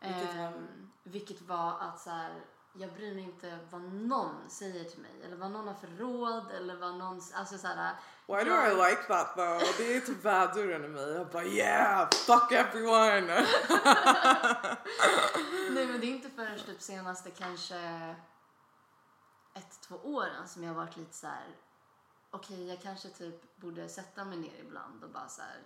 Vilket 0.00 0.36
var? 0.36 0.44
Ehm, 0.44 0.90
vilket 1.02 1.42
var 1.42 1.78
att 1.80 2.00
så 2.00 2.10
här, 2.10 2.44
jag 2.76 2.92
bryr 2.92 3.14
mig 3.14 3.24
inte 3.24 3.58
vad 3.70 3.82
någon 3.82 4.50
säger 4.50 4.84
till 4.84 5.00
mig 5.00 5.22
eller 5.24 5.36
vad 5.36 5.50
någon 5.50 5.68
har 5.68 5.74
för 5.74 5.86
råd 5.86 6.50
eller 6.50 6.76
vad 6.76 6.94
någon, 6.94 7.20
alltså 7.34 7.58
såhär. 7.58 7.94
Why 8.26 8.44
do 8.44 8.50
I 8.50 8.90
like 8.90 9.02
that 9.02 9.36
though? 9.36 9.62
Det 9.78 9.96
är 9.96 10.00
typ 10.00 10.24
väduren 10.24 10.84
i 10.84 10.88
mig. 10.88 11.12
Jag 11.12 11.28
bara 11.28 11.44
yeah, 11.44 12.10
fuck 12.10 12.52
everyone! 12.52 13.26
Nej 15.70 15.86
men 15.86 16.00
det 16.00 16.06
är 16.06 16.14
inte 16.14 16.30
förrän 16.30 16.58
typ 16.58 16.82
senaste 16.82 17.30
kanske 17.30 17.76
ett, 19.54 19.80
två 19.80 19.96
åren 19.96 20.48
som 20.48 20.62
jag 20.62 20.70
har 20.70 20.76
varit 20.76 20.96
lite 20.96 21.14
så 21.14 21.26
här. 21.26 21.56
okej 22.30 22.56
okay, 22.56 22.66
jag 22.68 22.82
kanske 22.82 23.08
typ 23.08 23.56
borde 23.56 23.88
sätta 23.88 24.24
mig 24.24 24.38
ner 24.38 24.60
ibland 24.60 25.04
och 25.04 25.10
bara 25.10 25.28
så 25.28 25.42
här. 25.42 25.62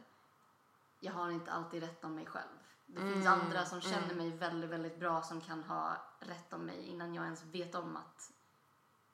jag 1.01 1.13
har 1.13 1.31
inte 1.31 1.53
alltid 1.53 1.83
rätt 1.83 2.05
om 2.05 2.15
mig 2.15 2.27
själv. 2.27 2.68
Det 2.91 3.01
finns 3.01 3.27
mm, 3.27 3.41
andra 3.41 3.65
som 3.65 3.81
känner 3.81 4.13
mm. 4.13 4.17
mig 4.17 4.31
väldigt, 4.31 4.71
väldigt 4.71 4.99
bra 4.99 5.23
som 5.23 5.41
kan 5.41 5.63
ha 5.63 5.97
rätt 6.21 6.53
om 6.53 6.67
mig 6.67 6.87
innan 6.87 7.15
jag 7.15 7.25
ens 7.25 7.45
vet 7.45 7.75
om 7.75 7.97
att 7.97 8.33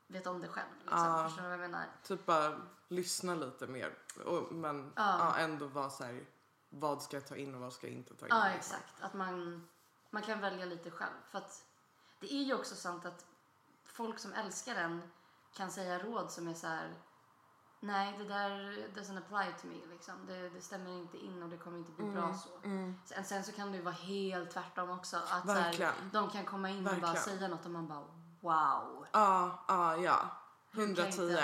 vet 0.07 0.27
om 0.27 0.41
det 0.41 0.49
själv. 0.49 0.69
Liksom. 0.81 0.99
Ja, 0.99 1.25
Förstår 1.29 1.43
du 1.43 1.49
vad 1.49 1.59
jag 1.59 1.71
menar? 1.71 1.87
Typ 2.03 2.27
bara 2.27 2.61
lyssna 2.89 3.35
lite 3.35 3.67
mer. 3.67 3.99
Och, 4.27 4.53
men 4.53 4.93
ja. 4.97 5.19
ja 5.19 5.37
ändå 5.37 5.67
vara 5.67 5.91
så 5.91 6.05
här, 6.05 6.27
vad 6.69 7.03
ska 7.03 7.17
jag 7.17 7.27
ta 7.27 7.37
in 7.37 7.55
och 7.55 7.61
vad 7.61 7.73
ska 7.73 7.87
jag 7.87 7.97
inte 7.97 8.15
ta 8.15 8.27
in? 8.27 8.31
Ja, 8.35 8.49
exakt. 8.49 9.01
Att 9.01 9.15
man, 9.15 9.69
man 10.11 10.23
kan 10.23 10.41
välja 10.41 10.67
lite 10.67 10.91
själv. 10.91 11.15
För 11.31 11.39
att 11.39 11.65
det 12.21 12.35
är 12.35 12.43
ju 12.43 12.55
också 12.55 12.75
sant 12.75 13.05
att 13.05 13.27
folk 13.85 14.19
som 14.19 14.33
älskar 14.33 14.77
en 14.77 15.03
kan 15.53 15.71
säga 15.71 15.99
råd 15.99 16.31
som 16.31 16.49
är 16.49 16.55
så 16.55 16.67
här 16.67 16.95
nej 17.85 18.15
det 18.19 18.25
där 18.25 18.51
doesn't 18.95 19.19
apply 19.19 19.53
to 19.61 19.67
me 19.67 19.93
liksom. 19.93 20.15
Det, 20.27 20.49
det 20.49 20.61
stämmer 20.61 20.91
inte 20.91 21.17
in 21.17 21.43
och 21.43 21.49
det 21.49 21.57
kommer 21.57 21.79
inte 21.79 21.93
bli 21.93 22.05
mm, 22.05 22.17
bra 22.17 22.35
så. 22.35 22.67
Mm. 22.69 22.95
Sen, 23.05 23.25
sen, 23.25 23.45
så 23.45 23.53
kan 23.53 23.71
det 23.71 23.77
ju 23.77 23.83
vara 23.83 23.95
helt 23.95 24.51
tvärtom 24.51 24.91
också. 24.91 25.17
Att 25.17 25.47
så 25.47 25.53
här, 25.53 25.93
de 26.13 26.31
kan 26.31 26.45
komma 26.45 26.71
in 26.71 26.85
Verkligen. 26.85 27.05
och 27.05 27.15
bara 27.15 27.23
säga 27.23 27.49
något 27.49 27.65
och 27.65 27.71
man 27.71 27.89
bara 27.89 28.05
wow. 28.41 29.07
Ja, 29.13 29.65
ja, 29.69 29.97
ja. 29.97 30.31
110. 30.73 31.37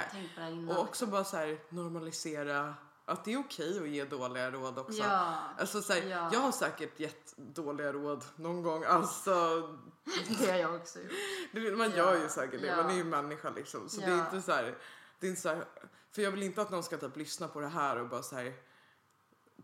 Och 0.71 0.79
också 0.79 1.07
bara 1.07 1.25
så 1.25 1.37
här, 1.37 1.59
normalisera 1.69 2.75
att 3.05 3.25
det 3.25 3.33
är 3.33 3.39
okej 3.39 3.79
att 3.79 3.89
ge 3.89 4.05
dåliga 4.05 4.51
råd 4.51 4.79
också. 4.79 4.99
Ja, 4.99 5.39
alltså, 5.59 5.83
så 5.83 5.93
här, 5.93 6.03
ja. 6.03 6.31
Jag 6.33 6.41
har 6.41 6.53
säkert 6.53 7.01
gett 7.01 7.37
dåliga 7.37 7.93
råd 7.93 8.25
någon 8.37 8.63
gång. 8.63 8.85
Alltså, 8.85 9.33
det 10.39 10.51
har 10.51 10.59
jag 10.59 10.75
också 10.75 10.99
gjort. 10.99 11.79
Man 11.79 11.91
gör 11.91 12.23
ju 12.23 12.29
säkert 12.29 12.63
det, 12.63 12.77
man 12.77 12.91
är 12.91 12.95
ju 12.95 13.05
människa 13.05 13.51
liksom. 13.51 13.89
Så 13.89 14.01
det 14.01 14.07
är 14.07 14.19
inte 14.19 14.43
så 14.43 14.53
här, 14.53 14.79
det 15.21 15.27
är 15.27 15.31
inte 15.31 15.43
så 15.43 15.49
här, 15.49 15.65
för 16.13 16.23
jag 16.23 16.31
vill 16.31 16.43
inte 16.43 16.63
att 16.63 16.71
någon 16.71 16.83
ska 16.83 16.97
typ 16.97 17.17
lyssna 17.17 17.49
på 17.49 17.61
det 17.61 17.69
här 17.69 17.97
och 17.97 18.09
bara 18.09 18.23
så 18.23 18.37
här, 18.37 18.55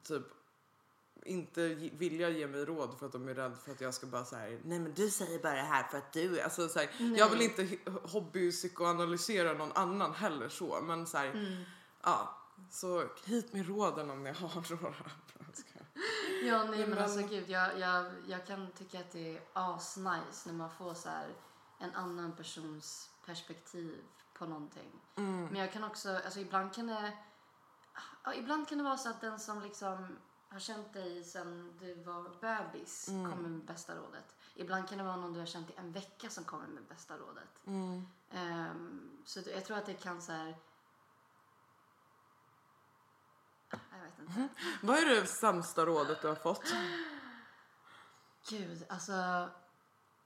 typ 0.03 0.23
inte 1.27 1.69
vilja 1.75 2.29
ge 2.29 2.47
mig 2.47 2.65
råd 2.65 2.99
för 2.99 3.07
att 3.07 3.13
de 3.13 3.29
är 3.29 3.35
rädda 3.35 3.57
för 3.57 3.73
att 3.73 3.81
jag 3.81 3.95
ska 3.95 4.07
bara 4.07 4.25
säga 4.25 4.59
nej 4.65 4.79
men 4.79 4.95
du 4.95 5.11
säger 5.11 5.39
bara 5.39 5.55
det 5.55 5.63
här 5.63 5.83
för 5.83 5.99
att 5.99 6.13
du 6.13 6.41
alltså 6.41 6.69
så 6.69 6.79
här, 6.79 7.17
jag 7.17 7.31
vill 7.31 7.43
inte 7.43 7.69
hobbypsykoanalysera 8.03 9.53
någon 9.53 9.73
annan 9.73 10.15
heller 10.15 10.49
så 10.49 10.81
men 10.83 11.07
så 11.07 11.19
här, 11.19 11.31
mm. 11.31 11.63
ja 12.03 12.43
så 12.71 13.09
hit 13.25 13.53
med 13.53 13.69
råden 13.69 14.11
om 14.11 14.23
ni 14.23 14.31
har 14.31 14.71
några. 14.83 14.95
ja 16.45 16.65
nej 16.65 16.81
men, 16.81 16.91
men 16.91 16.99
alltså 16.99 17.21
gud 17.21 17.51
jag, 17.51 17.79
jag, 17.79 18.13
jag 18.27 18.47
kan 18.47 18.73
tycka 18.73 19.01
att 19.01 19.13
det 19.13 19.37
är 19.37 19.43
asnice 19.53 20.47
när 20.47 20.53
man 20.53 20.71
får 20.71 20.95
så 20.95 21.09
här 21.09 21.29
en 21.79 21.95
annan 21.95 22.37
persons 22.37 23.11
perspektiv 23.27 24.05
på 24.39 24.47
någonting. 24.47 24.91
Mm. 25.17 25.45
Men 25.45 25.57
jag 25.57 25.73
kan 25.73 25.85
också, 25.85 26.21
alltså 26.25 26.41
ibland 26.41 26.75
kan 26.75 26.87
det, 26.87 27.13
ja, 28.25 28.35
ibland 28.35 28.69
kan 28.69 28.79
det 28.79 28.85
vara 28.85 28.97
så 28.97 29.09
att 29.09 29.21
den 29.21 29.39
som 29.41 29.63
liksom 29.63 30.19
har 30.49 30.59
känt 30.59 30.93
dig 30.93 31.25
sen 31.25 31.79
du 31.81 31.95
var 31.95 32.41
bebis 32.41 33.09
mm. 33.09 33.31
kommer 33.31 33.49
med 33.49 33.65
bästa 33.65 33.95
rådet. 33.95 34.35
Ibland 34.55 34.89
kan 34.89 34.99
det 34.99 35.05
vara 35.05 35.17
någon 35.17 35.33
du 35.33 35.39
har 35.39 35.47
känt 35.47 35.71
i 35.71 35.75
en 35.77 35.93
vecka 35.93 36.31
som 36.31 36.45
kommer 36.45 36.67
med 36.67 36.83
bästa 36.85 37.19
rådet. 37.19 37.67
Mm. 37.67 38.07
Um, 38.33 39.23
så 39.25 39.41
jag 39.55 39.65
tror 39.65 39.77
att 39.77 39.87
det 39.87 39.95
kan 39.95 40.23
så 40.23 40.33
här, 40.33 40.57
Jag 43.71 44.03
vet 44.03 44.19
inte. 44.19 44.33
Mm. 44.33 44.49
Vad 44.83 44.99
är 44.99 45.07
det 45.07 45.27
sämsta 45.27 45.87
rådet 45.87 46.23
du 46.23 46.29
har 46.29 46.35
fått? 46.35 46.75
Gud, 48.49 48.85
alltså 48.89 49.49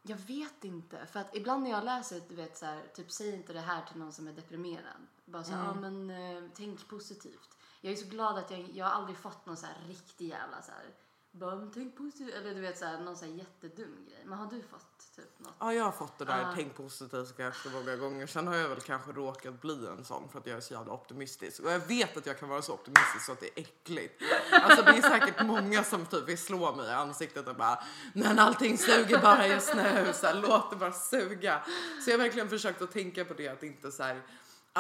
jag 0.03 0.17
vet 0.17 0.65
inte. 0.65 1.07
För 1.07 1.21
att 1.21 1.37
ibland 1.37 1.63
när 1.63 1.71
jag 1.71 1.85
läser, 1.85 2.23
du 2.29 2.35
vet 2.35 2.59
så 2.59 2.67
här, 2.67 2.83
typ 2.95 3.11
säg 3.11 3.35
inte 3.35 3.53
det 3.53 3.61
här 3.61 3.83
till 3.87 3.97
någon 3.97 4.13
som 4.13 4.29
är 4.29 4.33
deprimerad. 4.33 5.07
Bara 5.25 5.45
så 5.45 5.53
mm. 5.53 5.67
ja 5.67 5.75
men 5.75 6.11
eh, 6.11 6.51
tänk 6.55 6.89
positivt. 6.89 7.57
Jag 7.81 7.93
är 7.93 7.97
så 7.97 8.09
glad 8.09 8.39
att 8.39 8.51
jag, 8.51 8.61
jag 8.61 8.87
har 8.87 8.93
aldrig 8.93 9.17
fått 9.17 9.47
någon 9.47 9.57
så 9.57 9.67
här 9.67 9.85
riktig 9.89 10.29
jävla 10.29 10.63
så 10.63 10.73
här, 10.73 10.95
bara 11.33 11.71
tänk 11.75 11.97
positivt. 11.97 12.35
Eller 12.35 12.55
du 12.55 12.61
vet 12.61 12.79
så 12.79 12.85
här, 12.85 13.01
någon 13.01 13.17
så 13.17 13.25
här 13.25 13.33
jättedum 13.33 14.07
grej. 14.09 14.25
Men 14.25 14.39
har 14.39 14.47
du 14.47 14.63
fått 14.63 15.17
typ 15.17 15.39
något? 15.39 15.55
Ja, 15.59 15.75
jag 15.75 15.85
har 15.85 15.93
fått 15.93 16.19
det 16.19 16.25
där 16.25 16.41
uh. 16.41 16.53
tänk 16.55 16.75
positivt 16.75 17.37
ganska 17.37 17.69
många 17.69 17.97
gånger. 17.97 18.27
Sen 18.27 18.47
har 18.47 18.55
jag 18.55 18.69
väl 18.69 18.81
kanske 18.81 19.13
råkat 19.13 19.61
bli 19.61 19.87
en 19.87 20.05
sån 20.05 20.29
för 20.29 20.39
att 20.39 20.47
jag 20.47 20.57
är 20.57 20.61
så 20.61 20.75
jävla 20.75 20.93
optimistisk. 20.93 21.61
Och 21.61 21.71
jag 21.71 21.79
vet 21.79 22.17
att 22.17 22.27
jag 22.27 22.39
kan 22.39 22.49
vara 22.49 22.63
så 22.63 22.73
optimistisk 22.73 23.25
så 23.27 23.33
att 23.33 23.41
det 23.41 23.47
är 23.47 23.63
äckligt. 23.63 24.23
Alltså 24.53 24.83
det 24.83 24.91
är 24.91 25.03
säkert 25.03 25.47
många 25.47 25.85
som 25.85 26.07
typ 26.07 26.29
vill 26.29 26.39
slå 26.39 26.75
mig 26.77 26.87
i 26.87 26.93
ansiktet 26.93 27.49
och 27.49 27.57
bara 27.57 27.85
men 28.15 28.39
allting 28.39 28.79
suger 28.79 29.19
bara 29.19 29.47
just 29.47 29.75
nu. 29.75 30.13
Så 30.15 30.27
här, 30.27 30.35
låt 30.35 30.71
det 30.71 30.77
bara 30.77 30.93
suga. 30.93 31.65
Så 32.05 32.11
jag 32.11 32.19
har 32.19 32.25
verkligen 32.25 32.49
försökt 32.49 32.83
att 32.83 32.93
tänka 32.93 33.25
på 33.25 33.35
det 33.35 33.49
att 33.49 33.63
inte 33.63 33.93
så 33.93 34.03
här 34.03 34.23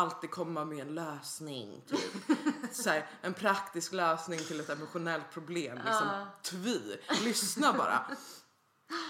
alltid 0.01 0.31
komma 0.31 0.65
med 0.65 0.79
en 0.79 0.95
lösning. 0.95 1.83
Typ. 1.89 2.39
så 2.73 2.91
här, 2.91 3.07
en 3.23 3.35
praktisk 3.35 3.93
lösning 3.93 4.39
till 4.39 4.61
ett 4.61 4.69
emotionellt 4.69 5.33
problem. 5.33 5.77
Liksom, 5.77 6.07
uh. 6.07 6.27
Tvi, 6.43 6.99
lyssna 7.25 7.73
bara. 7.73 8.05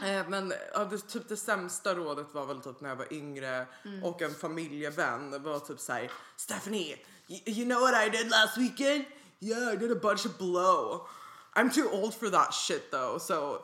Eh, 0.03 0.29
men 0.29 0.53
ja, 0.73 0.85
det, 0.85 0.99
typ 0.99 1.29
det 1.29 1.37
sämsta 1.37 1.95
rådet 1.95 2.27
var 2.33 2.47
väl 2.47 2.61
typ 2.61 2.81
när 2.81 2.89
jag 2.89 2.97
var 2.97 3.13
yngre 3.13 3.67
mm. 3.85 4.05
och 4.05 4.23
en 4.23 4.35
familjevän 4.35 5.43
var 5.43 5.59
typ 5.59 5.81
såhär 5.81 6.11
Stephanie, 6.37 6.97
you, 7.29 7.65
know 7.65 7.81
what 7.81 8.07
I 8.07 8.11
did 8.11 8.31
last 8.31 8.57
weekend? 8.57 9.05
Yeah, 9.41 9.73
I 9.73 9.77
did 9.77 9.93
a 9.93 10.01
bunch 10.03 10.27
of 10.27 10.39
blow. 10.39 11.09
I'm 11.55 11.71
too 11.71 11.89
old 11.93 12.15
for 12.15 12.31
that 12.31 12.55
shit 12.55 12.91
though, 12.91 13.19
so 13.19 13.63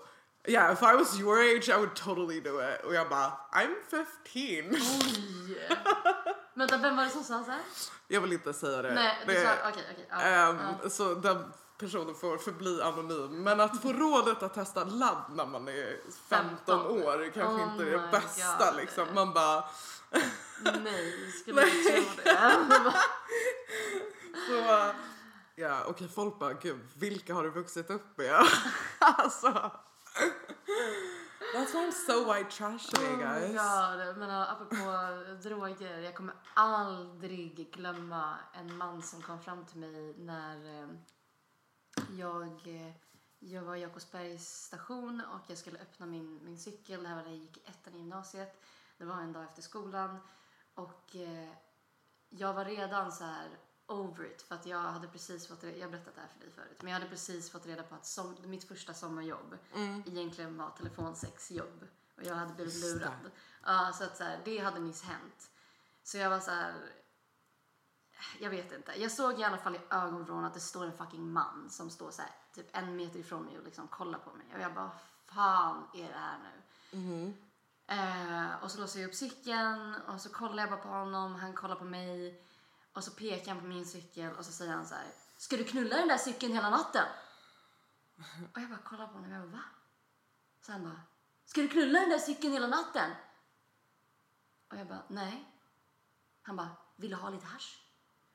yeah, 0.49 0.73
if 0.73 0.83
I 0.83 0.97
was 0.97 1.19
your 1.21 1.39
age 1.39 1.69
I 1.69 1.77
would 1.77 1.95
totally 1.95 2.41
do 2.41 2.61
it. 2.61 2.85
Och 2.85 2.95
jag 2.95 3.09
bara, 3.09 3.33
I'm 3.53 3.75
15. 3.91 4.75
Oj! 4.75 5.57
Vänta, 6.57 6.77
vem 6.77 6.97
var 6.97 7.05
det 7.05 7.11
som 7.11 7.25
sa 7.25 7.45
så 7.45 7.51
här? 7.51 7.61
Jag 8.09 8.21
vill 8.21 8.33
inte 8.33 8.53
säga 8.53 8.83
det. 8.83 8.95
Nej, 8.95 9.25
du 9.27 9.35
sa, 9.35 9.69
okej, 9.69 9.85
okej. 9.93 10.07
ja, 10.11 10.49
um, 10.49 10.59
ja. 10.83 10.91
Så 10.91 11.15
den 11.15 11.53
personen 11.79 12.15
får 12.15 12.39
förbli 12.39 12.83
anonym. 12.83 13.43
Men 13.43 13.61
att 13.61 13.83
få 13.83 13.93
rådet 13.93 14.43
att 14.43 14.55
testa 14.55 14.85
ladd 14.85 15.25
när 15.35 15.47
man 15.47 15.69
är 15.69 15.97
15, 16.29 16.57
15. 16.67 16.87
år 16.87 17.31
kanske 17.35 17.63
oh 17.63 17.73
inte 17.73 17.85
är 17.85 17.91
det 17.91 18.09
bästa 18.13 18.71
God. 18.71 18.81
liksom. 18.81 19.07
Man 19.15 19.33
bara... 19.33 19.65
Nej, 20.83 21.33
skulle 21.41 21.69
inte 21.69 21.93
tro 21.93 22.25
det. 22.25 22.93
så, 24.47 24.93
ja, 25.55 25.81
okej, 25.81 25.91
okay, 25.91 26.09
folk 26.09 26.39
bara, 26.39 26.53
gud, 26.53 26.81
vilka 26.95 27.35
har 27.35 27.43
du 27.43 27.51
vuxit 27.51 27.91
upp 27.91 28.19
med? 28.19 28.47
alltså. 28.99 29.71
That's 31.57 31.73
why 31.73 31.85
I'm 31.87 31.93
so 31.93 32.29
white 32.29 32.51
trash 32.51 32.87
today 32.87 33.17
guys. 33.19 33.51
Oh 33.51 33.55
God. 33.55 34.19
Men 34.19 34.31
apropå 34.31 34.77
droger, 35.43 35.99
jag 35.99 36.15
kommer 36.15 36.35
aldrig 36.55 37.73
glömma 37.73 38.39
en 38.55 38.77
man 38.77 39.03
som 39.03 39.23
kom 39.23 39.41
fram 39.41 39.65
till 39.65 39.79
mig 39.79 40.15
när 40.19 40.83
eh, 40.83 40.89
jag, 42.19 42.67
eh, 42.67 42.93
jag 43.39 43.63
var 43.63 43.77
i 43.77 43.81
Jakobsbergs 43.81 44.65
station 44.65 45.23
och 45.35 45.51
jag 45.51 45.59
skulle 45.59 45.79
öppna 45.79 46.07
min, 46.07 46.41
min 46.45 46.59
cykel. 46.59 47.03
Det 47.03 47.09
här 47.09 47.17
var 47.17 47.23
när 47.23 47.31
jag 47.31 47.39
gick 47.39 47.57
i 47.57 47.61
ettan 47.67 47.95
i 47.95 47.99
gymnasiet. 47.99 48.63
Det 48.99 49.05
var 49.05 49.17
en 49.17 49.33
dag 49.33 49.45
efter 49.45 49.63
skolan 49.63 50.19
och 50.75 51.17
eh, 51.17 51.49
jag 52.29 52.55
var 52.55 52.65
redan 52.65 53.13
så 53.13 53.25
här 53.25 53.49
over 53.89 54.25
it 54.25 54.43
för 54.43 54.55
att 54.55 54.67
jag 54.67 54.79
hade 54.79 55.09
precis 55.09 55.47
fått 55.47 55.63
jag 55.63 55.91
berättat 55.91 56.15
det 56.15 56.21
här 56.21 56.29
för 56.29 56.41
dig 56.41 56.51
förut, 56.51 56.77
men 56.81 56.93
jag 56.93 57.01
hade 57.01 57.11
precis 57.11 57.51
fått 57.51 57.67
reda 57.67 57.83
på 57.83 57.95
att 57.95 58.07
som, 58.07 58.37
mitt 58.45 58.65
första 58.65 58.95
sommarjobb 58.95 59.59
mm. 59.75 60.03
egentligen 60.07 60.57
var 60.57 60.71
telefonsexjobb 60.71 61.87
och 62.17 62.25
jag 62.25 62.35
hade 62.35 62.55
blivit 62.55 62.83
lurad. 62.85 63.31
Ja, 63.65 63.93
så 63.95 64.05
att 64.05 64.17
så 64.17 64.25
här, 64.25 64.41
det 64.45 64.59
hade 64.59 64.81
nyss 64.81 65.03
hänt. 65.03 65.51
Så 66.03 66.19
jag 66.19 66.31
var 66.31 66.41
så 66.41 66.51
här, 66.51 66.75
jag 68.41 68.51
vet 68.51 68.73
inte. 68.73 69.01
Jag 69.01 69.13
såg 69.13 69.41
i 69.41 69.45
alla 69.45 69.59
fall 69.59 69.75
i 69.75 69.81
ögonvrån 69.91 70.45
att 70.45 70.55
det 70.55 70.61
står 70.61 70.85
en 70.85 70.93
fucking 70.93 71.33
man 71.33 71.71
som 71.71 71.91
står 71.91 72.11
så 72.11 72.23
här, 72.23 72.31
typ 72.55 72.67
en 72.73 72.97
meter 72.97 73.19
ifrån 73.19 73.45
mig 73.45 73.59
och 73.59 73.65
liksom 73.65 73.89
kollar 73.89 74.19
på 74.19 74.31
mig 74.31 74.47
och 74.55 74.61
jag 74.61 74.75
bara, 74.75 74.91
fan 75.25 75.85
är 75.95 76.09
det 76.09 76.19
här 76.19 76.39
nu? 76.39 76.63
Mm. 76.99 77.35
Eh, 77.87 78.63
och 78.63 78.71
så 78.71 78.81
låser 78.81 79.01
jag 79.01 79.09
upp 79.09 79.15
cykeln 79.15 79.95
och 79.95 80.21
så 80.21 80.29
kollar 80.29 80.63
jag 80.63 80.71
bara 80.71 80.81
på 80.81 80.89
honom, 80.89 81.35
han 81.35 81.55
kollar 81.55 81.77
på 81.77 81.85
mig 81.85 82.43
och 82.97 83.05
så 83.05 83.11
pekar 83.11 83.53
han 83.53 83.61
på 83.61 83.67
min 83.67 83.87
cykel 83.87 84.33
och 84.39 84.45
så 84.45 84.53
säger 84.53 84.73
han 84.73 84.87
så 84.87 84.95
här. 84.95 85.05
Ska 85.37 85.57
du 85.57 85.65
knulla 85.65 85.97
den 85.97 86.09
där 86.09 86.19
cykeln 86.19 86.53
hela 86.53 86.71
natten? 86.71 87.05
Och 88.55 88.61
jag 88.61 88.71
bara 88.71 88.79
kollar 88.79 89.07
på 89.07 89.13
honom 89.13 89.31
och 89.31 89.37
jag 89.37 89.43
bara 89.43 89.57
va? 89.57 89.63
Så 90.61 90.73
han 90.73 90.85
bara. 90.85 91.01
Ska 91.45 91.61
du 91.61 91.69
knulla 91.69 92.01
den 92.01 92.11
där 92.11 92.19
cykeln 92.19 92.53
hela 92.53 92.67
natten? 92.67 93.11
Och 94.69 94.77
jag 94.77 94.87
bara 94.87 95.03
nej. 95.09 95.45
Han 96.43 96.57
bara. 96.57 96.69
Vill 96.97 97.11
du 97.11 97.17
ha 97.17 97.31
lite 97.31 97.47
hash? 97.47 97.77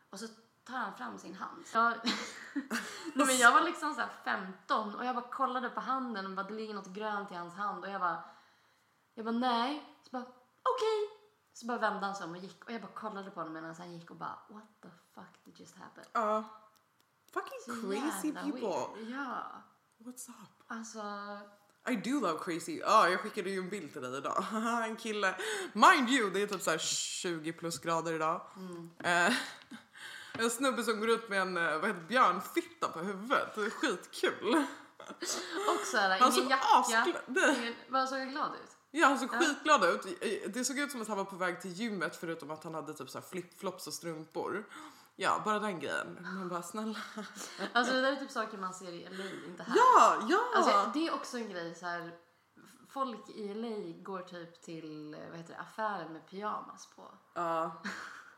Och 0.09 0.19
så 0.19 0.27
tar 0.63 0.77
han 0.77 0.97
fram 0.97 1.17
sin 1.17 1.35
hand. 1.35 1.65
Jag, 1.73 1.93
nej, 3.13 3.27
men 3.27 3.37
jag 3.37 3.51
var 3.51 3.61
liksom 3.61 3.95
så 3.95 4.03
15 4.23 4.95
och 4.95 5.05
jag 5.05 5.15
bara 5.15 5.29
kollade 5.29 5.69
på 5.69 5.79
handen 5.79 6.25
och 6.25 6.31
bara 6.31 6.47
det 6.47 6.53
ligger 6.53 6.73
något 6.73 6.93
grönt 6.93 7.31
i 7.31 7.35
hans 7.35 7.55
hand 7.55 7.83
och 7.83 7.89
jag 7.89 8.01
bara. 8.01 8.23
Jag 9.13 9.25
bara 9.25 9.37
nej. 9.37 9.97
Så 10.03 10.09
bara. 10.09 10.25
Så 11.61 11.67
bara 11.67 11.77
vände 11.77 12.05
han 12.05 12.15
sig 12.15 12.25
om 12.25 12.31
och 12.31 12.37
gick 12.37 12.65
och 12.65 12.71
jag 12.71 12.81
bara 12.81 12.91
kollade 12.91 13.31
på 13.31 13.39
honom 13.39 13.53
medan 13.53 13.75
han 13.75 13.93
gick 13.93 14.09
och 14.11 14.15
bara 14.15 14.39
what 14.49 14.81
the 14.81 14.89
fuck 15.15 15.45
did 15.45 15.59
just 15.59 15.77
happen? 15.77 16.03
Ja. 16.13 16.43
Fucking 17.33 17.59
Så 17.65 17.71
crazy 17.87 18.33
people. 18.33 18.51
weird. 18.97 19.09
Ja, 19.09 19.63
What's 19.97 20.29
up? 20.29 20.63
alltså. 20.67 20.99
I 21.89 21.95
do 21.95 22.19
love 22.19 22.39
crazy. 22.39 22.77
Ja, 22.79 23.09
jag 23.09 23.19
skickade 23.19 23.49
ju 23.49 23.59
en 23.59 23.69
bild 23.69 23.93
till 23.93 24.01
dig 24.01 24.17
idag. 24.17 24.45
en 24.83 24.95
kille. 24.95 25.35
Mind 25.73 26.09
you, 26.09 26.29
det 26.29 26.41
är 26.41 26.47
typ 26.47 26.61
så 26.61 26.71
här 26.71 26.77
20 26.77 27.53
plus 27.53 27.79
grader 27.79 28.13
idag. 28.13 28.41
Eh, 29.03 29.33
en 30.33 30.49
snubbe 30.49 30.83
som 30.83 30.99
går 30.99 31.09
ut 31.09 31.29
med 31.29 31.41
en 31.41 31.57
eh, 31.57 31.77
vad 31.77 31.87
heter, 31.89 32.01
björnfitta 32.07 32.87
på 32.87 32.99
huvudet. 32.99 33.55
Det 33.55 33.61
är 33.65 33.69
skitkul. 33.69 34.65
Och 35.69 35.85
så 35.85 35.97
här, 35.97 36.09
Han 36.09 36.17
ingen 36.19 36.31
såg 36.31 36.51
jacka. 36.51 37.05
Ingen, 37.27 37.75
vad 37.89 38.09
såg 38.09 38.19
jag 38.19 38.29
glad 38.29 38.53
ut? 38.55 38.77
Ja, 38.91 39.07
han 39.07 39.19
såg 39.19 39.29
skitglad 39.29 39.83
ut. 39.83 40.19
Det 40.53 40.65
såg 40.65 40.79
ut 40.79 40.91
som 40.91 41.01
att 41.01 41.07
han 41.07 41.17
var 41.17 41.25
på 41.25 41.35
väg 41.35 41.61
till 41.61 41.71
gymmet 41.71 42.15
förutom 42.15 42.51
att 42.51 42.63
han 42.63 42.73
hade 42.73 42.93
typ 42.93 43.09
så 43.09 43.19
här 43.19 43.25
flipflops 43.25 43.87
och 43.87 43.93
strumpor. 43.93 44.65
Ja, 45.15 45.41
bara 45.45 45.59
den 45.59 45.79
grejen. 45.79 46.17
Man 46.21 46.49
bara 46.49 46.63
snälla. 46.63 46.99
Alltså 47.73 47.93
det 47.93 48.01
där 48.01 48.11
är 48.11 48.15
typ 48.15 48.31
saker 48.31 48.57
man 48.57 48.73
ser 48.73 48.91
i 48.91 49.07
LA, 49.09 49.23
inte 49.47 49.63
här. 49.63 49.75
Ja, 49.75 50.27
ja! 50.29 50.39
Alltså, 50.55 50.91
det 50.93 51.07
är 51.07 51.13
också 51.13 51.37
en 51.37 51.49
grej 51.49 51.75
så 51.75 51.85
här. 51.85 52.17
Folk 52.89 53.29
i 53.29 53.53
LA 53.53 54.03
går 54.03 54.19
typ 54.19 54.61
till 54.61 55.15
vad 55.29 55.37
heter 55.37 55.53
det, 55.53 55.59
affärer 55.59 56.09
med 56.09 56.27
pyjamas 56.27 56.87
på. 56.95 57.03
Ja, 57.33 57.81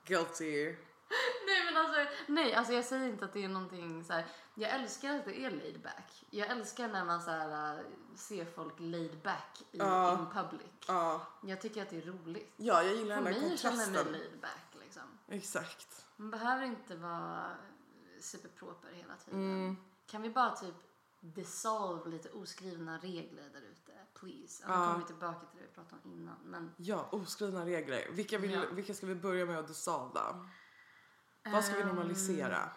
guilty. 0.05 0.75
Nej 1.47 1.65
men 1.65 1.77
alltså, 1.77 2.15
nej 2.27 2.53
alltså 2.53 2.73
jag 2.73 2.85
säger 2.85 3.07
inte 3.07 3.25
att 3.25 3.33
det 3.33 3.43
är 3.43 3.47
någonting 3.47 4.03
så 4.03 4.13
här. 4.13 4.25
Jag 4.55 4.69
älskar 4.71 5.15
att 5.19 5.25
det 5.25 5.39
är 5.45 5.51
laid 5.51 5.81
back. 5.81 6.25
Jag 6.29 6.47
älskar 6.49 6.87
när 6.87 7.05
man 7.05 7.21
så 7.21 7.29
här, 7.31 7.77
äh, 7.79 7.85
ser 8.15 8.45
folk 8.45 8.73
laid 8.79 9.17
back 9.23 9.61
i 9.71 9.77
Ja. 9.77 10.11
in 10.19 10.25
public. 10.33 10.67
Ja, 10.87 11.27
Jag 11.41 11.61
tycker 11.61 11.81
att 11.81 11.89
det 11.89 11.97
är 11.97 12.01
roligt. 12.01 12.53
ja 12.57 12.83
jag 12.83 12.95
gillar 12.95 13.15
För 13.17 13.23
den 13.23 13.33
där 13.33 13.47
mig 13.49 13.57
känner 13.57 13.75
mig 13.77 13.85
kontrasten. 13.85 14.11
laid 14.13 14.39
back 14.41 14.67
liksom. 14.83 15.01
Exakt. 15.27 16.05
Man 16.15 16.29
behöver 16.31 16.63
inte 16.65 16.95
vara 16.95 17.45
superproper 18.21 18.89
hela 18.93 19.15
tiden. 19.15 19.39
Mm. 19.39 19.77
Kan 20.07 20.21
vi 20.21 20.29
bara 20.29 20.55
typ 20.55 20.75
dissolve 21.19 22.09
lite 22.09 22.29
oskrivna 22.29 22.97
regler 22.97 23.49
där 23.53 23.61
ute? 23.61 23.91
Please. 24.13 24.63
Ja. 24.67 24.79
Nu 24.79 24.85
kommer 24.85 24.99
vi 24.99 25.05
tillbaka 25.05 25.39
till 25.39 25.59
det 25.59 25.65
vi 25.67 25.73
pratade 25.75 26.01
om 26.03 26.11
innan. 26.11 26.35
Men 26.43 26.71
Ja, 26.77 27.07
oskrivna 27.11 27.65
regler. 27.65 28.07
Vilka, 28.11 28.37
vill, 28.37 28.51
Ja. 28.51 28.61
vilka 28.71 28.93
ska 28.93 29.05
vi 29.05 29.15
börja 29.15 29.45
med 29.45 29.59
att 29.59 29.67
dissolva? 29.67 30.49
Vad 31.43 31.65
ska 31.65 31.75
vi 31.75 31.81
Ehm, 31.81 31.87
normalisera? 31.87 32.69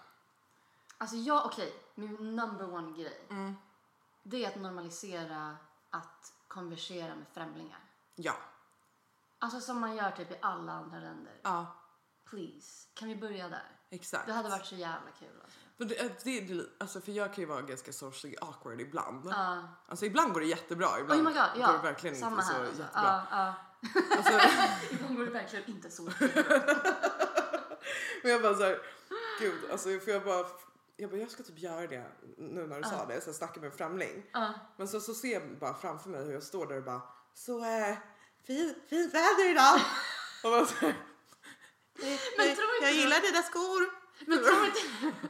Alltså 0.99 1.17
jag, 1.17 1.47
okej, 1.47 1.75
min 1.95 2.37
number 2.37 2.75
one 2.75 2.99
grej. 2.99 3.27
Mm. 3.31 3.57
Det 4.23 4.45
är 4.45 4.49
att 4.49 4.57
normalisera 4.57 5.57
att 5.91 6.33
konversera 6.49 7.15
med 7.15 7.27
främlingar. 7.33 7.79
Ja. 8.15 8.35
Alltså 9.39 9.61
som 9.61 9.81
man 9.81 9.97
gör 9.97 10.11
typ 10.11 10.31
i 10.33 10.37
alla 10.43 10.73
andra 10.73 10.99
länder. 10.99 11.33
Ja, 11.43 11.67
Please, 12.31 12.89
kan 12.95 13.09
vi 13.09 13.17
börja 13.17 13.49
där? 13.49 13.71
exakt. 13.91 14.27
Det 14.27 14.33
hade 14.33 14.49
varit 14.49 14.67
så 14.67 14.75
jävla 14.75 15.11
kul 15.19 15.29
alltså. 15.45 15.59
För, 15.77 15.85
det, 15.85 16.25
det, 16.25 16.41
det, 16.41 16.65
alltså 16.79 17.01
för 17.01 17.13
jag 17.13 17.35
kan 17.35 17.43
ju 17.43 17.47
vara 17.49 17.63
ganska 17.63 17.93
socially 17.93 18.37
awkward 18.41 18.81
ibland. 18.81 19.27
Ja. 19.31 19.63
Alltså 19.89 20.05
ibland 20.07 20.33
går 20.33 20.41
det 20.41 20.47
jättebra, 20.47 21.01
ibland 21.01 21.21
Oh 21.21 21.27
god, 21.27 21.37
ja. 21.37 21.67
går 21.67 21.73
det 21.73 21.83
verkligen 21.83 22.17
Samma 22.17 22.37
inte 22.37 22.47
så 22.47 22.61
alltså. 22.61 22.83
jättebra. 22.83 23.23
Ja, 23.31 23.55
ja. 23.55 23.55
Alltså, 24.17 24.33
Ibland 24.95 25.17
går 25.17 25.25
det 25.25 25.31
verkligen 25.31 25.67
inte 25.71 25.91
så. 25.91 26.03
men 28.27 28.33
jag 28.33 28.43
bara 28.43 28.55
såhär, 28.55 28.79
gud, 29.41 29.71
alltså 29.71 29.89
för 29.99 30.11
jag 30.11 30.25
bara, 30.25 30.47
jag 30.97 31.11
bara, 31.11 31.17
jag 31.21 31.31
ska 31.31 31.43
typ 31.43 31.59
göra 31.59 31.87
det 31.87 32.05
nu 32.39 32.67
när 32.67 32.77
du 32.77 32.83
sa 32.83 33.07
det, 33.07 33.21
så 33.21 33.29
jag 33.29 33.37
snackar 33.37 33.61
med 33.61 33.71
en 33.71 33.77
främling. 33.77 34.23
Ja. 34.33 34.55
Men 34.77 34.89
så, 34.89 35.01
så 35.01 35.15
ser 35.15 35.33
jag 35.33 35.59
bara 35.59 35.75
framför 35.75 36.11
mig 36.11 36.25
hur 36.25 36.33
jag 36.33 36.43
står 36.43 36.67
där 36.67 36.77
och 36.77 36.83
bara, 36.85 37.01
så 37.35 37.65
eh, 37.65 37.97
fin, 38.47 38.75
fint 38.89 39.15
väder 39.15 39.51
idag. 39.51 39.75
och 40.45 40.51
bara 40.51 40.67
så 40.67 40.75
Men 42.37 42.55
tror 42.57 42.75
inte 42.75 42.83
jag 42.83 42.93
gillar 42.93 43.21
dina 43.21 43.43
skor. 43.43 43.91
Men 44.27 44.39
tror 44.39 44.65
inte 44.67 44.81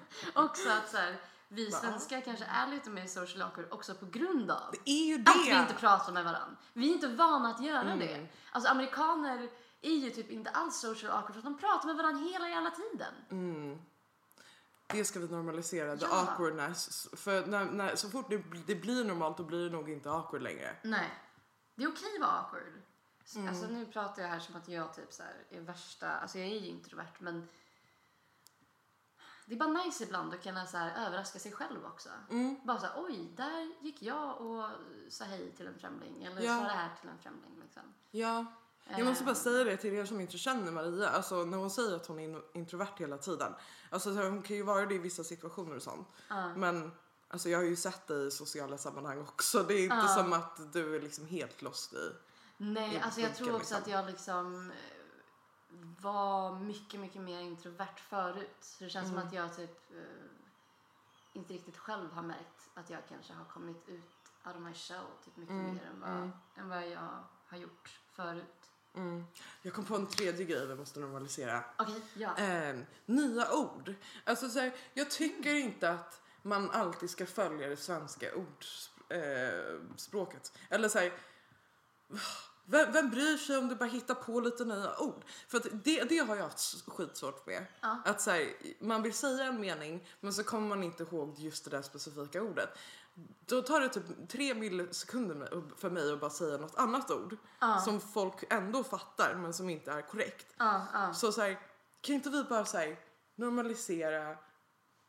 också 0.34 0.68
att 0.70 0.90
så 0.90 0.97
här, 0.97 1.16
vi 1.49 1.70
svenskar 1.70 2.20
kanske 2.20 2.44
är 2.44 2.66
lite 2.66 2.90
mer 2.90 3.07
social 3.07 3.42
awkward 3.42 3.66
också 3.70 3.94
på 3.94 4.07
grund 4.07 4.51
av 4.51 4.74
Det 4.84 4.90
är 4.90 5.07
ju 5.07 5.14
att 5.14 5.24
det. 5.24 5.32
vi 5.55 5.59
inte 5.61 5.74
pratar 5.74 6.12
med 6.12 6.24
varandra. 6.24 6.57
Vi 6.72 6.88
är 6.90 6.94
inte 6.94 7.09
vana 7.09 7.49
att 7.49 7.62
göra 7.64 7.80
Mm. 7.92 7.99
det. 7.99 8.26
Alltså 8.53 8.70
amerikaner 8.70 9.49
är 9.83 9.95
ju 9.97 10.11
typ 10.11 10.31
inte 10.31 10.51
alls 10.51 10.81
social 10.81 11.12
awkward 11.12 11.33
för 11.33 11.39
att 11.39 11.45
de 11.45 11.59
pratar 11.59 11.87
med 11.87 11.97
varandra 11.97 12.20
hela 12.31 12.49
jävla 12.49 12.70
tiden. 12.70 13.14
Mm. 13.31 13.79
Det 14.87 15.05
ska 15.05 15.20
vi 15.20 15.29
normalisera, 15.29 15.97
the 15.97 16.05
Ja. 16.05 16.20
awkwardness. 16.20 17.09
För 17.16 17.47
när, 17.47 17.64
när, 17.64 17.97
så 17.97 18.11
fort 18.11 18.31
det, 18.31 18.43
det 18.66 18.74
blir 18.74 19.05
normalt 19.05 19.37
då 19.37 19.45
blir 19.45 19.64
det 19.64 19.70
nog 19.70 19.91
inte 19.91 20.11
awkward 20.11 20.43
längre. 20.43 20.77
Nej. 20.83 21.11
Det 21.74 21.85
är 21.85 21.89
okej 21.89 22.14
att 22.14 22.20
vara 22.20 22.31
awkward. 22.31 22.83
Mm. 23.37 23.49
Alltså 23.49 23.66
nu 23.66 23.87
pratar 23.87 24.22
jag 24.22 24.29
här 24.29 24.39
som 24.41 24.57
att 24.57 24.68
jag 24.68 24.95
typ 24.95 25.12
så 25.12 25.22
här 25.22 25.35
är 25.51 25.61
värsta, 25.61 26.09
alltså 26.11 26.39
jag 26.39 26.49
är 26.49 26.61
ju 26.61 26.66
introvert 26.66 27.12
men 27.18 27.49
det 29.47 29.55
är 29.55 29.59
bara 29.59 29.68
nice 29.85 30.05
ibland 30.05 30.35
att 30.35 30.43
kunna 30.43 30.66
så 30.66 30.77
här 30.77 31.07
överraska 31.07 31.39
sig 31.39 31.53
själv 31.53 31.85
också. 31.87 32.09
Mm. 32.31 32.57
Bara 32.64 32.79
så 32.81 32.87
här, 32.87 32.95
oj, 33.05 33.33
där 33.37 33.85
gick 33.85 34.03
jag 34.03 34.41
och 34.41 34.70
sa 35.09 35.24
hej 35.24 35.53
till 35.57 35.66
en 35.66 35.79
främling 35.79 36.24
eller 36.24 36.41
Ja. 36.43 36.57
sa 36.59 36.62
det 36.62 36.68
här 36.72 36.91
till 37.01 37.09
en 37.09 37.18
främling 37.18 37.61
liksom. 37.62 37.83
Ja. 38.11 38.45
Jag 38.89 39.05
måste 39.07 39.24
bara 39.24 39.30
Ehm. 39.30 39.37
säga 39.37 39.64
det 39.64 39.76
till 39.76 39.95
er 39.95 40.05
som 40.05 40.20
inte 40.20 40.39
känner 40.39 40.72
Maria. 40.72 41.09
Alltså 41.09 41.45
när 41.45 41.59
hon 41.59 41.70
säger 41.70 41.97
att 41.97 42.07
hon 42.07 42.18
är 42.18 42.24
in- 42.24 42.43
introvert 42.53 42.93
hela 42.97 43.18
tiden. 43.18 43.55
Alltså 43.91 44.11
hon 44.11 44.43
kan 44.43 44.57
ju 44.57 44.62
vara 44.62 44.87
det 44.87 44.95
i 44.95 44.99
vissa 44.99 45.24
situationer 45.24 45.76
och 45.76 45.82
sånt. 45.82 46.09
Ja. 46.28 46.55
Men 46.57 46.93
alltså 47.28 47.49
jag 47.49 47.59
har 47.59 47.64
ju 47.64 47.76
sett 47.76 48.07
dig 48.07 48.26
i 48.26 48.30
sociala 48.30 48.78
sammanhang 48.78 49.20
också. 49.20 49.62
Det 49.62 49.74
är 49.74 49.82
inte 49.82 49.97
Ja. 49.97 50.09
som 50.09 50.32
att 50.32 50.72
du 50.72 50.97
är 50.97 51.01
liksom 51.01 51.26
helt 51.26 51.62
lost 51.62 51.93
i. 51.93 52.12
Nej, 52.57 52.95
i 52.95 53.01
alltså 53.01 53.20
jag 53.20 53.34
tror 53.37 53.49
också 53.49 53.59
liksom. 53.59 53.76
att 53.78 53.87
jag 53.89 54.07
liksom 54.07 54.70
eh, 54.70 54.76
var 56.03 56.59
mycket, 56.59 57.01
mycket 57.01 57.22
mer 57.22 57.41
introvert 57.41 57.99
förut. 58.09 58.57
Så 58.61 58.84
det 58.84 58.91
känns 58.91 59.09
Mm. 59.09 59.20
som 59.20 59.28
att 59.28 59.34
jag 59.34 59.57
typ 59.57 59.91
eh, 59.91 60.03
inte 61.32 61.55
riktigt 61.55 61.76
själv 61.76 62.12
har 62.12 62.22
märkt 62.22 62.68
att 62.74 62.91
jag 62.91 63.01
kanske 63.09 63.32
har 63.32 63.45
kommit 63.45 63.89
ut 63.89 64.03
out 64.47 64.57
of 64.57 64.62
my 64.62 64.74
shell 64.74 65.05
typ 65.24 65.37
mycket 65.37 65.51
Mm, 65.53 65.74
mer 65.74 65.84
än 65.95 66.01
vad, 66.01 66.11
mm. 66.11 66.30
än 66.57 66.68
vad 66.68 66.89
jag 66.89 67.18
har 67.47 67.59
gjort 67.59 68.01
förut. 68.12 68.66
Mm. 68.97 69.24
Jag 69.62 69.74
kom 69.74 69.84
på 69.84 69.97
en 69.97 70.07
tredje 70.07 70.44
grej 70.44 70.66
vi 70.66 70.74
måste 70.74 71.01
normalisera. 71.01 71.64
Okej, 71.78 72.01
ja. 72.14 72.38
Eh, 72.38 72.76
nya 73.07 73.53
ord. 73.53 73.94
Alltså 74.24 74.49
så 74.49 74.59
här, 74.59 74.74
jag 74.94 75.11
tycker 75.11 75.55
inte 75.55 75.90
att 75.90 76.20
man 76.42 76.70
alltid 76.70 77.11
ska 77.11 77.26
följa 77.26 77.68
det 77.68 77.76
svenska 77.76 78.26
ordspråket. 78.34 80.53
Eh. 80.55 80.74
Eller 80.74 80.88
så 80.88 80.99
här, 80.99 81.12
vem, 82.64 82.92
vem 82.92 83.11
bryr 83.11 83.36
sig 83.36 83.57
om 83.57 83.68
du 83.68 83.74
bara 83.74 83.88
hittar 83.88 84.14
på 84.14 84.40
lite 84.40 84.64
nya 84.64 84.99
ord? 84.99 85.24
För 85.49 85.59
att 85.59 85.84
det, 85.84 86.03
det 86.03 86.18
har 86.18 86.36
jag 86.36 86.42
haft 86.42 86.88
skitsvårt 86.88 87.47
med. 87.47 87.66
Ja. 87.80 88.03
Att 88.05 88.20
så 88.20 88.30
här, 88.30 88.53
man 88.80 89.03
vill 89.03 89.14
säga 89.14 89.44
en 89.44 89.61
mening 89.61 90.09
men 90.20 90.32
så 90.32 90.44
kommer 90.44 90.68
man 90.68 90.82
inte 90.82 91.03
ihåg 91.03 91.38
just 91.38 91.64
det 91.64 91.70
där 91.70 91.82
specifika 91.82 92.42
ordet. 92.42 92.78
Då 93.47 93.62
tar 93.62 93.81
det 93.81 93.89
typ 93.89 94.29
tre 94.29 94.55
millisekunder 94.55 95.62
för 95.77 95.91
mig 95.91 96.12
att 96.12 96.21
bara 96.21 96.31
säga 96.31 96.59
något 96.59 96.75
annat 96.77 97.11
ord 97.11 97.37
Ja. 97.61 97.81
som 97.81 98.01
folk 98.01 98.45
ändå 98.51 98.85
fattar 98.85 99.35
men 99.35 99.53
som 99.55 99.69
inte 99.71 99.93
är 99.93 100.03
korrekt. 100.03 100.55
Ja. 100.59 101.12
Så 101.14 101.33
så 101.33 101.41
här, 101.41 101.61
kan 102.01 102.14
inte 102.14 102.31
vi 102.31 102.45
bara 102.45 102.64
så 102.64 102.79
här, 102.79 102.99
normalisera 103.35 104.37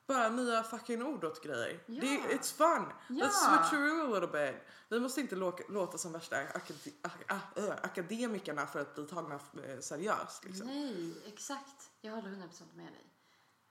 bara 0.07 0.29
nya 0.29 0.63
fucking 0.63 1.05
ord 1.05 1.23
åt 1.23 1.43
grejer? 1.43 1.83
Ja. 1.85 2.01
Det, 2.01 2.35
it's 2.35 2.53
fun! 2.57 2.85
Ja. 3.09 3.25
Let's 3.25 3.31
switch 3.31 3.73
a 3.73 4.07
little 4.19 4.27
bit. 4.51 4.61
Vi 4.89 4.99
måste 4.99 5.21
inte 5.21 5.35
låta, 5.35 5.63
låta 5.69 5.97
som 5.97 6.11
värsta 6.11 6.37
akade, 6.37 6.79
ak, 7.01 7.11
ah, 7.31 7.39
ö, 7.55 7.73
akademikerna 7.83 8.67
för 8.67 8.79
att 8.79 8.95
bli 8.95 9.05
tagna 9.07 9.35
eh, 9.35 9.79
seriöst. 9.79 10.43
Liksom. 10.45 10.67
Nej, 10.67 11.13
exakt. 11.27 11.91
Jag 12.01 12.11
håller 12.11 12.29
100% 12.29 12.75
med 12.75 12.93
dig. 12.93 13.13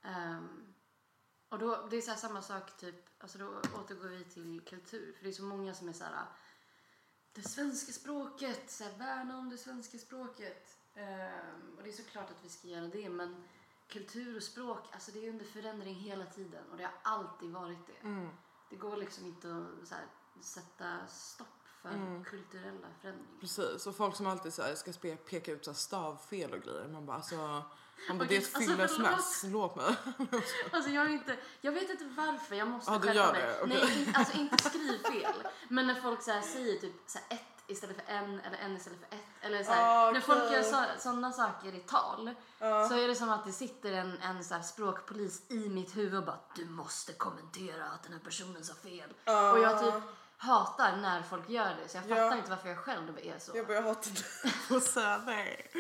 Ehm, 0.05 0.75
och 1.49 1.59
då, 1.59 1.87
det 1.91 1.97
är 1.97 2.01
så 2.01 2.15
samma 2.15 2.43
sak, 2.43 2.77
typ, 2.77 3.23
alltså 3.23 3.39
då 3.39 3.47
återgår 3.81 4.09
vi 4.09 4.25
till 4.25 4.61
kultur. 4.67 5.13
För 5.17 5.25
det 5.25 5.31
är 5.31 5.33
så 5.33 5.43
många 5.43 5.75
som 5.75 5.89
är 5.89 5.93
så 5.93 6.05
här, 6.05 6.27
det 7.33 7.43
svenska 7.43 7.93
språket, 7.93 8.71
så 8.71 8.85
här, 8.85 8.99
värna 8.99 9.39
om 9.39 9.51
det 9.51 9.59
svenska 9.59 9.99
språket. 9.99 10.79
Ehm, 10.95 11.75
och 11.77 11.83
det 11.83 11.89
är 11.89 11.93
såklart 11.93 12.31
att 12.31 12.45
vi 12.45 12.49
ska 12.49 12.69
göra 12.69 12.87
det, 12.89 13.09
men 13.09 13.45
kultur 13.89 14.37
och 14.37 14.43
språk, 14.43 14.85
alltså 14.93 15.11
det 15.11 15.27
är 15.27 15.31
under 15.31 15.45
förändring 15.45 15.95
hela 15.95 16.27
tiden. 16.27 16.71
Och 16.71 16.77
det 16.77 16.85
har 16.85 16.95
alltid 17.03 17.51
varit 17.51 17.87
det. 17.87 18.07
Mm. 18.09 18.29
Det 18.71 18.77
går 18.77 18.97
liksom 18.97 19.27
inte 19.27 19.49
att 19.83 19.91
här, 19.91 20.07
sätta 20.41 21.07
stopp 21.07 21.47
för 21.83 21.89
Mm. 21.89 22.25
kulturella 22.25 22.87
förändringar. 23.01 23.41
Precis, 23.41 23.87
och 23.87 23.97
folk 23.97 24.17
som 24.17 24.27
alltid 24.27 24.55
så 24.55 24.63
här, 24.63 24.75
ska 24.75 24.93
peka 25.17 25.53
ut 25.53 25.65
så 25.65 25.75
stavfel 25.75 26.53
och 26.53 26.63
grejer. 26.63 26.89
Man 26.89 27.07
bara 27.07 27.17
alltså, 27.17 27.63
man 28.09 28.19
bara, 28.19 28.25
Okej, 28.25 28.39
det 28.39 28.45
är 28.45 28.49
ett 28.49 28.55
alltså, 28.57 28.71
fyllesmäss, 28.71 29.45
låt 29.45 29.77
mig. 29.77 29.95
Alltså 30.73 30.91
jag, 30.91 31.05
är 31.05 31.09
inte, 31.11 31.37
jag 31.61 31.73
vet 31.73 31.91
inte 31.91 32.05
varför, 32.05 32.55
jag 32.57 32.69
måste 32.69 32.91
du 32.93 32.99
skärpa 33.01 33.33
mig. 33.33 33.43
det, 33.43 33.61
okej. 33.63 33.81
Nej, 33.85 34.03
in, 34.03 34.15
alltså 34.15 34.37
inte 34.39 34.65
skrivfel. 34.65 35.35
Men 35.69 35.87
när 35.87 35.95
folk 35.95 36.23
så 36.23 36.31
här 36.31 36.43
säger 36.43 36.81
typ 36.81 36.95
så 37.07 37.19
här 37.19 37.37
ett 37.37 37.43
istället 37.69 37.97
för 37.97 38.13
en 38.13 38.41
eller 38.41 38.59
en 38.59 38.77
istället 38.77 38.99
för 39.09 39.17
ett. 39.17 39.23
Eller 39.41 39.65
så 39.65 39.71
här, 39.73 40.07
Ah, 40.09 40.11
När 40.11 40.21
folk 40.21 40.53
gör 40.53 40.63
så, 40.63 40.85
sådana 40.99 41.33
saker 41.33 41.75
i 41.75 41.79
tal 41.81 42.31
Ja. 42.59 42.89
så 42.89 42.95
är 42.95 43.09
det 43.09 43.15
som 43.15 43.31
att 43.31 43.45
det 43.47 43.53
sitter 43.53 43.93
en, 43.93 44.19
en 44.23 44.45
så 44.45 44.55
språkpolis 44.65 45.43
i 45.51 45.69
mitt 45.69 45.97
huvud 45.97 46.19
och 46.19 46.25
bara 46.25 46.39
du 46.55 46.65
måste 46.65 47.13
kommentera 47.13 47.85
att 47.85 48.03
den 48.03 48.13
här 48.13 48.21
personen 48.21 48.65
sa 48.65 48.75
fel. 48.75 49.11
Ja. 49.25 49.53
Och 49.53 49.59
jag 49.59 49.81
typ 49.85 49.95
hatar 50.37 50.97
när 50.97 51.23
folk 51.23 51.49
gör 51.49 51.75
det. 51.83 51.89
Så 51.89 51.97
jag 51.97 52.05
Ja. 52.09 52.17
fattar 52.17 52.37
inte 52.39 52.51
varför 52.51 52.69
jag 52.69 52.79
själv 52.79 53.19
är 53.23 53.39
så. 53.39 53.57
Jag 53.57 53.67
börjar 53.67 53.83
hata 53.83 54.11
dig 54.11 54.53
på 54.69 54.81
säga 54.81 55.23
nej. 55.27 55.71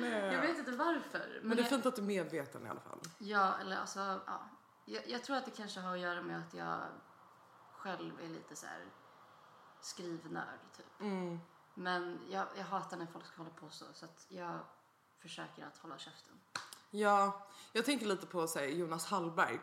nej. 0.00 0.32
Jag 0.34 0.40
vet 0.40 0.58
inte 0.58 0.70
varför. 0.72 1.40
Men 1.42 1.56
det 1.56 1.60
är 1.62 1.64
jag, 1.64 1.70
fint 1.70 1.86
att 1.86 1.96
du 1.96 2.02
är 2.02 2.06
medveten 2.06 2.66
i 2.66 2.68
alla 2.68 2.80
fall. 2.80 3.00
Ja, 3.18 3.58
eller 3.60 3.76
alltså, 3.76 4.00
ja. 4.26 4.40
Jag, 4.84 5.08
jag 5.08 5.24
tror 5.24 5.36
att 5.36 5.44
det 5.44 5.50
kanske 5.50 5.80
har 5.80 5.92
att 5.94 6.00
göra 6.00 6.22
med 6.22 6.38
att 6.38 6.54
jag 6.54 6.80
själv 7.72 8.20
är 8.24 8.28
lite 8.28 8.56
så 8.56 8.66
här 8.66 8.84
skrivnörd, 9.80 10.58
typ. 10.76 11.00
Mm. 11.00 11.38
Men 11.74 12.20
jag, 12.30 12.46
jag 12.56 12.64
hatar 12.64 12.96
när 12.96 13.06
folk 13.06 13.26
ska 13.26 13.36
hålla 13.36 13.50
på 13.54 13.70
så, 13.70 13.84
så 13.92 14.04
att 14.04 14.26
jag 14.28 14.58
försöker 15.22 15.64
att 15.66 15.76
hålla 15.78 15.98
käften. 15.98 16.40
Ja, 16.90 17.46
jag 17.72 17.84
tänker 17.84 18.06
lite 18.06 18.26
på 18.26 18.46
så 18.48 18.58
här, 18.58 18.66
Jonas 18.66 19.06
Hallberg, 19.06 19.60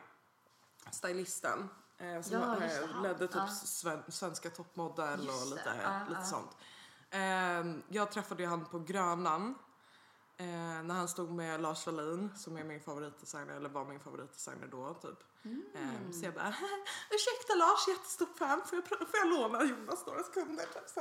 stylisten. 0.90 1.68
Eh, 1.98 2.22
som 2.22 2.40
Ja, 2.40 2.56
eh, 2.62 3.02
ledde 3.02 3.28
typ 3.28 3.48
sven, 3.64 4.02
svenska 4.08 4.50
toppmodell 4.50 5.24
Just 5.24 5.42
och 5.42 5.50
lite, 5.50 5.74
ja, 5.82 6.00
lite 6.08 6.20
ja. 6.20 6.26
sånt. 6.26 6.56
Eh, 7.10 7.94
jag 7.96 8.10
träffade 8.10 8.42
ju 8.42 8.48
han 8.48 8.64
på 8.64 8.78
Grönan 8.78 9.54
eh, 10.36 10.46
när 10.84 10.94
han 10.94 11.08
stod 11.08 11.30
med 11.30 11.60
Lars 11.60 11.86
Wallin 11.86 12.30
som 12.36 12.56
är 12.56 12.64
min 12.64 12.80
favoritdesigner, 12.80 13.54
eller 13.54 13.68
var 13.68 13.84
min 13.84 14.00
favoritdesigner 14.00 14.66
då 14.66 14.94
typ. 14.94 15.18
Mm. 15.44 16.12
Så 16.12 16.24
jag 16.24 16.34
bara, 16.34 16.48
ursäkta 17.10 17.54
Lars, 17.54 17.88
jättestort 17.88 18.38
fan, 18.38 18.62
får 18.66 18.78
jag, 18.78 18.88
får 18.88 19.18
jag 19.18 19.28
låna 19.28 19.64
Jonas 19.64 20.06
några 20.06 20.22
sekunder? 20.22 20.64
Typ, 20.64 20.88
så. 20.88 21.00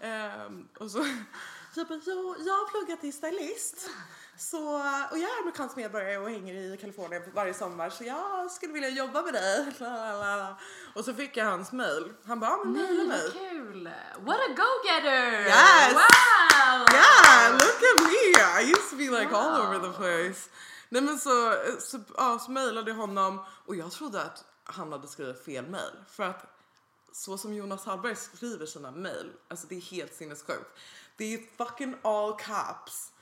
Ehm, 0.00 0.68
och 0.78 0.90
så, 0.90 1.04
så 1.86 2.36
jag 2.46 2.70
pluggat 2.70 3.00
till 3.00 3.12
stylist. 3.12 3.90
Så, 4.38 4.74
och 5.10 5.18
jag 5.18 5.30
är 5.30 5.40
amerikansk 5.42 5.76
medborgare 5.76 6.18
och 6.18 6.30
hänger 6.30 6.54
i 6.54 6.76
Kalifornien 6.76 7.22
varje 7.34 7.54
sommar 7.54 7.90
så 7.90 8.04
jag 8.04 8.50
skulle 8.50 8.72
vilja 8.72 8.88
jobba 8.88 9.22
med 9.22 9.32
dig. 9.34 9.74
Lalalala. 9.78 10.56
Och 10.94 11.04
så 11.04 11.14
fick 11.14 11.36
jag 11.36 11.44
hans 11.44 11.72
mail. 11.72 12.12
Han 12.24 12.40
bara, 12.40 12.64
men 12.64 12.72
mejla 12.72 13.04
mig. 13.04 13.22
vad 13.22 13.32
kul! 13.32 13.90
What 14.18 14.36
a 14.36 14.48
go-getter! 14.56 15.32
Yes! 15.46 15.92
Wow! 15.94 16.86
Yeah, 16.94 17.52
look 17.52 17.82
at 17.82 18.02
me! 18.06 18.60
I 18.60 18.70
used 18.70 18.90
to 18.90 18.96
be 18.96 19.10
like 19.20 19.34
all 19.36 19.50
Wow. 19.60 19.68
over 19.68 19.88
the 19.88 19.96
place. 19.98 20.48
Nej 20.88 21.02
men 21.02 21.18
så, 21.18 21.54
så, 21.80 22.00
ja, 22.16 22.38
så 22.38 22.50
mejlade 22.50 22.90
jag 22.90 22.96
honom 22.96 23.44
och 23.66 23.76
jag 23.76 23.90
trodde 23.92 24.22
att 24.22 24.44
han 24.64 24.92
hade 24.92 25.08
skrivit 25.08 25.44
fel 25.44 25.66
mejl. 25.66 25.92
För 26.10 26.22
att 26.22 26.44
så 27.12 27.38
som 27.38 27.54
Jonas 27.54 27.84
Hallberg 27.84 28.16
skriver 28.16 28.66
sina 28.66 28.90
mejl, 28.90 29.32
alltså 29.48 29.66
det 29.66 29.76
är 29.76 29.80
helt 29.80 30.14
sinnessjukt. 30.14 30.78
Det 31.18 31.34
är 31.34 31.40
fucking 31.56 31.94
all 32.02 32.36
caps. 32.36 33.12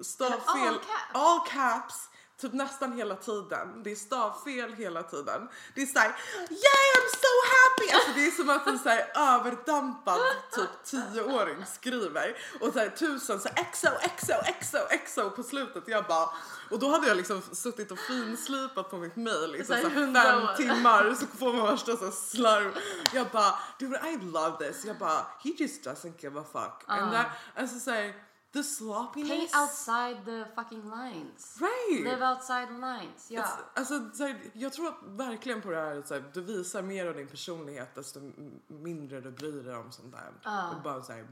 Stavfel, 0.00 0.38
all 0.46 0.78
caps? 0.78 1.14
all 1.14 1.40
caps 1.46 2.08
typ 2.42 2.52
nästan 2.52 2.92
hela 2.92 3.16
tiden. 3.16 3.82
Det 3.82 3.92
är 3.92 3.96
stavfel 3.96 4.72
hela 4.72 5.02
tiden. 5.02 5.48
Det 5.74 5.82
är 5.82 5.86
såhär 5.86 6.08
yeah 6.50 6.88
I'm 6.96 7.08
so 7.24 7.32
happy! 7.54 7.94
Alltså 7.94 8.10
det 8.14 8.26
är 8.26 8.30
som 8.30 8.50
att 8.50 8.66
en 8.66 8.78
såhär 8.78 9.12
överdampad 9.14 10.20
typ 10.52 10.84
tioåring 10.84 11.66
skriver 11.66 12.36
och 12.60 12.72
såhär 12.72 12.88
tusen 12.88 13.40
så 13.40 13.48
exo, 13.48 13.88
exo, 14.00 14.32
exo, 14.44 14.78
exo 14.90 15.30
på 15.30 15.42
slutet. 15.42 15.82
Jag 15.86 16.04
bara, 16.04 16.28
och 16.70 16.78
då 16.78 16.90
hade 16.90 17.08
jag 17.08 17.16
liksom 17.16 17.42
suttit 17.52 17.90
och 17.90 17.98
finslipat 17.98 18.90
på 18.90 18.96
mitt 18.96 19.16
mail 19.16 19.56
i 19.56 19.64
Så 19.64 19.74
här 19.74 19.82
så 19.82 19.88
här 19.88 19.96
hundra 19.96 20.22
fem 20.22 20.56
timmar 20.56 21.14
så 21.14 21.26
får 21.26 21.52
man 21.52 21.66
värsta 21.66 21.96
så 21.96 22.04
här 22.04 22.12
slarv. 22.12 22.78
Jag 23.14 23.26
bara, 23.26 23.58
dude 23.78 24.00
I 24.08 24.16
love 24.16 24.56
this. 24.58 24.84
Jag 24.84 24.98
bara, 24.98 25.26
he 25.44 25.50
just 25.58 25.86
doesn't 25.86 26.14
give 26.18 26.40
a 26.40 26.44
fuck. 26.52 26.84
And 26.86 27.12
that, 27.12 27.26
alltså 27.56 27.78
såhär, 27.78 28.14
the 28.52 28.58
Pay 28.58 28.64
sloppiness. 28.64 29.54
outside 29.54 30.24
the 30.24 30.44
fucking 30.54 30.90
lines. 30.90 31.58
Right! 31.60 32.04
Live 32.04 32.22
outside 32.26 32.66
the 32.68 32.74
lines. 32.74 33.30
Ja. 33.30 33.42
It's- 33.42 33.58
Alltså, 33.74 34.10
så 34.14 34.22
här, 34.26 34.40
jag 34.52 34.72
tror 34.72 34.88
att 34.88 34.98
verkligen 35.02 35.62
på 35.62 35.70
det 35.70 35.76
här, 35.76 36.02
så 36.06 36.14
här, 36.14 36.30
du 36.34 36.40
visar 36.40 36.82
mer 36.82 37.06
av 37.06 37.14
din 37.14 37.28
personlighet 37.28 37.94
desto 37.94 38.20
mindre 38.66 39.20
du 39.20 39.30
bryr 39.30 39.62
dig 39.62 39.76
om 39.76 39.92
sånt 39.92 40.12
där. 40.12 40.32
Ja. 40.42 40.70
Och 40.76 40.82
bara 40.82 41.02
såhär, 41.02 41.26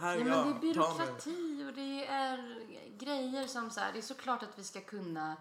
här 0.00 0.16
är 0.16 0.20
Ja, 0.20 0.26
jag, 0.26 0.46
men 0.46 0.60
det 0.60 0.68
är 0.68 0.74
byråkrati 0.74 1.64
och 1.68 1.72
det 1.74 2.06
är 2.06 2.66
grejer 2.98 3.46
som 3.46 3.70
så 3.70 3.80
här, 3.80 3.92
det 3.92 3.98
är 3.98 4.02
såklart 4.02 4.42
att 4.42 4.58
vi 4.58 4.64
ska 4.64 4.80
kunna 4.80 5.36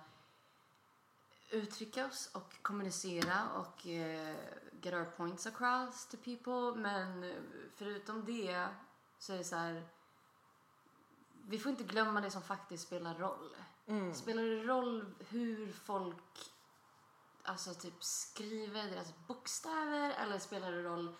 uttrycka 1.51 2.05
oss 2.05 2.29
och 2.33 2.53
kommunicera 2.61 3.49
och 3.55 3.87
eh, 3.87 4.35
get 4.81 4.93
our 4.93 5.05
points 5.05 5.47
across 5.47 6.05
to 6.07 6.17
people 6.17 6.81
men 6.81 7.23
eh, 7.23 7.35
förutom 7.75 8.25
det 8.25 8.67
så 9.19 9.33
är 9.33 9.37
det 9.37 9.43
så 9.43 9.55
här 9.55 9.83
vi 11.49 11.59
får 11.59 11.71
inte 11.71 11.83
glömma 11.83 12.21
det 12.21 12.31
som 12.31 12.41
faktiskt 12.41 12.83
spelar 12.87 13.15
roll. 13.15 13.55
Mm. 13.87 14.13
Spelar 14.13 14.43
det 14.43 14.63
roll 14.63 15.05
hur 15.29 15.71
folk 15.71 16.51
alltså 17.43 17.73
typ 17.73 18.03
skriver 18.03 18.83
deras 18.83 19.13
bokstäver 19.27 20.13
eller 20.21 20.39
spelar 20.39 20.71
det 20.71 20.83
roll 20.83 21.15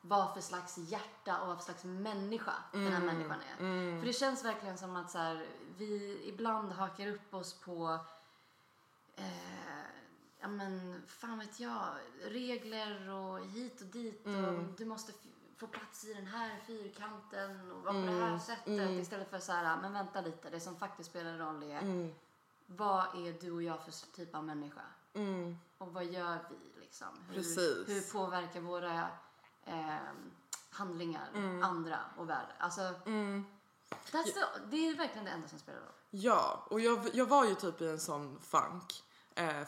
vad 0.00 0.34
för 0.34 0.40
slags 0.40 0.78
hjärta 0.78 1.40
och 1.40 1.48
vad 1.48 1.56
för 1.56 1.64
slags 1.64 1.84
människa 1.84 2.52
den 2.72 2.80
Mm. 2.86 2.92
här 2.92 3.00
människan 3.06 3.40
är? 3.40 3.56
För 4.00 4.06
det 4.06 4.12
känns 4.12 4.44
verkligen 4.44 4.78
som 4.78 4.96
att 4.96 5.10
så 5.10 5.18
här, 5.18 5.46
vi 5.76 6.22
ibland 6.28 6.72
hakar 6.72 7.06
upp 7.06 7.34
oss 7.34 7.60
på 7.60 7.98
eh, 9.16 9.84
ja 10.40 10.48
men 10.48 11.02
fan 11.06 11.38
vet 11.38 11.60
jag, 11.60 11.84
regler 12.24 13.08
och 13.10 13.40
hit 13.46 13.80
och 13.80 13.86
dit 13.86 14.26
Mm. 14.26 14.44
och 14.44 14.64
du 14.78 14.84
måste 14.84 15.12
få 15.58 15.66
plats 15.66 16.04
i 16.04 16.14
den 16.14 16.26
här 16.26 16.60
fyrkanten 16.66 17.70
och 17.72 17.82
vara 17.82 17.92
på 17.92 17.98
Mm. 17.98 18.14
det 18.18 18.24
här 18.24 18.38
sättet 18.38 18.90
istället 18.90 19.30
för 19.30 19.38
så 19.38 19.52
här, 19.52 19.76
men 19.82 19.92
vänta 19.92 20.20
lite, 20.20 20.50
det 20.50 20.60
som 20.60 20.76
faktiskt 20.76 21.10
spelar 21.10 21.38
roll 21.38 21.62
är 21.62 21.78
Mm. 21.80 22.14
vad 22.66 23.04
är 23.26 23.40
du 23.40 23.50
och 23.52 23.62
jag 23.62 23.84
för 23.84 23.92
typ 24.16 24.34
av 24.34 24.44
människa? 24.44 24.80
Mm. 25.14 25.58
Och 25.78 25.92
vad 25.92 26.04
gör 26.04 26.38
vi 26.50 26.80
liksom? 26.80 27.08
Hur, 27.30 27.86
hur 27.86 28.12
påverkar 28.12 28.60
våra 28.60 29.08
ehm, 29.64 30.30
handlingar 30.70 31.28
andra 31.64 31.98
och 32.16 32.28
världen? 32.30 32.56
Alltså, 32.58 32.80
Mm. 33.06 33.44
that's 34.10 34.24
the, 34.32 34.40
det 34.70 34.88
är 34.88 34.96
verkligen 34.96 35.24
det 35.24 35.30
enda 35.30 35.48
som 35.48 35.58
spelar 35.58 35.80
roll. 35.80 35.92
Ja, 36.10 36.66
och 36.70 36.80
jag, 36.80 37.08
jag 37.14 37.26
var 37.26 37.44
ju 37.44 37.54
typ 37.54 37.80
i 37.80 37.88
en 37.88 38.00
sån 38.00 38.40
funk 38.40 39.04
eh, 39.07 39.07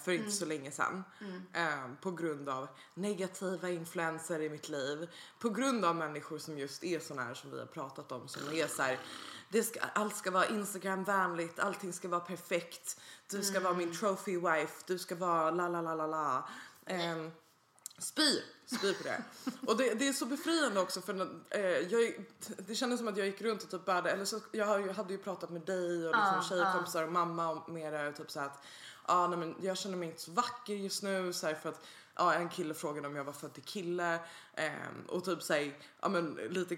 för 0.03 0.12
inte 0.12 0.31
så 0.31 0.45
länge 0.45 0.71
sedan. 0.71 1.05
Eh, 1.53 1.95
på 2.01 2.11
grund 2.11 2.49
av 2.49 2.68
negativa 2.95 3.71
influenser 3.71 4.41
i 4.41 4.49
mitt 4.49 4.68
liv. 4.68 5.11
På 5.39 5.51
grund 5.51 5.85
av 5.85 5.97
människor 5.97 6.39
som 6.39 6.59
just 6.59 6.85
är 6.85 6.99
såna 7.01 7.23
här 7.23 7.35
som 7.35 7.51
vi 7.51 7.59
har 7.59 7.66
pratat 7.66 8.12
om. 8.12 8.29
Som 8.29 8.43
är 8.53 8.66
så 8.66 8.83
här, 8.83 8.99
det 9.49 9.62
ska, 9.62 9.81
allt 9.81 10.16
ska 10.16 10.31
vara 10.31 10.47
Instagramvänligt, 10.47 11.59
allting 11.59 11.93
ska 11.93 12.09
vara 12.09 12.21
perfekt. 12.21 13.01
Du 13.31 13.43
ska 13.43 13.61
vara 13.61 13.75
min 13.75 13.97
trophy 13.97 14.37
wife, 14.37 14.75
du 14.87 14.99
ska 14.99 15.14
vara 15.14 15.51
la 15.51 15.68
la 15.68 15.83
la 15.83 15.95
la 15.95 16.07
la. 16.07 16.49
Ehm, 16.87 17.31
Spy, 18.01 18.43
spy 18.66 18.95
på 18.95 19.03
det. 19.05 19.23
Och 19.66 19.77
det, 19.77 19.95
det 19.95 20.09
är 20.09 20.12
så 20.12 20.27
befriande 20.27 20.81
också 20.81 21.01
för 21.01 21.29
eh, 21.51 21.61
jag, 21.61 22.27
det 22.59 22.75
kändes 22.75 22.99
som 22.99 23.09
att 23.09 23.16
jag 23.16 23.27
gick 23.27 23.43
runt 23.43 23.62
och 23.62 23.71
typ 23.71 23.85
bärde, 23.85 24.11
eller 24.11 24.25
så, 24.25 24.41
jag 24.53 24.93
hade 24.93 25.12
ju 25.12 25.18
pratat 25.18 25.51
med 25.51 25.62
dig 25.62 26.09
och 26.09 26.16
liksom 26.16 26.35
Ja, 26.35 26.43
tjejkompisar 26.49 27.03
och 27.03 27.12
mamma 27.12 27.62
med 27.68 27.93
det 27.93 28.09
och 28.09 28.16
typ 28.16 28.31
så 28.31 28.41
att 28.41 28.64
ah, 29.03 29.26
nej, 29.28 29.38
men 29.38 29.55
jag 29.61 29.78
känner 29.78 29.96
mig 29.96 30.09
inte 30.09 30.20
så 30.20 30.32
vacker 30.32 30.74
just 30.74 31.03
nu 31.03 31.32
så 31.32 31.46
här, 31.46 31.55
för 31.55 31.68
att 31.68 31.86
ja, 32.16 32.34
en 32.34 32.48
kille 32.48 32.74
frågade 32.74 33.09
om 33.09 33.16
jag 33.16 33.24
var 33.24 33.32
född 33.32 33.53
till 33.53 33.62
kille 33.62 34.18
ehm, 34.55 35.05
och 35.09 35.24
typ 35.24 35.42
säg 35.42 35.78
ja 36.01 36.09
men 36.09 36.34
lite 36.34 36.74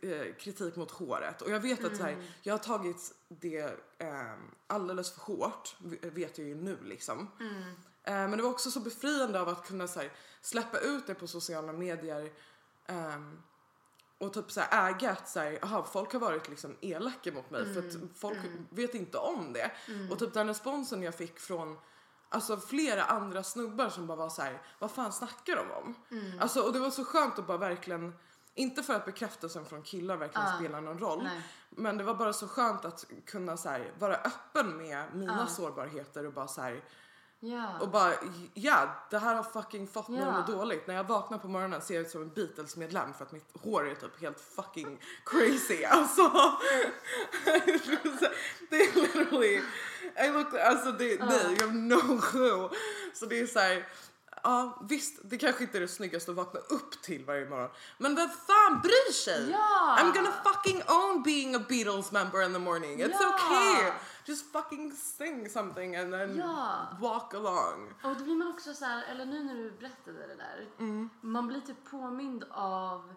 eh, 0.00 0.34
kritik 0.38 0.76
mot 0.76 0.90
håret. 0.90 1.42
Och 1.42 1.50
jag 1.50 1.60
vet 1.60 1.84
att 1.84 1.96
så 1.96 2.02
här, 2.02 2.16
jag 2.42 2.54
har 2.54 2.58
tagit 2.58 3.14
det 3.28 3.78
ehm, 3.98 4.50
alldeles 4.66 5.12
för 5.14 5.20
hårt 5.20 5.76
vet 6.00 6.38
jag 6.38 6.46
ju 6.48 6.54
nu 6.54 6.78
liksom. 6.84 7.28
Eh, 8.04 8.14
Men 8.14 8.30
det 8.36 8.42
var 8.42 8.50
också 8.50 8.70
så 8.70 8.80
befriande 8.80 9.40
av 9.40 9.48
att 9.48 9.66
kunna 9.66 9.88
så 9.88 10.00
här, 10.00 10.12
släppa 10.40 10.78
ut 10.78 11.06
det 11.06 11.14
på 11.14 11.26
sociala 11.26 11.72
medier 11.72 12.32
ehm, 12.86 13.38
och 14.22 14.32
typ 14.32 14.50
så 14.52 14.60
här, 14.60 14.90
äga 14.90 15.10
att 15.10 15.28
så 15.28 15.40
här, 15.40 15.58
aha, 15.62 15.82
folk 15.92 16.12
har 16.12 16.20
varit 16.20 16.48
liksom 16.48 16.76
elaka 16.80 17.32
mot 17.32 17.50
mig 17.50 17.74
för 17.74 17.80
att 17.88 17.94
folk 18.18 18.38
vet 18.70 18.94
inte 18.94 19.18
om 19.18 19.52
det. 19.52 19.70
Och 20.10 20.18
typ 20.18 20.34
den 20.34 20.46
responsen 20.48 21.02
jag 21.02 21.14
fick 21.14 21.38
från 21.40 21.78
Alltså 22.28 22.56
flera 22.56 23.04
andra 23.04 23.42
snubbar 23.42 23.88
som 23.88 24.06
bara 24.06 24.16
var 24.18 24.28
så 24.28 24.42
här, 24.42 24.62
vad 24.78 24.90
fan 24.90 25.12
snackar 25.12 25.56
de 25.56 25.70
om? 25.70 25.94
Alltså 26.40 26.60
och 26.62 26.72
det 26.72 26.78
var 26.78 26.90
så 26.90 27.04
skönt 27.04 27.38
att 27.38 27.46
bara 27.46 27.58
verkligen, 27.58 28.14
inte 28.54 28.82
för 28.82 28.94
att 28.94 29.04
bekräftelsen 29.04 29.64
från 29.64 29.82
killar 29.82 30.16
verkligen 30.16 30.46
Ja. 30.48 30.56
spelar 30.58 30.80
någon 30.80 30.98
roll, 30.98 31.22
Nej. 31.22 31.42
men 31.70 31.96
det 31.96 32.04
var 32.04 32.14
bara 32.14 32.32
så 32.32 32.48
skönt 32.48 32.84
att 32.84 33.06
kunna 33.26 33.56
så 33.56 33.68
här, 33.68 33.92
vara 33.98 34.14
öppen 34.16 34.76
med 34.76 35.14
mina 35.14 35.46
sårbarheter 35.46 36.26
och 36.26 36.32
bara 36.32 36.48
så 36.48 36.60
här, 36.62 36.84
Ja. 37.44 37.78
och 37.80 37.88
bara, 37.88 38.12
ja, 38.54 39.06
det 39.10 39.18
här 39.18 39.34
har 39.34 39.42
fucking 39.42 39.86
fått 39.86 40.08
mig 40.08 40.20
Ja. 40.20 40.26
att 40.26 40.48
må 40.48 40.54
dåligt. 40.54 40.86
När 40.86 40.94
jag 40.94 41.04
vaknar 41.04 41.38
på 41.38 41.48
morgonen 41.48 41.82
ser 41.82 41.94
jag 41.94 42.00
ut 42.00 42.10
som 42.10 42.22
en 42.22 42.30
Beatles-medlem 42.34 43.14
för 43.14 43.24
att 43.24 43.32
mitt 43.32 43.44
hår 43.62 43.88
är 43.88 43.94
typ 43.94 44.20
helt 44.20 44.40
fucking 44.40 44.98
crazy. 45.24 45.84
Alltså, 45.90 46.22
det 48.70 48.76
är 48.76 49.00
literally, 49.00 49.60
I 50.24 50.28
look, 50.32 50.54
alltså 50.54 50.92
det, 50.92 51.24
nej, 51.24 51.56
jag 51.58 51.66
har 51.66 51.72
no 51.74 52.20
clue. 52.20 52.68
Så 53.14 53.26
det 53.26 53.40
är 53.40 53.46
så 53.46 53.58
här, 53.58 53.86
ja 54.42 54.78
visst, 54.88 55.18
det 55.24 55.38
kanske 55.38 55.62
inte 55.64 55.78
är 55.78 55.80
det 55.80 55.88
snyggaste 55.88 56.30
att 56.30 56.36
vakna 56.36 56.60
upp 56.60 57.02
till 57.02 57.24
varje 57.24 57.48
morgon. 57.48 57.70
Men 57.98 58.14
vem 58.14 58.28
fan 58.28 58.80
bryr 58.80 59.12
sig? 59.12 59.50
Ja. 59.50 59.96
I'm 60.00 60.14
gonna 60.14 60.32
fucking 60.44 60.82
own 60.88 61.22
being 61.22 61.54
a 61.54 61.60
Beatles 61.68 62.12
member 62.12 62.42
in 62.42 62.52
the 62.52 62.58
morning. 62.58 63.02
It's 63.02 63.16
Ja. 63.20 63.34
okay. 63.34 63.92
Just 64.24 64.52
fucking 64.52 64.92
sing 64.92 65.48
something 65.50 65.96
and 65.96 66.12
then 66.12 66.36
Ja. 66.36 66.86
walk 67.00 67.34
along. 67.34 67.94
Och 68.04 68.16
då 68.18 68.24
blir 68.24 68.34
man 68.34 68.48
också 68.48 68.74
så 68.74 68.84
här, 68.84 69.04
eller 69.10 69.24
nu 69.26 69.44
när 69.44 69.54
du 69.54 69.70
berättade 69.70 70.26
det 70.26 70.34
där. 70.36 70.68
man 71.20 71.46
blir 71.48 71.60
typ 71.60 71.90
påmind 71.90 72.44
av 72.50 73.14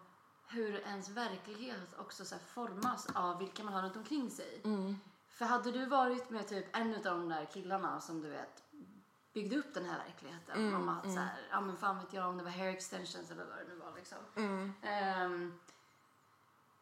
hur 0.48 0.76
ens 0.88 1.10
verklighet 1.10 1.90
också 1.98 2.26
så 2.26 2.36
formas 2.54 3.08
av 3.14 3.38
vilka 3.40 3.64
man 3.64 3.74
har 3.74 3.82
runt 3.82 3.96
omkring 3.96 4.32
sig. 4.32 4.62
För 5.30 5.46
hade 5.46 5.72
du 5.72 5.86
varit 5.86 6.30
med 6.30 6.48
typ 6.48 6.76
en 6.76 6.96
av 6.96 7.02
de 7.04 7.30
där 7.30 7.46
killarna 7.54 8.02
som 8.02 8.22
du 8.22 8.30
vet 8.30 8.64
byggde 9.36 9.58
upp 9.58 9.74
den 9.74 9.86
här 9.86 9.98
verkligheten 10.06 10.76
om 10.76 10.90
att 10.90 11.04
så 11.04 11.20
här, 11.20 11.38
ja 11.52 11.62
men 11.62 11.78
fan 11.78 12.00
vet 12.00 12.14
jag 12.14 12.30
om 12.30 12.38
det 12.38 12.44
var 12.44 12.52
hair 12.52 12.70
extensions 12.70 13.32
eller 13.32 13.46
vad 13.46 13.58
det 13.58 13.64
nu 13.68 13.76
var 13.76 13.94
liksom. 13.96 14.18
Ehm, 14.82 15.60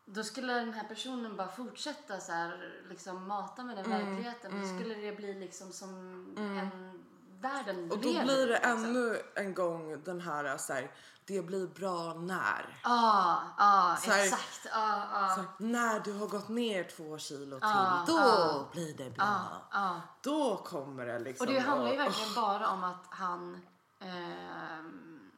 då 0.05 0.23
skulle 0.23 0.53
den 0.53 0.73
här 0.73 0.87
personen 0.87 1.35
bara 1.35 1.47
fortsätta 1.47 2.19
så 2.19 2.31
här, 2.31 2.81
liksom 2.89 3.27
mata 3.27 3.63
med 3.63 3.77
den 3.77 3.89
verkligheten. 3.89 4.51
Då 4.61 4.67
skulle 4.67 4.95
det 4.95 5.15
bli 5.15 5.33
liksom 5.33 5.71
som 5.71 5.89
en 6.37 7.05
världen 7.43 7.91
Och 7.91 7.97
då 7.97 8.09
lever, 8.09 8.23
blir 8.25 8.47
det 8.47 8.53
liksom. 8.53 8.71
ännu 8.85 9.21
en 9.35 9.53
gång 9.53 10.03
den 10.03 10.21
här 10.21 10.57
så 10.57 10.73
här, 10.73 10.91
det 11.25 11.41
blir 11.41 11.67
bra 11.67 12.13
när. 12.13 12.79
Ja, 12.83 13.97
Så 14.01 14.11
här- 14.11 14.23
exakt. 14.23 14.67
Ja. 14.71 15.29
Så 15.35 15.41
här, 15.41 15.45
när 15.57 15.99
du 15.99 16.13
har 16.13 16.27
gått 16.27 16.49
ner 16.49 16.83
två 16.83 17.17
kilo 17.17 17.59
till, 17.59 17.69
Ja, 17.69 18.03
då 18.07 18.13
ja. 18.13 18.65
blir 18.71 18.93
det 18.97 19.09
bra. 19.09 19.25
Ja, 19.25 19.61
ja. 19.71 20.01
Då 20.21 20.57
kommer 20.57 21.05
det 21.05 21.19
liksom. 21.19 21.47
Och 21.47 21.53
det 21.53 21.59
handlar 21.59 21.91
ju 21.91 21.97
verkligen 21.97 22.33
bara 22.35 22.67
om 22.69 22.83
att 22.83 23.05
han... 23.09 23.61
ehm, 23.99 25.31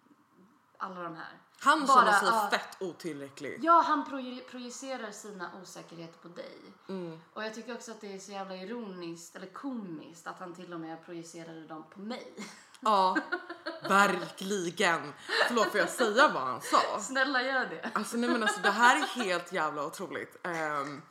alla 0.77 1.01
de 1.03 1.15
här. 1.15 1.39
Han 1.65 1.85
bara, 1.85 2.05
känner 2.05 2.19
sig 2.19 2.27
ja. 2.27 2.47
fett 2.51 2.77
otillräcklig. 2.81 3.59
Ja, 3.63 3.83
han 3.87 4.05
proje- 4.05 4.43
projicerar 4.49 5.11
sina 5.11 5.49
osäkerheter 5.61 6.19
på 6.21 6.27
dig. 6.27 6.57
Mm. 6.89 7.19
Och 7.33 7.43
jag 7.43 7.53
tycker 7.53 7.73
också 7.73 7.91
att 7.91 8.01
det 8.01 8.13
är 8.13 8.19
så 8.19 8.31
jävla 8.31 8.55
ironiskt, 8.55 9.35
eller 9.35 9.47
komiskt, 9.47 10.27
att 10.27 10.39
han 10.39 10.53
till 10.55 10.73
och 10.73 10.79
med 10.79 11.05
projicerade 11.05 11.67
dem 11.67 11.83
på 11.93 11.99
mig. 11.99 12.33
Ja, 12.79 13.17
verkligen. 13.89 15.13
Förlåt, 15.47 15.67
får 15.67 15.79
jag 15.79 15.89
säga 15.89 16.27
vad 16.27 16.43
han 16.43 16.61
sa? 16.61 16.99
Snälla 16.99 17.41
gör 17.41 17.65
det. 17.65 17.89
Alltså 17.93 18.17
nej 18.17 18.29
men 18.29 18.43
alltså 18.43 18.61
det 18.61 18.71
här 18.71 18.95
är 18.95 19.23
helt 19.23 19.53
jävla 19.53 19.85
otroligt. 19.85 20.37
Um, 20.43 21.01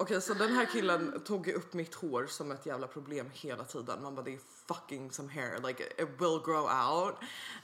Okej 0.00 0.20
så 0.20 0.34
den 0.34 0.52
här 0.52 0.66
killen 0.66 1.20
tog 1.24 1.48
upp 1.48 1.74
mitt 1.74 1.94
hår 1.94 2.26
som 2.26 2.50
ett 2.50 2.66
jävla 2.66 2.86
problem 2.86 3.30
hela 3.32 3.64
tiden. 3.64 4.02
Man 4.02 4.14
bara 4.14 4.22
det 4.22 4.34
är 4.34 4.40
fucking 4.68 5.12
some 5.12 5.32
hair, 5.32 5.66
like 5.66 5.82
it 5.82 6.08
will 6.18 6.40
grow 6.44 6.64
out. 6.64 7.14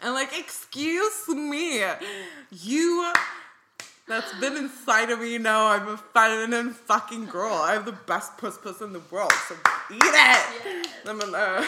And 0.01 0.15
like 0.15 0.39
excuse 0.41 1.35
me, 1.35 1.95
you 2.51 3.13
that's 4.07 4.41
been 4.41 4.57
inside 4.57 5.13
of 5.13 5.21
me 5.21 5.39
know 5.39 5.67
I'm 5.67 5.89
a 5.89 5.99
feminine 6.13 6.75
fucking 6.75 7.27
girl. 7.27 7.63
I 7.71 7.73
have 7.73 7.85
the 7.85 7.99
best 8.07 8.37
puss 8.39 8.59
puss 8.59 8.81
in 8.81 8.93
the 8.93 9.03
world 9.11 9.33
so 9.49 9.55
eat 9.91 10.03
it! 10.03 10.87
Nej 11.05 11.15
men, 11.15 11.35
eh, 11.35 11.65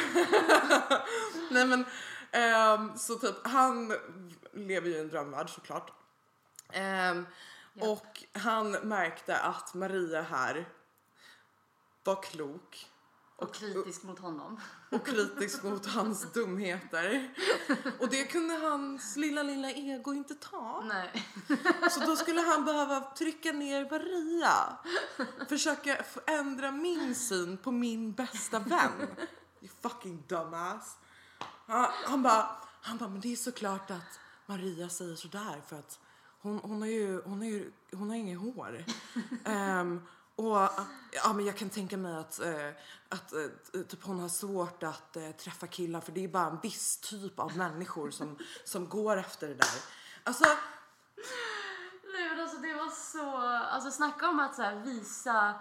nej 1.50 1.66
men 1.66 1.84
ehm, 2.32 2.98
så 2.98 3.14
typ 3.14 3.46
han 3.46 3.92
lever 4.52 4.88
ju 4.88 4.94
i 4.94 5.00
en 5.00 5.08
drömvärld 5.08 5.50
såklart. 5.50 5.90
Ehm, 6.72 7.26
Ja. 7.78 7.88
Och 7.88 8.24
han 8.32 8.70
märkte 8.70 9.38
att 9.38 9.74
Maria 9.74 10.22
här 10.22 10.68
var 12.04 12.22
klok 12.22 12.86
Och 13.36 13.54
kritisk 13.54 14.02
mot 14.02 14.18
honom. 14.18 14.60
och 14.90 15.06
kritisk 15.06 15.62
mot 15.62 15.86
hans 15.86 16.32
dumheter. 16.32 17.34
Och 18.00 18.08
det 18.08 18.24
kunde 18.24 18.54
hans 18.54 19.16
lilla, 19.16 19.42
lilla 19.42 19.70
ego 19.70 20.14
inte 20.14 20.34
ta. 20.34 20.80
Nej. 20.84 21.26
Så 21.90 22.00
då 22.00 22.16
skulle 22.16 22.40
han 22.40 22.64
behöva 22.64 23.00
trycka 23.00 23.52
ner 23.52 23.90
Maria. 23.90 24.78
Försöka 25.48 26.02
förändra 26.02 26.70
min 26.70 27.14
syn 27.14 27.56
på 27.58 27.72
min 27.72 28.12
bästa 28.12 28.58
vän. 28.58 28.92
You 29.60 29.70
fucking 29.80 30.24
dumbass. 30.28 30.96
Han, 31.66 31.86
han 32.04 32.22
bara, 32.22 32.56
han 32.82 32.98
bara, 32.98 33.08
men 33.08 33.20
det 33.20 33.32
är 33.32 33.36
såklart 33.36 33.90
att 33.90 34.20
Maria 34.46 34.88
säger 34.88 35.16
sådär 35.16 35.62
för 35.66 35.78
att 35.78 35.98
hon, 36.46 36.60
hon 36.62 36.80
har 36.80 36.88
ju, 36.88 37.22
hon 37.24 37.38
har 37.38 37.48
ju, 37.48 37.72
hon 37.92 38.08
har 38.08 38.16
inget 38.16 38.38
hår. 38.38 38.84
Ehm, 39.44 40.00
och 40.36 40.56
ja, 41.12 41.32
men 41.34 41.46
jag 41.46 41.56
kan 41.56 41.70
tänka 41.70 41.96
mig 41.96 42.16
att, 42.16 42.40
eh, 42.40 42.68
att 43.08 43.32
eh, 43.32 43.82
typ 43.82 44.04
hon 44.04 44.20
har 44.20 44.28
svårt 44.28 44.82
att 44.82 45.16
eh, 45.16 45.30
träffa 45.30 45.66
killar 45.66 46.00
för 46.00 46.12
det 46.12 46.24
är 46.24 46.28
bara 46.28 46.46
en 46.46 46.60
viss 46.62 47.00
typ 47.00 47.38
av 47.38 47.56
människor 47.56 48.10
som, 48.10 48.38
som 48.64 48.88
går 48.88 49.16
efter 49.16 49.48
det 49.48 49.54
där. 49.54 49.80
Alltså, 50.24 50.44
Nej 52.12 52.28
men 52.30 52.40
alltså 52.40 52.56
det 52.56 52.74
var 52.74 52.90
så, 52.90 53.36
alltså 53.74 53.90
snacka 53.90 54.28
om 54.28 54.40
att 54.40 54.54
så 54.54 54.82
visa 54.84 55.54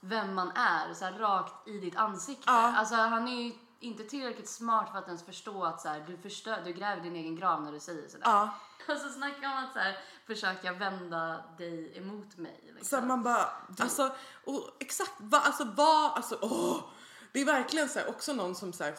vem 0.00 0.34
man 0.34 0.50
är 0.50 0.94
så 0.94 1.04
rakt 1.04 1.68
i 1.68 1.78
ditt 1.78 1.96
ansikte. 1.96 2.44
Ja. 2.46 2.76
Alltså 2.76 2.94
han 2.94 3.28
är 3.28 3.42
ju 3.42 3.52
inte 3.86 4.04
tillräckligt 4.04 4.48
smart 4.48 4.90
för 4.92 4.98
att 4.98 5.06
ens 5.06 5.22
förstå 5.24 5.64
att 5.64 5.80
så 5.80 5.88
här, 5.88 6.04
du, 6.06 6.16
förstör, 6.18 6.62
du 6.64 6.72
gräver 6.72 7.02
din 7.02 7.16
egen 7.16 7.36
grav 7.36 7.62
när 7.62 7.72
du 7.72 7.80
säger 7.80 8.08
sådär. 8.08 8.24
ja. 8.26 8.54
Alltså 8.88 9.08
snacka 9.08 9.50
om 9.50 9.64
att 9.64 9.72
så 9.72 9.78
här, 9.78 9.98
försöka 10.26 10.72
vända 10.72 11.44
dig 11.58 11.98
emot 11.98 12.36
mig. 12.36 12.60
Liksom. 12.74 13.00
Så 13.00 13.06
man 13.06 13.22
bara, 13.22 13.48
alltså, 13.78 14.14
och 14.44 14.76
exakt 14.80 15.12
vad, 15.18 15.42
alltså 15.42 15.64
vad, 15.64 16.12
alltså 16.12 16.38
åh. 16.42 16.80
Det 17.32 17.40
är 17.40 17.44
verkligen 17.44 17.88
så 17.88 17.98
här, 17.98 18.08
också 18.08 18.32
någon 18.32 18.54
som 18.54 18.72
så 18.72 18.84
här, 18.84 18.94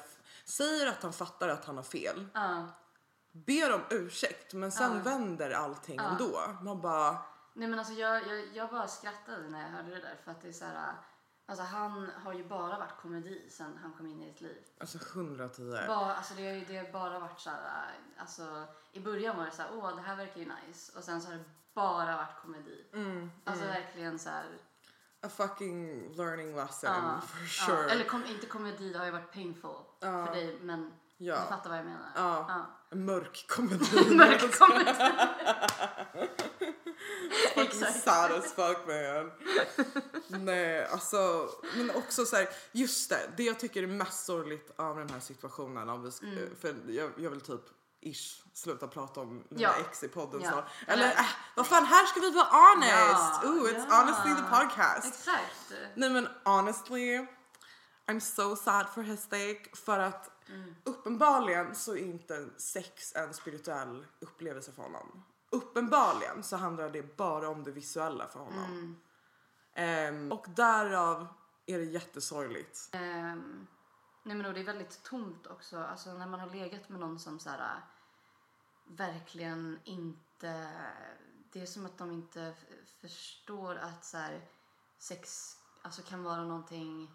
säger 0.46 0.88
att 0.88 1.04
han 1.04 1.14
fattar 1.14 1.50
att 1.50 1.66
han 1.66 1.76
har 1.78 1.84
fel, 1.84 2.28
Ja. 2.34 2.66
ber 3.32 3.74
om 3.74 3.82
ursäkt 3.90 4.54
men 4.54 4.72
sen 4.72 4.96
Ja. 4.98 5.12
vänder 5.12 5.52
allting 5.52 6.00
ändå. 6.00 6.40
Man 6.62 6.82
bara, 6.82 7.18
Nej 7.54 7.68
men 7.68 7.80
alltså 7.80 7.94
jag, 7.94 8.28
jag, 8.28 8.48
jag 8.56 8.70
bara 8.70 8.88
skrattade 8.88 9.50
när 9.50 9.62
jag 9.62 9.70
hörde 9.70 9.90
det 9.90 10.02
där 10.02 10.16
för 10.24 10.32
att 10.32 10.42
det 10.42 10.48
är 10.48 10.54
så 10.54 10.66
här, 10.66 10.94
alltså 11.50 11.64
han 11.66 12.10
har 12.24 12.34
ju 12.34 12.44
bara 12.48 12.78
varit 12.80 13.02
komedi 13.02 13.50
sen 13.50 13.80
han 13.82 13.94
kom 13.94 14.08
in 14.08 14.22
i 14.22 14.26
ditt 14.30 14.42
liv. 14.42 14.58
alltså 14.80 14.98
110. 15.20 15.62
Bara, 15.88 16.14
alltså 16.16 16.34
det, 16.34 16.48
har 16.48 16.54
ju, 16.54 16.66
det 16.66 16.78
har 16.78 16.92
bara 16.92 17.20
varit 17.20 17.40
så 17.40 17.50
här, 17.50 17.92
alltså 18.18 18.66
i 18.92 19.00
början 19.00 19.38
var 19.38 19.46
det 19.46 19.52
så 19.52 19.62
här, 19.62 19.70
åh 19.74 19.96
det 19.96 20.02
här 20.02 20.16
verkar 20.16 20.40
ju 20.42 20.52
nice 20.68 20.98
och 20.98 21.04
sen 21.04 21.22
så 21.22 21.30
har 21.30 21.38
det 21.38 21.44
bara 21.74 22.16
varit 22.18 22.42
komedi. 22.42 22.86
Mm, 22.94 23.32
Alltså 23.46 23.66
verkligen 23.66 24.20
så 24.20 24.30
här, 24.30 24.46
A 25.22 25.30
fucking 25.30 26.10
learning 26.16 26.56
lesson 26.56 26.90
ja, 26.94 27.22
for 27.22 27.46
sure. 27.46 27.90
Eller 27.92 28.04
kom, 28.04 28.26
inte 28.26 28.46
komedi, 28.46 28.94
det 28.94 28.98
har 29.00 29.06
ju 29.06 29.12
varit 29.12 29.34
painful 29.34 29.76
Ja. 30.00 30.26
för 30.26 30.34
dig 30.36 30.60
men 30.62 30.94
Ja. 31.18 31.36
du 31.42 31.48
fattar 31.56 31.70
vad 31.70 31.80
jag 31.80 31.86
menar. 31.86 32.10
Ja. 32.16 32.46
Ja. 32.90 32.96
Mörk 32.98 33.46
komedi. 33.50 34.16
Mörk 34.16 34.60
komedi. 34.60 34.94
Exakt. 37.56 38.04
sad 38.04 38.32
as 38.32 38.54
fuck 38.54 38.78
man. 38.88 39.32
Nej, 40.46 40.86
alltså, 40.86 41.50
men 41.76 41.92
också 41.96 42.26
så 42.26 42.36
här, 42.36 42.50
just 42.72 43.10
det, 43.10 43.30
det 43.38 43.44
jag 43.44 43.60
tycker 43.60 43.84
är 43.84 43.88
mest 43.88 44.26
sorgligt 44.26 44.72
av 44.76 44.98
den 44.98 45.10
här 45.10 45.20
situationen, 45.20 45.90
om 45.90 46.04
vi, 46.04 46.10
sk- 46.10 46.24
Mm. 46.38 46.56
för 46.62 46.76
jag, 46.92 47.12
jag 47.18 47.30
vill 47.30 47.42
typ 47.42 47.62
ish 48.02 48.42
sluta 48.54 48.88
prata 48.88 49.22
om 49.22 49.44
mina 49.50 49.62
Ja. 49.62 49.74
ex 49.90 50.04
i 50.04 50.08
podden 50.08 50.42
Ja. 50.44 50.52
snart. 50.52 50.70
Eller 50.88 51.08
äh, 51.12 51.26
vad 51.56 51.68
fan, 51.68 51.86
här 51.86 52.06
ska 52.06 52.20
vi 52.20 52.32
vara 52.32 52.46
honest! 52.46 52.92
Ja, 52.94 53.42
Ooh, 53.50 53.64
it's 53.70 53.86
ja. 53.90 53.96
honestly 53.96 54.36
the 54.36 54.50
podcast. 54.58 55.08
Exakt. 55.08 55.74
Nej 55.96 56.10
men 56.10 56.28
honestly, 56.46 57.28
I'm 58.08 58.20
so 58.20 58.56
sad 58.56 58.90
for 58.94 59.02
his 59.02 59.24
sake. 59.24 59.62
För 59.86 60.00
att 60.00 60.32
Mm. 60.50 60.76
uppenbarligen 60.84 61.76
så 61.76 61.96
är 61.96 62.06
inte 62.06 62.50
sex 62.58 63.16
en 63.16 63.34
spirituell 63.34 64.06
upplevelse 64.20 64.72
för 64.72 64.84
honom. 64.84 65.24
Uppenbarligen 65.50 66.44
så 66.44 66.58
handlar 66.58 66.90
det 66.90 67.18
bara 67.18 67.50
om 67.50 67.64
det 67.64 67.72
visuella 67.72 68.28
för 68.28 68.40
honom. 68.40 68.66
Mm. 68.66 68.96
Ehm, 69.74 70.32
och 70.32 70.46
därav 70.50 71.28
är 71.66 71.78
det 71.78 71.86
jättesorgligt. 71.86 72.90
Ehm, 72.92 73.68
nej 74.24 74.36
men 74.36 74.46
och 74.46 74.54
det 74.54 74.60
är 74.60 74.64
väldigt 74.64 75.04
tomt 75.04 75.48
också. 75.48 75.78
Alltså 75.78 76.14
när 76.14 76.28
man 76.28 76.40
har 76.40 76.50
legat 76.50 76.90
med 76.90 77.00
någon 77.00 77.20
som 77.20 77.40
så 77.40 77.50
här, 77.50 77.60
äh, 77.60 77.82
verkligen 78.88 79.80
inte... 79.84 80.72
Det 81.52 81.62
är 81.62 81.66
som 81.66 81.86
att 81.86 81.98
de 81.98 82.12
inte 82.12 82.54
förstår 83.02 83.76
att 83.76 84.06
så 84.06 84.18
här, 84.18 84.50
sex 84.98 85.54
alltså, 85.82 86.02
kan 86.02 86.24
vara 86.24 86.44
någonting 86.44 87.12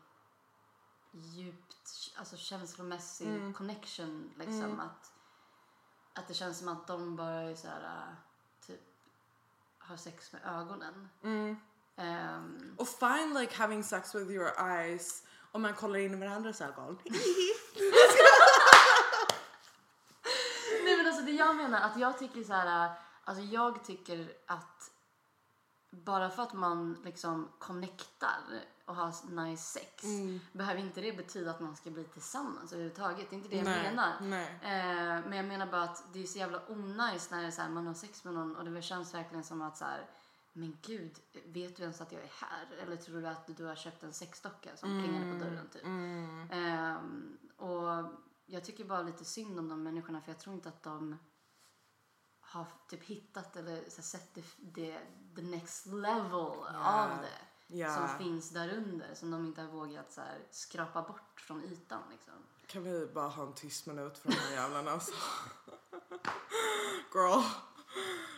djupt, 1.12 2.12
alltså 2.16 2.36
känslomässig 2.36 3.26
connection. 3.56 4.32
Liksom. 4.36 4.80
Att, 4.80 5.12
att 6.14 6.28
det 6.28 6.34
känns 6.34 6.58
som 6.58 6.68
att 6.68 6.86
de 6.86 7.16
bara 7.16 7.40
är 7.40 7.54
så 7.54 7.68
här, 7.68 7.82
äh, 8.08 8.14
typ 8.66 8.80
har 9.78 9.96
sex 9.96 10.32
med 10.32 10.40
ögonen. 10.44 11.08
Ehm, 11.96 12.74
Och 12.78 12.88
fine 12.88 13.34
like 13.34 13.56
having 13.56 13.84
sex 13.84 14.14
with 14.14 14.30
your 14.30 14.50
eyes 14.70 15.24
om 15.52 15.62
man 15.62 15.74
kollar 15.74 15.98
in 15.98 16.14
i 16.14 16.16
varandras 16.16 16.60
ögon. 16.60 16.98
Nej 20.84 20.96
men 20.96 21.06
alltså 21.06 21.22
det 21.22 21.32
jag 21.32 21.56
menar 21.56 21.80
att 21.80 21.96
jag 21.98 22.18
tycker 22.18 22.44
så 22.44 22.52
här, 22.52 22.86
äh, 22.86 22.92
alltså 23.24 23.44
jag 23.44 23.84
tycker 23.84 24.32
att 24.46 24.90
bara 25.90 26.30
för 26.30 26.42
att 26.42 26.52
man 26.52 27.02
liksom 27.04 27.48
connectar 27.58 28.38
och 28.84 28.96
har 28.96 29.30
nice 29.30 29.62
sex 29.80 30.04
behöver 30.52 30.80
inte 30.80 31.00
det 31.00 31.12
betyda 31.12 31.50
att 31.50 31.60
man 31.60 31.76
ska 31.76 31.90
bli 31.90 32.04
tillsammans 32.04 32.72
överhuvudtaget. 32.72 33.30
Det 33.30 33.36
är 33.36 33.38
inte 33.38 33.48
det 33.48 33.56
jag 33.56 33.64
Nej, 33.64 33.82
menar. 33.82 34.20
nej. 34.20 34.46
Eh, 34.62 35.28
men 35.28 35.32
jag 35.32 35.46
menar 35.46 35.66
bara 35.66 35.82
att 35.82 36.04
det 36.12 36.22
är 36.22 36.26
så 36.26 36.38
jävla 36.38 36.62
onajs 36.68 37.30
när 37.30 37.42
det 37.42 37.52
så 37.52 37.62
här, 37.62 37.68
man 37.68 37.86
har 37.86 37.94
sex 37.94 38.24
med 38.24 38.34
någon 38.34 38.56
och 38.56 38.64
det 38.64 38.82
känns 38.82 39.14
verkligen 39.14 39.44
som 39.44 39.62
att 39.62 39.76
så 39.76 39.84
här, 39.84 40.10
men 40.52 40.76
gud, 40.82 41.18
vet 41.46 41.76
du 41.76 41.82
ens 41.82 42.00
att 42.00 42.12
jag 42.12 42.22
är 42.22 42.32
här? 42.40 42.76
Eller 42.82 42.96
tror 42.96 43.20
du 43.20 43.26
att 43.28 43.56
du 43.56 43.64
har 43.64 43.74
köpt 43.74 44.02
en 44.02 44.12
sexdocka 44.12 44.76
som 44.76 45.02
plingade 45.02 45.32
på 45.32 45.44
dörren 45.44 45.68
typ? 45.68 45.82
Ehm, 46.50 47.38
och 47.56 48.12
jag 48.46 48.64
tycker 48.64 48.84
bara 48.84 49.02
lite 49.02 49.24
synd 49.24 49.58
om 49.58 49.68
de 49.68 49.82
människorna 49.82 50.20
för 50.20 50.30
jag 50.30 50.38
tror 50.38 50.54
inte 50.54 50.68
att 50.68 50.82
de 50.82 51.18
har 52.40 52.66
typ 52.88 53.04
hittat 53.04 53.56
eller 53.56 53.76
så 53.76 53.96
här, 53.96 54.02
sett 54.02 54.34
det, 54.34 54.44
det, 54.58 54.98
the 55.36 55.42
next 55.42 55.86
level 55.86 56.34
av 56.74 57.08
det 57.22 57.51
Ja. 57.72 57.94
som 57.94 58.18
finns 58.18 58.50
där 58.50 58.76
under 58.76 59.14
som 59.14 59.30
de 59.30 59.46
inte 59.46 59.60
har 59.60 59.68
vågat 59.68 60.12
så 60.12 60.20
här, 60.20 60.38
skrapa 60.50 61.02
bort 61.02 61.40
från 61.40 61.64
ytan 61.64 62.02
liksom. 62.10 62.34
Kan 62.66 62.84
vi 62.84 63.06
bara 63.06 63.28
ha 63.28 63.46
en 63.46 63.52
tyst 63.54 63.86
minut 63.86 64.18
för 64.18 64.28
de 64.28 64.34
här 64.34 64.52
jävlarna 64.52 64.90
alltså? 64.90 65.12
Girl. 67.14 67.42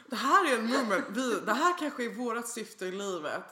Det 0.07 0.17
här 0.17 0.53
är 0.53 0.59
en 0.59 0.67
moment. 0.67 1.05
Vi, 1.09 1.41
det 1.41 1.53
här 1.53 1.79
kanske 1.79 2.05
är 2.05 2.15
vårat 2.15 2.49
syfte 2.49 2.87
i 2.87 2.93
livet. 2.93 3.43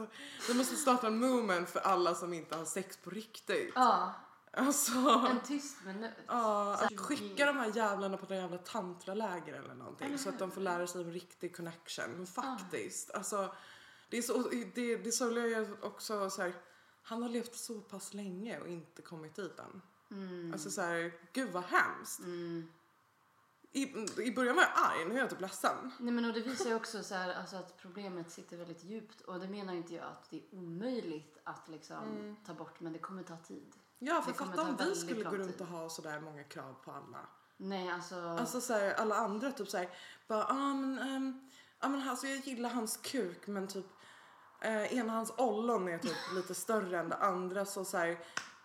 Vi 0.48 0.54
måste 0.54 0.76
starta 0.76 1.06
en 1.06 1.18
moment 1.18 1.68
för 1.68 1.80
alla 1.80 2.14
som 2.14 2.32
inte 2.32 2.56
har 2.56 2.64
sex 2.64 2.96
på 2.96 3.10
riktigt. 3.10 3.72
Ja, 3.74 4.14
Alltså. 4.56 4.92
en 5.30 5.40
tyst 5.40 5.76
minut. 5.84 6.10
Ja, 6.26 6.74
att 6.74 7.00
skicka 7.00 7.46
de 7.46 7.56
här 7.56 7.72
jävlarna 7.76 8.16
på 8.16 8.26
någon 8.26 8.38
jävla 8.38 8.58
tantraläger 8.58 9.54
eller 9.54 9.74
någonting 9.74 10.18
så 10.18 10.28
att 10.28 10.38
de 10.38 10.50
får 10.50 10.60
lära 10.60 10.86
sig 10.86 11.00
en 11.02 11.12
riktig 11.12 11.56
connection. 11.56 12.10
Men 12.16 12.26
faktiskt, 12.26 13.10
alltså 13.10 13.54
det 14.12 14.18
är 14.18 14.22
så, 14.22 14.48
det, 14.74 14.96
det 14.96 15.12
sorgliga 15.12 15.58
är 15.58 15.84
också 15.84 16.30
så 16.30 16.42
här, 16.42 16.54
han 17.02 17.22
har 17.22 17.28
levt 17.28 17.54
så 17.54 17.80
pass 17.80 18.14
länge 18.14 18.60
och 18.60 18.68
inte 18.68 19.02
kommit 19.02 19.34
dit 19.34 19.58
än. 19.58 19.82
Alltså 20.52 20.70
så 20.70 20.80
här, 20.80 21.12
gud 21.32 21.52
vad 21.52 21.64
hemskt. 21.64 22.20
I, 23.72 23.82
I 24.22 24.32
början 24.34 24.56
var 24.56 24.62
jag 24.62 24.72
arg, 24.74 25.04
nu 25.08 25.14
är 25.14 25.18
jag 25.18 25.30
typ 25.30 25.40
ledsen. 25.40 25.90
Nej, 25.98 26.12
men 26.12 26.24
och 26.24 26.32
det 26.32 26.40
visar 26.40 26.68
ju 26.68 26.74
också 26.74 27.02
så 27.02 27.14
här, 27.14 27.34
alltså 27.34 27.56
att 27.56 27.76
problemet 27.78 28.30
sitter 28.30 28.56
väldigt 28.56 28.84
djupt 28.84 29.20
och 29.20 29.40
det 29.40 29.48
menar 29.48 29.72
inte 29.72 29.94
jag 29.94 30.04
att 30.04 30.30
det 30.30 30.36
är 30.36 30.42
omöjligt 30.50 31.38
att 31.44 31.68
liksom 31.68 32.36
ta 32.46 32.54
bort 32.54 32.80
men 32.80 32.92
det 32.92 32.98
kommer 32.98 33.22
ta 33.22 33.36
tid. 33.36 33.74
Ja, 33.98 34.22
för 34.22 34.32
fatta 34.32 34.62
om 34.62 34.76
vi 34.78 34.94
skulle 34.94 35.24
gå 35.24 35.36
runt 35.36 35.60
och 35.60 35.66
ha 35.66 35.88
sådär 35.88 36.20
många 36.20 36.44
krav 36.44 36.74
på 36.84 36.90
alla. 36.90 37.26
Nej, 37.56 37.90
alltså... 37.90 38.16
Alltså 38.16 38.60
så 38.60 38.72
här, 38.72 38.94
alla 38.94 39.14
andra 39.14 39.52
typ 39.52 39.68
så 39.68 39.76
här, 39.76 39.88
bara, 40.28 40.44
ah, 40.44 40.74
men, 40.74 40.98
ehm, 40.98 41.50
ah, 41.78 41.88
men 41.88 42.08
alltså 42.08 42.26
jag 42.26 42.38
gillar 42.38 42.70
hans 42.70 42.96
kuk 42.96 43.46
men 43.46 43.68
typ 43.68 43.86
eh, 44.62 44.98
ena 44.98 45.12
hans 45.12 45.32
ollon 45.36 45.88
är 45.88 45.98
typ 45.98 46.16
lite 46.34 46.54
större 46.54 46.98
än 46.98 47.08
det 47.08 47.16
andra 47.16 47.64
så 47.64 47.84
så 47.84 47.96
här, 47.96 48.18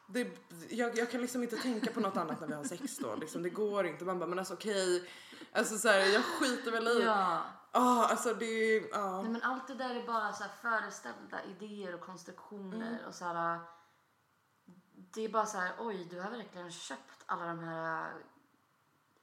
det, 0.08 0.38
jag, 0.70 0.98
jag 0.98 1.12
kan 1.12 1.22
liksom 1.22 1.44
inte 1.44 1.58
tänka 1.58 1.92
på 1.92 2.00
något 2.00 2.18
annat 2.18 2.40
när 2.40 2.48
vi 2.48 2.54
har 2.54 2.64
sex 2.64 2.98
då. 2.98 3.16
Liksom, 3.16 3.44
det 3.44 3.50
går 3.50 3.86
inte. 3.88 4.06
Man 4.06 4.20
bara, 4.20 4.30
men 4.30 4.40
alltså 4.40 4.54
okej. 4.54 5.10
Alltså 5.52 5.78
så 5.78 5.88
här, 5.88 6.00
jag 6.00 6.24
skiter 6.24 6.72
väl 6.72 6.88
i. 6.88 7.04
ja. 7.04 7.42
Ah, 7.72 8.06
alltså 8.06 8.34
det 8.34 8.46
är, 8.46 8.88
ja. 8.92 9.22
Nej, 9.22 9.32
men 9.32 9.42
allt 9.44 9.68
det 9.68 9.76
där 9.76 9.96
är 9.96 10.08
bara 10.08 10.34
så 10.34 10.44
här 10.44 10.52
föreställda 10.62 11.44
idéer 11.44 11.94
och 11.96 12.02
konstruktioner 12.02 12.88
Mm. 12.94 13.06
och 13.08 13.16
så 13.16 13.26
här... 13.26 13.60
Det 14.96 15.22
är 15.26 15.30
bara 15.30 15.46
så 15.46 15.58
här, 15.58 15.72
oj, 15.80 16.08
du 16.12 16.20
har 16.22 16.32
verkligen 16.32 16.72
köpt 16.72 17.24
alla 17.26 17.46
de 17.46 17.60
här 17.60 18.14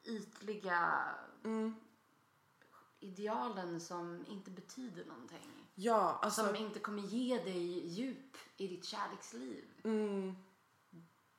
ytliga 0.04 1.04
Mm. 1.44 1.74
idealen 3.00 3.80
som 3.80 4.24
inte 4.28 4.50
betyder 4.50 5.04
någonting. 5.04 5.63
Ja, 5.74 6.18
alltså. 6.22 6.46
Som 6.46 6.56
inte 6.56 6.78
kommer 6.78 7.02
ge 7.02 7.38
dig 7.38 7.86
djup 7.88 8.36
i 8.56 8.68
ditt 8.68 8.84
kärleksliv. 8.84 9.64
Mm, 9.84 10.36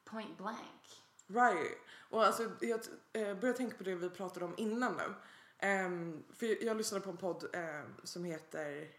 Point 0.03 0.37
blank. 0.37 1.03
right. 1.27 1.77
Och 2.09 2.25
alltså 2.25 2.51
jag 2.61 2.79
eh, 3.13 3.37
börjar 3.37 3.53
tänka 3.53 3.77
på 3.77 3.83
det 3.83 3.95
vi 3.95 4.09
pratade 4.09 4.45
om 4.45 4.53
innan 4.57 4.93
nu. 4.93 5.13
Ehm, 5.57 6.23
för 6.33 6.63
jag 6.65 6.77
lyssnade 6.77 7.03
på 7.03 7.09
en 7.09 7.17
podd 7.17 7.49
ehm, 7.53 7.95
som 8.03 8.23
heter 8.23 8.91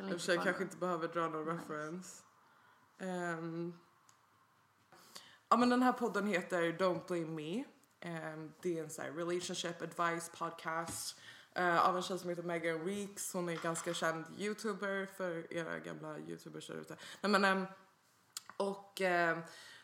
inte 0.00 0.10
för 0.10 0.18
sig 0.18 0.36
kvar 0.36 0.44
kanske 0.44 0.62
inte 0.62 0.76
behöver 0.76 1.08
dra 1.08 1.28
någon 1.28 1.46
reference. 1.58 2.22
Ehm, 2.98 3.74
ja 5.48 5.56
men 5.56 5.68
den 5.70 5.82
här 5.82 5.92
podden 5.92 6.26
heter 6.26 6.62
Don't 6.62 7.06
Blame 7.06 7.26
Me. 7.26 7.64
Ehm, 8.00 8.52
det 8.62 8.78
är 8.78 8.84
en 8.84 8.90
så 8.90 9.02
här 9.02 9.10
relationship 9.10 9.82
advice 9.82 10.30
podcast 10.38 11.16
eh, 11.54 11.88
av 11.88 11.96
en 11.96 12.02
tjej 12.02 12.18
som 12.18 12.28
heter 12.30 12.42
Megan 12.42 12.84
Reeks. 12.84 13.32
Hon 13.32 13.48
är 13.48 13.56
ganska 13.56 13.94
känd 13.94 14.24
youtuber 14.38 15.06
för 15.16 15.52
era 15.52 15.78
gamla 15.78 16.18
youtubers 16.18 16.66
där 16.66 16.74
ute. 16.74 16.96
Nej, 17.20 17.30
men, 17.32 17.44
ehm, 17.44 17.66
och 18.56 19.00
ehm, 19.00 19.40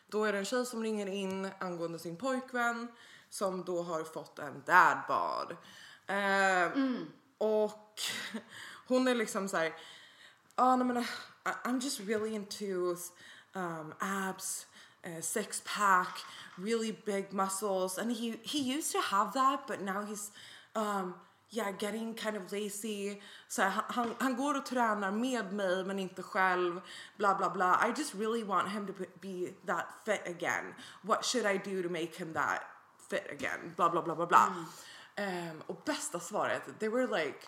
då 0.07 0.23
är 0.25 0.33
det 0.33 0.39
en 0.39 0.45
tjej 0.45 0.65
som 0.65 0.83
ringer 0.83 1.07
in 1.07 1.49
angående 1.59 1.99
sin 1.99 2.17
pojkvän 2.17 2.87
som 3.29 3.63
då 3.65 3.81
har 3.83 4.03
fått 4.03 4.39
en 4.39 4.63
dadbod. 4.65 5.57
Ehm, 6.07 7.11
Och 7.37 7.99
hon 8.87 9.07
är 9.07 9.15
liksom 9.15 9.49
så 9.49 9.57
här, 9.57 9.73
ja 10.55 10.75
nej 10.75 10.87
men 10.87 10.97
uh, 10.97 11.03
I- 11.45 11.67
I'm 11.67 11.81
just 11.81 11.99
really 11.99 12.35
into 12.35 12.95
um, 13.53 13.93
abs, 13.99 14.67
uh, 15.07 15.21
six 15.21 15.63
pack, 15.77 16.19
really 16.57 16.91
big 17.05 17.33
muscles 17.33 17.97
and 17.97 18.11
he 18.11 18.39
he 18.43 18.59
used 18.77 18.91
to 18.91 18.99
have 19.01 19.33
that 19.33 19.67
but 19.67 19.81
now 19.81 20.01
he's 20.05 20.31
um, 20.75 21.13
yeah 21.49 21.71
getting 21.71 22.13
kind 22.15 22.37
of 22.37 22.51
lazy. 22.51 23.21
Så 23.47 23.61
här, 23.61 23.69
han- 23.69 23.85
han, 23.89 24.15
han 24.19 24.35
går 24.35 24.57
och 24.57 24.65
tränar 24.65 25.11
med 25.11 25.53
mig 25.53 25.83
men 25.83 25.99
inte 25.99 26.23
själv. 26.23 26.81
Bla 27.17 27.35
bla 27.35 27.49
bla. 27.49 27.87
I 27.87 27.93
just 27.99 28.15
really 28.15 28.43
want 28.43 28.69
him 28.69 28.87
to 28.87 28.93
be- 29.21 29.53
that 29.65 29.85
fit 30.05 30.27
again. 30.27 30.73
What 31.01 31.25
should 31.25 31.45
I 31.45 31.57
do 31.57 31.83
to 31.83 31.89
make 31.89 32.15
him 32.17 32.33
that 32.33 32.59
fit 33.09 33.31
again? 33.31 33.73
Bla 33.75 33.89
bla 33.89 34.01
bla 34.01 34.15
bla 34.15 34.25
bla. 34.25 34.53
Um, 35.17 35.61
och 35.67 35.81
bästa 35.85 36.19
svaret, 36.19 36.79
they 36.79 36.89
were 36.89 37.07
like 37.23 37.39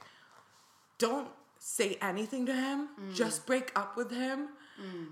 don't 0.99 1.27
say 1.65 1.97
anything 2.01 2.45
to 2.45 2.53
him 2.53 2.89
just 3.13 3.45
break 3.45 3.71
up 3.75 3.97
with 3.97 4.11
him 4.11 4.47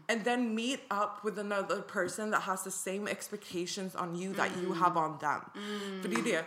and 0.10 0.24
then 0.24 0.54
meet 0.56 0.80
up 0.92 1.24
with 1.24 1.40
another 1.40 1.82
person 1.82 2.32
that 2.32 2.42
has 2.42 2.64
the 2.64 2.72
same 2.72 3.08
expectations 3.08 3.96
on 3.96 4.16
you 4.16 4.34
that 4.34 4.50
you 4.62 4.74
have 4.74 4.98
on 4.98 5.18
them. 5.20 5.42
För 6.02 6.10
det 6.10 6.20
är 6.20 6.24
det 6.24 6.46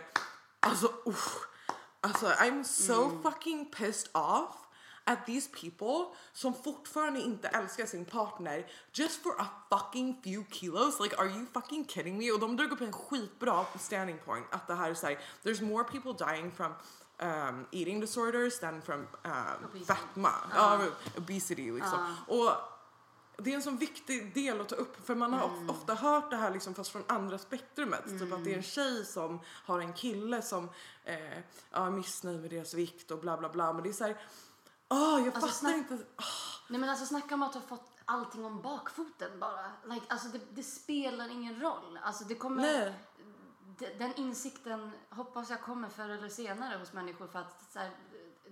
I'm 2.39 2.63
so 2.63 3.09
fucking 3.23 3.65
pissed 3.71 4.09
off 4.13 4.67
at 5.05 5.25
these 5.25 5.49
people 5.61 6.15
som 6.33 6.53
fortfarande 6.53 7.19
inte 7.19 7.47
älskar 7.47 7.85
sin 7.85 8.05
partner 8.05 8.65
just 8.93 9.23
for 9.23 9.35
a 9.39 9.47
fucking 9.69 10.21
few 10.23 10.43
kilos. 10.51 10.99
Like 10.99 11.15
are 11.17 11.29
you 11.29 11.45
fucking 11.53 11.85
kidding 11.85 12.17
me? 12.17 12.31
Och 12.31 12.39
de 12.39 12.55
drog 12.57 12.71
upp 12.71 12.81
en 12.81 12.91
skitbra 12.93 13.65
standing 13.79 14.17
point 14.25 14.45
att 14.51 14.67
det 14.67 14.75
här 14.75 14.89
är 14.89 14.93
såhär 14.93 15.19
there's 15.43 15.61
more 15.63 15.83
people 15.83 16.13
dying 16.25 16.51
from 16.51 16.73
um, 17.21 17.65
eating 17.71 17.99
disorders 17.99 18.59
than 18.59 18.81
from 18.81 19.07
um, 19.23 19.85
fetma, 19.85 20.31
ja, 20.55 20.79
obesity 21.17 21.71
liksom. 21.71 22.15
Och 22.27 22.51
det 23.37 23.51
är 23.51 23.55
en 23.55 23.61
sån 23.61 23.77
viktig 23.77 24.33
del 24.33 24.61
att 24.61 24.69
ta 24.69 24.75
upp 24.75 25.05
för 25.07 25.15
man 25.15 25.33
har 25.33 25.43
of- 25.45 25.69
ofta 25.69 25.95
hört 25.95 26.29
det 26.29 26.35
här 26.37 26.51
liksom 26.51 26.73
fast 26.75 26.91
från 26.91 27.03
andra 27.07 27.37
spektrumet. 27.37 28.05
Typ 28.19 28.33
att 28.33 28.43
det 28.43 28.53
är 28.53 28.57
en 28.57 28.63
tjej 28.63 29.05
som 29.05 29.39
har 29.65 29.79
en 29.79 29.93
kille 29.93 30.41
som 30.41 30.69
eh, 31.03 31.37
ja, 31.71 31.85
är 31.87 31.91
missnöjd 31.91 32.41
med 32.41 32.49
deras 32.49 32.73
vikt 32.73 33.11
och 33.11 33.19
bla 33.19 33.37
bla 33.37 33.49
bla. 33.49 33.73
Men 33.73 33.83
det 33.83 33.89
är 33.89 33.93
så 33.93 34.03
här, 34.03 34.17
åh 34.89 35.21
jag 35.25 35.33
fattar 35.33 35.47
snack- 35.47 35.75
inte. 35.75 35.93
ah, 36.15 36.23
Nej 36.69 36.79
men 36.79 36.89
alltså 36.89 37.05
snacka 37.05 37.33
om 37.35 37.43
att 37.43 37.53
ha 37.53 37.61
fått 37.61 37.91
allting 38.05 38.45
om 38.45 38.61
bakfoten 38.61 39.39
bara. 39.39 39.71
Like, 39.85 40.05
alltså 40.09 40.27
det, 40.27 40.39
det 40.51 40.63
spelar 40.63 41.29
ingen 41.31 41.61
roll. 41.61 41.99
Alltså 42.03 42.23
det 42.23 42.35
kommer... 42.35 42.61
Nej. 42.63 42.93
De- 43.77 43.93
Den 43.97 44.13
insikten 44.15 44.91
hoppas 45.09 45.49
jag 45.49 45.61
kommer 45.61 45.89
förr 45.89 46.09
eller 46.09 46.29
senare 46.29 46.77
hos 46.77 46.93
människor 46.93 47.27
för 47.27 47.39
att 47.39 47.71
så 47.71 47.79
här, 47.79 47.91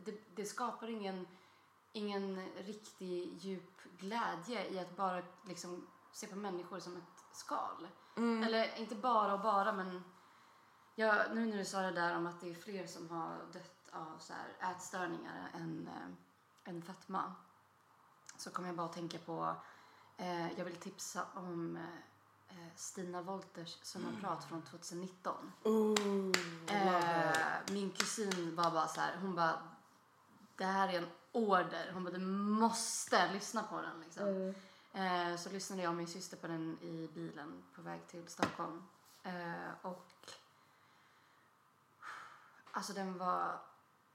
det, 0.06 0.36
det 0.36 0.46
skapar 0.46 0.88
ingen, 0.90 1.28
ingen 1.92 2.46
riktig 2.58 3.34
djup 3.38 3.82
glädje 3.98 4.68
i 4.70 4.80
att 4.80 4.96
bara 4.96 5.22
liksom 5.48 5.88
se 6.12 6.28
på 6.28 6.36
människor 6.36 6.80
som 6.80 6.98
ett 6.98 7.24
skal. 7.32 7.88
Eller 8.44 8.80
inte 8.80 8.96
bara 8.96 9.34
och 9.34 9.40
bara 9.40 9.74
men 9.74 10.04
jag, 10.96 11.36
nu 11.36 11.46
när 11.46 11.58
du 11.58 11.66
sa 11.66 11.82
det 11.82 11.92
där 11.92 12.18
om 12.18 12.28
att 12.28 12.42
det 12.42 12.50
är 12.50 12.54
fler 12.56 12.88
som 12.88 13.10
har 13.10 13.38
dött 13.54 13.90
av 13.92 14.18
så 14.20 14.34
här 14.34 14.72
ätstörningar 14.72 15.50
än, 15.54 15.88
äh, 15.88 16.70
än 16.70 16.82
fetma 16.82 17.34
så 18.38 18.50
kommer 18.52 18.70
jag 18.70 18.78
bara 18.78 18.86
att 18.88 18.94
tänka 18.94 19.18
på 19.18 19.56
eh, 20.18 20.58
jag 20.58 20.66
vill 20.66 20.76
tipsa 20.76 21.26
om 21.34 21.76
eh, 21.78 21.84
Stina 22.76 23.22
Wolters 23.22 23.78
sommarprat 23.82 24.44
från 24.44 24.62
2019. 24.62 25.52
Oh, 25.64 26.32
Eh, 26.68 27.38
min 27.72 27.92
kusin 27.92 28.56
var 28.56 28.72
bara 28.72 28.88
så 28.88 29.02
här, 29.02 29.18
hon 29.22 29.36
bara 29.36 29.62
det 30.56 30.66
här 30.66 30.90
är 30.94 30.98
en 30.98 31.08
order. 31.32 31.92
Hon 31.94 32.04
bara 32.04 32.14
du 32.14 32.20
måste 32.26 33.32
lyssna 33.34 33.64
på 33.64 33.82
den 33.82 34.02
liksom. 34.02 34.54
Eh, 34.94 35.36
så 35.38 35.50
lyssnade 35.50 35.82
jag 35.82 35.90
och 35.90 35.96
min 35.96 36.08
syster 36.08 36.38
på 36.38 36.48
den 36.48 36.78
i 36.82 37.10
bilen 37.14 37.64
på 37.76 37.82
väg 37.82 38.08
till 38.08 38.28
Stockholm. 38.28 38.84
Eh, 39.24 39.70
och 39.82 40.12
alltså 42.72 42.94
den 42.94 43.18
var, 43.18 43.60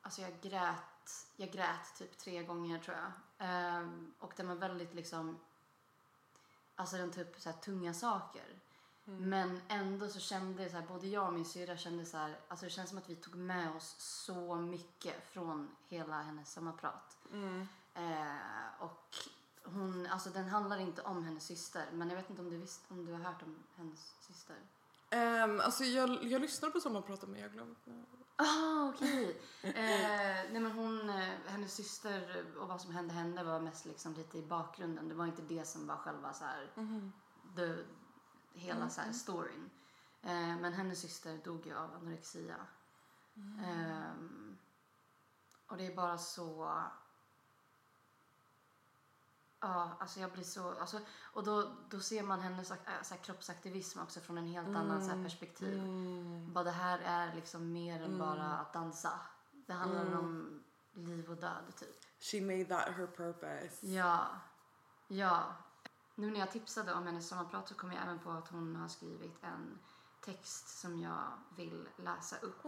alltså 0.03 0.23
jag 0.23 0.41
grät, 0.41 1.27
jag 1.37 1.51
grät 1.51 1.95
typ 1.99 2.19
tre 2.19 2.43
gånger 2.43 2.79
tror 2.79 2.97
jag. 2.97 3.13
Eh, 3.49 3.89
och 4.19 4.33
den 4.37 4.49
var 4.49 4.55
väldigt 4.55 4.95
liksom, 4.95 5.39
alltså 6.81 6.97
den 6.97 7.09
upp 7.09 7.41
så 7.41 7.51
här 7.51 7.57
tunga 7.57 7.95
saker. 7.95 8.45
Men 9.05 9.61
ändå 9.69 10.09
så 10.09 10.21
kände 10.21 10.71
så 10.71 10.77
här, 10.77 10.87
både 10.87 11.07
jag 11.07 11.27
och 11.27 11.33
min 11.33 11.45
syrra 11.45 11.77
kände 11.77 12.05
så 12.05 12.17
här, 12.17 12.39
alltså 12.49 12.67
det 12.67 12.71
känns 12.71 12.89
som 12.89 12.99
att 12.99 13.11
vi 13.11 13.17
tog 13.17 13.35
med 13.35 13.77
oss 13.77 13.95
så 13.99 14.55
mycket 14.55 15.15
från 15.33 15.69
hela 15.89 16.23
hennes 16.23 16.53
sommarprat. 16.53 17.19
Eh, 17.95 18.83
och 18.83 19.17
hon, 19.65 20.07
alltså 20.07 20.31
den 20.31 20.49
handlar 20.49 20.79
inte 20.79 21.03
om 21.03 21.25
hennes 21.25 21.45
syster. 21.45 21.87
Men 21.93 22.09
jag 22.09 22.17
vet 22.17 22.31
inte 22.31 22.43
om 22.43 22.51
du, 22.51 22.57
visst, 22.57 22.83
om 22.89 23.07
du 23.07 23.13
har 23.13 23.21
hört 23.21 23.43
om 23.43 23.57
hennes 23.77 24.15
syster? 24.21 24.57
Um, 25.15 25.61
alltså 25.61 25.85
jag, 25.85 26.25
jag 26.25 26.43
lyssnar 26.43 26.71
på 26.71 26.81
Sommarpratet 26.81 27.29
men 27.29 27.41
jag 27.41 27.55
nu. 27.55 27.75
Ah, 28.37 28.89
okej. 28.89 29.41
eh, 29.63 29.73
nej 30.53 30.61
men 30.61 30.73
hon, 30.73 31.11
eh, 31.11 31.35
hennes 31.47 31.75
syster 31.75 32.45
och 32.59 32.69
vad 32.69 32.81
som 32.81 32.95
hände 32.95 33.15
henne 33.15 33.45
var 33.45 33.61
mest 33.61 33.85
liksom 33.85 34.15
lite 34.15 34.39
i 34.39 34.43
bakgrunden. 34.43 35.09
Det 35.09 35.15
var 35.15 35.27
inte 35.27 35.43
det 35.43 35.67
som 35.67 35.87
var 35.87 35.97
själva 35.97 36.33
så 36.33 36.45
här, 36.45 36.71
the, 37.57 37.85
hela 38.53 38.89
så 38.89 39.01
här 39.01 39.13
storyn. 39.13 39.71
Eh, 40.23 40.57
men 40.61 40.73
hennes 40.73 41.01
syster 41.01 41.41
dog 41.45 41.67
ju 41.67 41.77
av 41.77 41.95
anorexia. 41.95 42.57
Ehm, 43.65 44.59
och 45.67 45.77
det 45.77 45.87
är 45.87 45.97
bara 45.97 46.19
så... 46.19 46.81
Ja, 49.61 49.97
alltså 50.01 50.21
jag 50.21 50.33
blir 50.33 50.45
så... 50.45 50.79
Alltså, 50.81 51.01
och 51.33 51.45
då, 51.45 51.73
då 51.91 52.01
ser 52.01 52.23
man 52.23 52.41
hennes 52.41 52.71
äh, 52.71 52.77
så 53.03 53.15
här, 53.15 53.23
kroppsaktivism 53.23 54.01
också 54.01 54.21
från 54.21 54.39
en 54.39 54.47
helt 54.47 54.77
annan 54.77 55.03
så 55.03 55.11
här, 55.11 55.25
perspektiv. 55.25 55.83
Bara 56.53 56.65
det 56.65 56.71
här 56.71 56.99
är 56.99 57.35
liksom 57.35 57.73
mer 57.73 58.03
än 58.03 58.19
bara 58.19 58.45
att 58.45 58.73
dansa. 58.73 59.21
Det 59.67 59.73
handlar 59.73 60.19
om 60.19 60.63
liv 60.93 61.31
och 61.31 61.37
död, 61.37 61.77
typ. 61.77 62.05
She 62.21 62.41
made 62.41 62.65
that 62.65 62.95
her 62.97 63.07
purpose. 63.07 63.87
Ja. 63.87 64.27
Ja. 65.09 65.57
Nu 66.15 66.31
när 66.31 66.41
jag 66.41 66.51
tipsade 66.51 66.95
om 66.95 67.07
hennes 67.07 67.29
sommarprat 67.29 67.69
så 67.69 67.75
kom 67.75 67.93
jag 67.93 68.03
även 68.03 68.19
på 68.19 68.31
att 68.31 68.49
hon 68.49 68.77
har 68.77 68.89
skrivit 68.89 69.43
en 69.43 69.79
text 70.21 70.81
som 70.81 71.01
jag 71.01 71.33
vill 71.57 71.89
läsa 71.97 72.37
upp. 72.39 72.63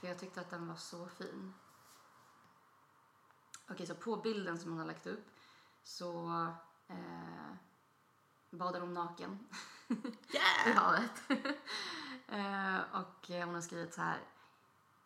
För 0.00 0.08
jag 0.08 0.18
tyckte 0.18 0.40
att 0.40 0.50
den 0.50 0.68
var 0.68 0.76
så 0.76 1.06
fin. 1.06 1.54
Okej, 3.70 3.86
så 3.86 3.94
på 3.94 4.16
bilden 4.16 4.58
som 4.58 4.70
hon 4.70 4.78
har 4.80 4.86
lagt 4.86 5.06
upp 5.06 5.24
så 5.82 6.46
eh, 6.88 7.54
badar 8.50 8.80
hon 8.80 8.94
naken 8.94 9.38
i 10.66 10.70
havet. 10.70 11.22
eh, 12.28 12.80
och 12.92 13.28
hon 13.28 13.54
har 13.54 13.60
skrivit 13.60 13.94
så 13.94 14.00
här. 14.00 14.20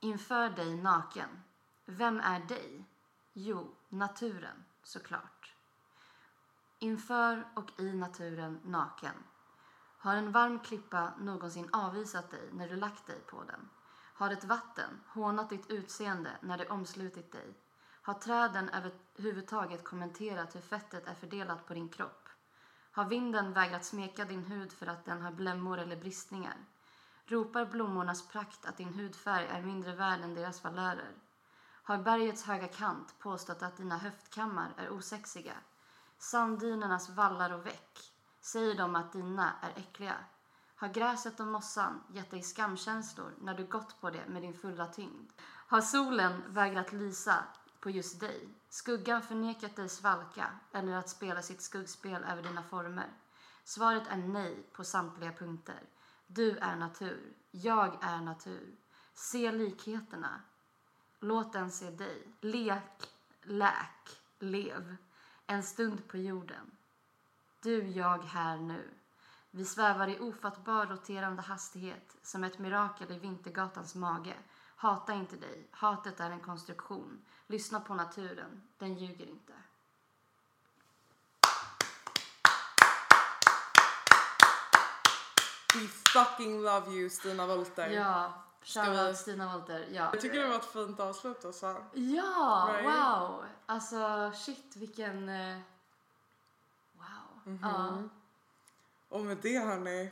Inför 0.01 0.51
dig 0.51 0.77
naken. 0.77 1.43
Vem 1.85 2.21
är 2.21 2.41
dig? 2.41 2.85
Jo, 3.33 3.75
naturen, 3.89 4.65
såklart. 4.83 5.55
Inför 6.79 7.49
och 7.55 7.81
i 7.81 7.93
naturen 7.93 8.61
naken. 8.65 9.15
Har 9.99 10.17
en 10.17 10.33
varm 10.33 10.59
klippa 10.59 11.13
någonsin 11.19 11.69
avvisat 11.73 12.31
dig 12.31 12.49
när 12.53 12.69
du 12.69 12.77
lagt 12.77 13.07
dig 13.07 13.21
på 13.21 13.45
den? 13.45 13.69
Har 14.15 14.31
ett 14.31 14.45
vatten 14.45 15.01
hånat 15.07 15.51
ditt 15.51 15.71
utseende 15.71 16.31
när 16.41 16.59
det 16.59 16.69
omslutit 16.69 17.33
dig? 17.33 17.55
Har 18.05 18.15
träden 18.15 18.69
överhuvudtaget 18.69 19.85
kommenterat 19.85 20.55
hur 20.55 20.61
fettet 20.61 21.07
är 21.07 21.15
fördelat 21.15 21.67
på 21.67 21.75
din 21.75 21.89
kropp? 21.89 22.29
Har 22.93 23.05
vinden 23.05 23.53
vägrat 23.53 23.85
smeka 23.85 24.25
din 24.25 24.45
hud 24.45 24.73
för 24.73 24.87
att 24.87 25.05
den 25.05 25.23
har 25.23 25.33
blämmor 25.33 25.79
eller 25.79 25.97
bristningar? 25.97 26.57
Ropar 27.27 27.65
blommornas 27.65 28.29
prakt 28.29 28.67
att 28.67 28.77
din 28.77 28.95
hudfärg 28.95 29.47
är 29.47 29.63
mindre 29.63 29.95
värd 29.95 30.21
än 30.21 30.35
deras 30.35 30.65
valörer? 30.65 31.15
Har 31.83 31.99
bergets 31.99 32.43
höga 32.43 32.69
kant 32.69 33.19
påstått 33.19 33.63
att 33.63 33.77
dina 33.77 33.99
höftkammar 33.99 34.75
är 34.77 34.91
osexiga? 34.91 35.55
Sanddynernas 36.19 37.09
vallar 37.09 37.51
och 37.51 37.67
väck, 37.67 38.13
säger 38.41 38.75
de 38.75 38.97
att 38.97 39.13
dina 39.13 39.53
är 39.61 39.73
äckliga? 39.77 40.17
Har 40.75 40.89
gräset 40.89 41.41
och 41.41 41.47
mossan 41.47 42.03
gett 42.09 42.31
dig 42.31 42.43
skamkänslor 42.43 43.35
när 43.41 43.55
du 43.55 43.65
gått 43.65 44.01
på 44.01 44.11
det 44.11 44.27
med 44.29 44.43
din 44.43 44.55
fulla 44.55 44.87
tyngd? 44.87 45.31
Har 45.43 45.81
solen 45.81 46.43
vägrat 46.49 46.93
lysa 46.93 47.45
på 47.83 47.91
just 47.91 48.21
dig? 48.21 48.49
Skuggan 48.69 49.23
förnekat 49.23 49.77
dig 49.77 49.89
svalka 49.89 50.47
eller 50.73 50.93
att 50.93 51.09
spela 51.09 51.43
sitt 51.43 51.63
skuggspel 51.63 52.25
över 52.25 52.43
dina 52.43 52.63
former? 52.63 53.11
Svaret 53.65 54.09
är 54.09 54.17
nej 54.17 54.67
på 54.73 54.85
samtliga 54.85 55.33
punkter. 55.33 55.81
Du 56.27 56.59
är 56.59 56.77
natur. 56.77 57.33
Jag 57.51 57.99
är 58.05 58.21
natur. 58.21 58.75
Se 59.15 59.53
likheterna. 59.53 60.41
Låt 61.21 61.53
den 61.53 61.71
se 61.71 61.91
dig. 61.91 62.27
Lek, 62.41 63.11
läk, 63.43 64.21
lev. 64.39 64.97
En 65.47 65.63
stund 65.63 66.09
på 66.09 66.17
jorden. 66.17 66.71
Du, 67.61 67.89
jag, 67.89 68.19
här 68.19 68.57
nu. 68.57 68.91
Vi 69.51 69.65
svävar 69.65 70.09
i 70.09 70.21
ofattbar 70.21 70.87
roterande 70.87 71.43
hastighet 71.43 72.17
som 72.23 72.45
ett 72.45 72.59
mirakel 72.59 73.13
i 73.13 73.19
Vintergatans 73.19 73.95
mage. 73.95 74.35
Hata 74.83 75.13
inte 75.15 75.37
dig. 75.37 75.69
Hatet 75.71 76.21
är 76.21 76.31
en 76.31 76.41
konstruktion. 76.41 77.25
Lyssna 77.47 77.81
på 77.81 77.95
naturen. 77.95 78.63
Den 78.79 78.95
ljuger 78.95 79.27
inte. 79.27 79.53
We 85.75 85.87
fucking 85.89 86.63
love 86.63 86.91
you 86.93 87.11
Stina 87.11 87.47
Wolter. 87.47 87.91
Ja, 87.91 88.33
Ska 88.63 88.83
vi- 88.83 88.87
shoutout 88.97 89.17
Stina 89.19 89.53
Wolter. 89.53 89.87
Ja. 89.93 90.09
Jag 90.13 90.21
tycker 90.21 90.41
det 90.43 90.49
var 90.49 90.57
ett 90.57 90.65
fint 90.73 91.01
avslut 91.01 91.45
alltså. 91.45 91.85
Ja, 91.93 92.69
Right? 92.73 92.85
wow! 92.87 93.45
Alltså 93.67 94.33
shit 94.35 94.77
vilken... 94.77 95.29
eh, 95.29 95.59
Wow. 96.93 97.59
Ja, 97.63 98.03
Och 99.09 99.21
med 99.21 99.37
det 99.43 99.59
hörni, 99.59 100.11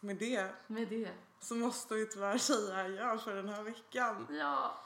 med 0.00 0.16
det 0.16 0.52
med 0.66 0.88
det. 0.88 1.10
Så 1.40 1.54
måste 1.54 1.94
vi 1.94 2.06
tyvärr 2.06 2.38
säga 2.38 2.76
adjö 2.76 3.18
för 3.18 3.34
den 3.34 3.48
här 3.48 3.62
veckan. 3.62 4.26
Ja. 4.30 4.80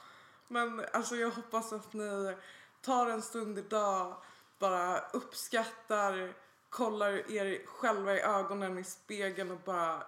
Men 0.48 0.84
alltså 0.92 1.16
jag 1.16 1.30
hoppas 1.30 1.72
att 1.72 1.92
ni 1.92 2.36
tar 2.80 3.06
en 3.06 3.22
stund 3.22 3.58
idag, 3.58 4.16
bara 4.58 4.98
uppskattar, 4.98 6.34
kollar 6.70 7.32
er 7.32 7.66
själva 7.66 8.14
i 8.14 8.20
ögonen 8.20 8.78
i 8.78 8.84
spegeln 8.84 9.50
och 9.50 9.60
bara 9.64 10.02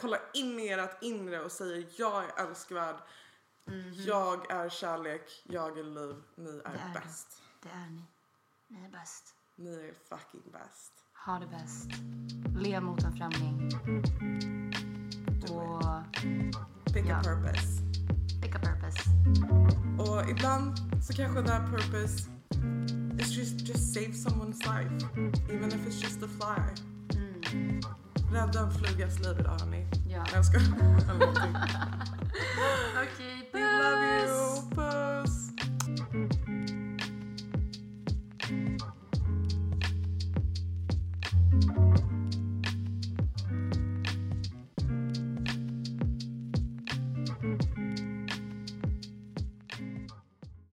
kollar 0.00 0.20
in 0.34 0.60
i 0.60 0.68
ert 0.68 1.02
inre 1.02 1.40
och 1.40 1.52
säger 1.52 1.86
jag 1.96 2.24
är 2.24 2.46
älskvärd, 2.46 2.96
jag 4.06 4.50
är 4.50 4.68
kärlek, 4.68 5.42
jag 5.44 5.78
är 5.78 5.84
liv, 5.84 6.22
ni 6.34 6.50
är, 6.50 6.70
är 6.70 6.94
bäst. 6.94 7.42
Det 7.62 7.68
är 7.68 7.90
ni. 7.90 8.02
Ni 8.66 8.84
är 8.84 8.90
bäst. 8.90 9.34
Ni 9.56 9.88
är 9.88 9.94
fucking 10.08 10.52
bäst. 10.52 10.92
Ha 11.26 11.38
det 11.38 11.46
bäst. 11.46 11.90
Le 12.58 12.80
mot 12.80 13.02
en 13.02 13.16
främling. 13.16 13.70
Pick 16.92 17.06
ja. 17.06 17.16
a 17.16 17.22
purpose. 17.22 17.82
Pick 18.40 18.54
a 18.54 18.58
purpose. 18.58 18.98
Och 19.98 20.30
ibland 20.30 20.78
så 21.02 21.12
kanske 21.12 21.42
that 21.42 21.70
purpose 21.70 22.28
is 23.18 23.36
just, 23.36 23.68
just 23.68 23.94
save 23.94 24.14
someone's 24.14 24.66
life. 24.66 24.92
Even 25.50 25.68
if 25.68 25.86
it's 25.86 26.02
just 26.02 26.22
a 26.22 26.28
fly. 26.28 26.62
Mm. 27.18 27.80
Rädda 28.32 28.60
en 28.60 28.70
flugas 28.70 29.18
liv 29.18 29.36
idag 29.40 29.56
hörni. 29.60 29.86
Ja. 29.92 30.10
Yeah. 30.10 30.28
jag 30.34 30.44
skojar. 30.44 30.66
Okej, 32.94 33.12
okay, 33.12 33.42
puss! 33.52 33.60
We 33.60 33.60
love 33.60 34.28
you! 34.28 34.37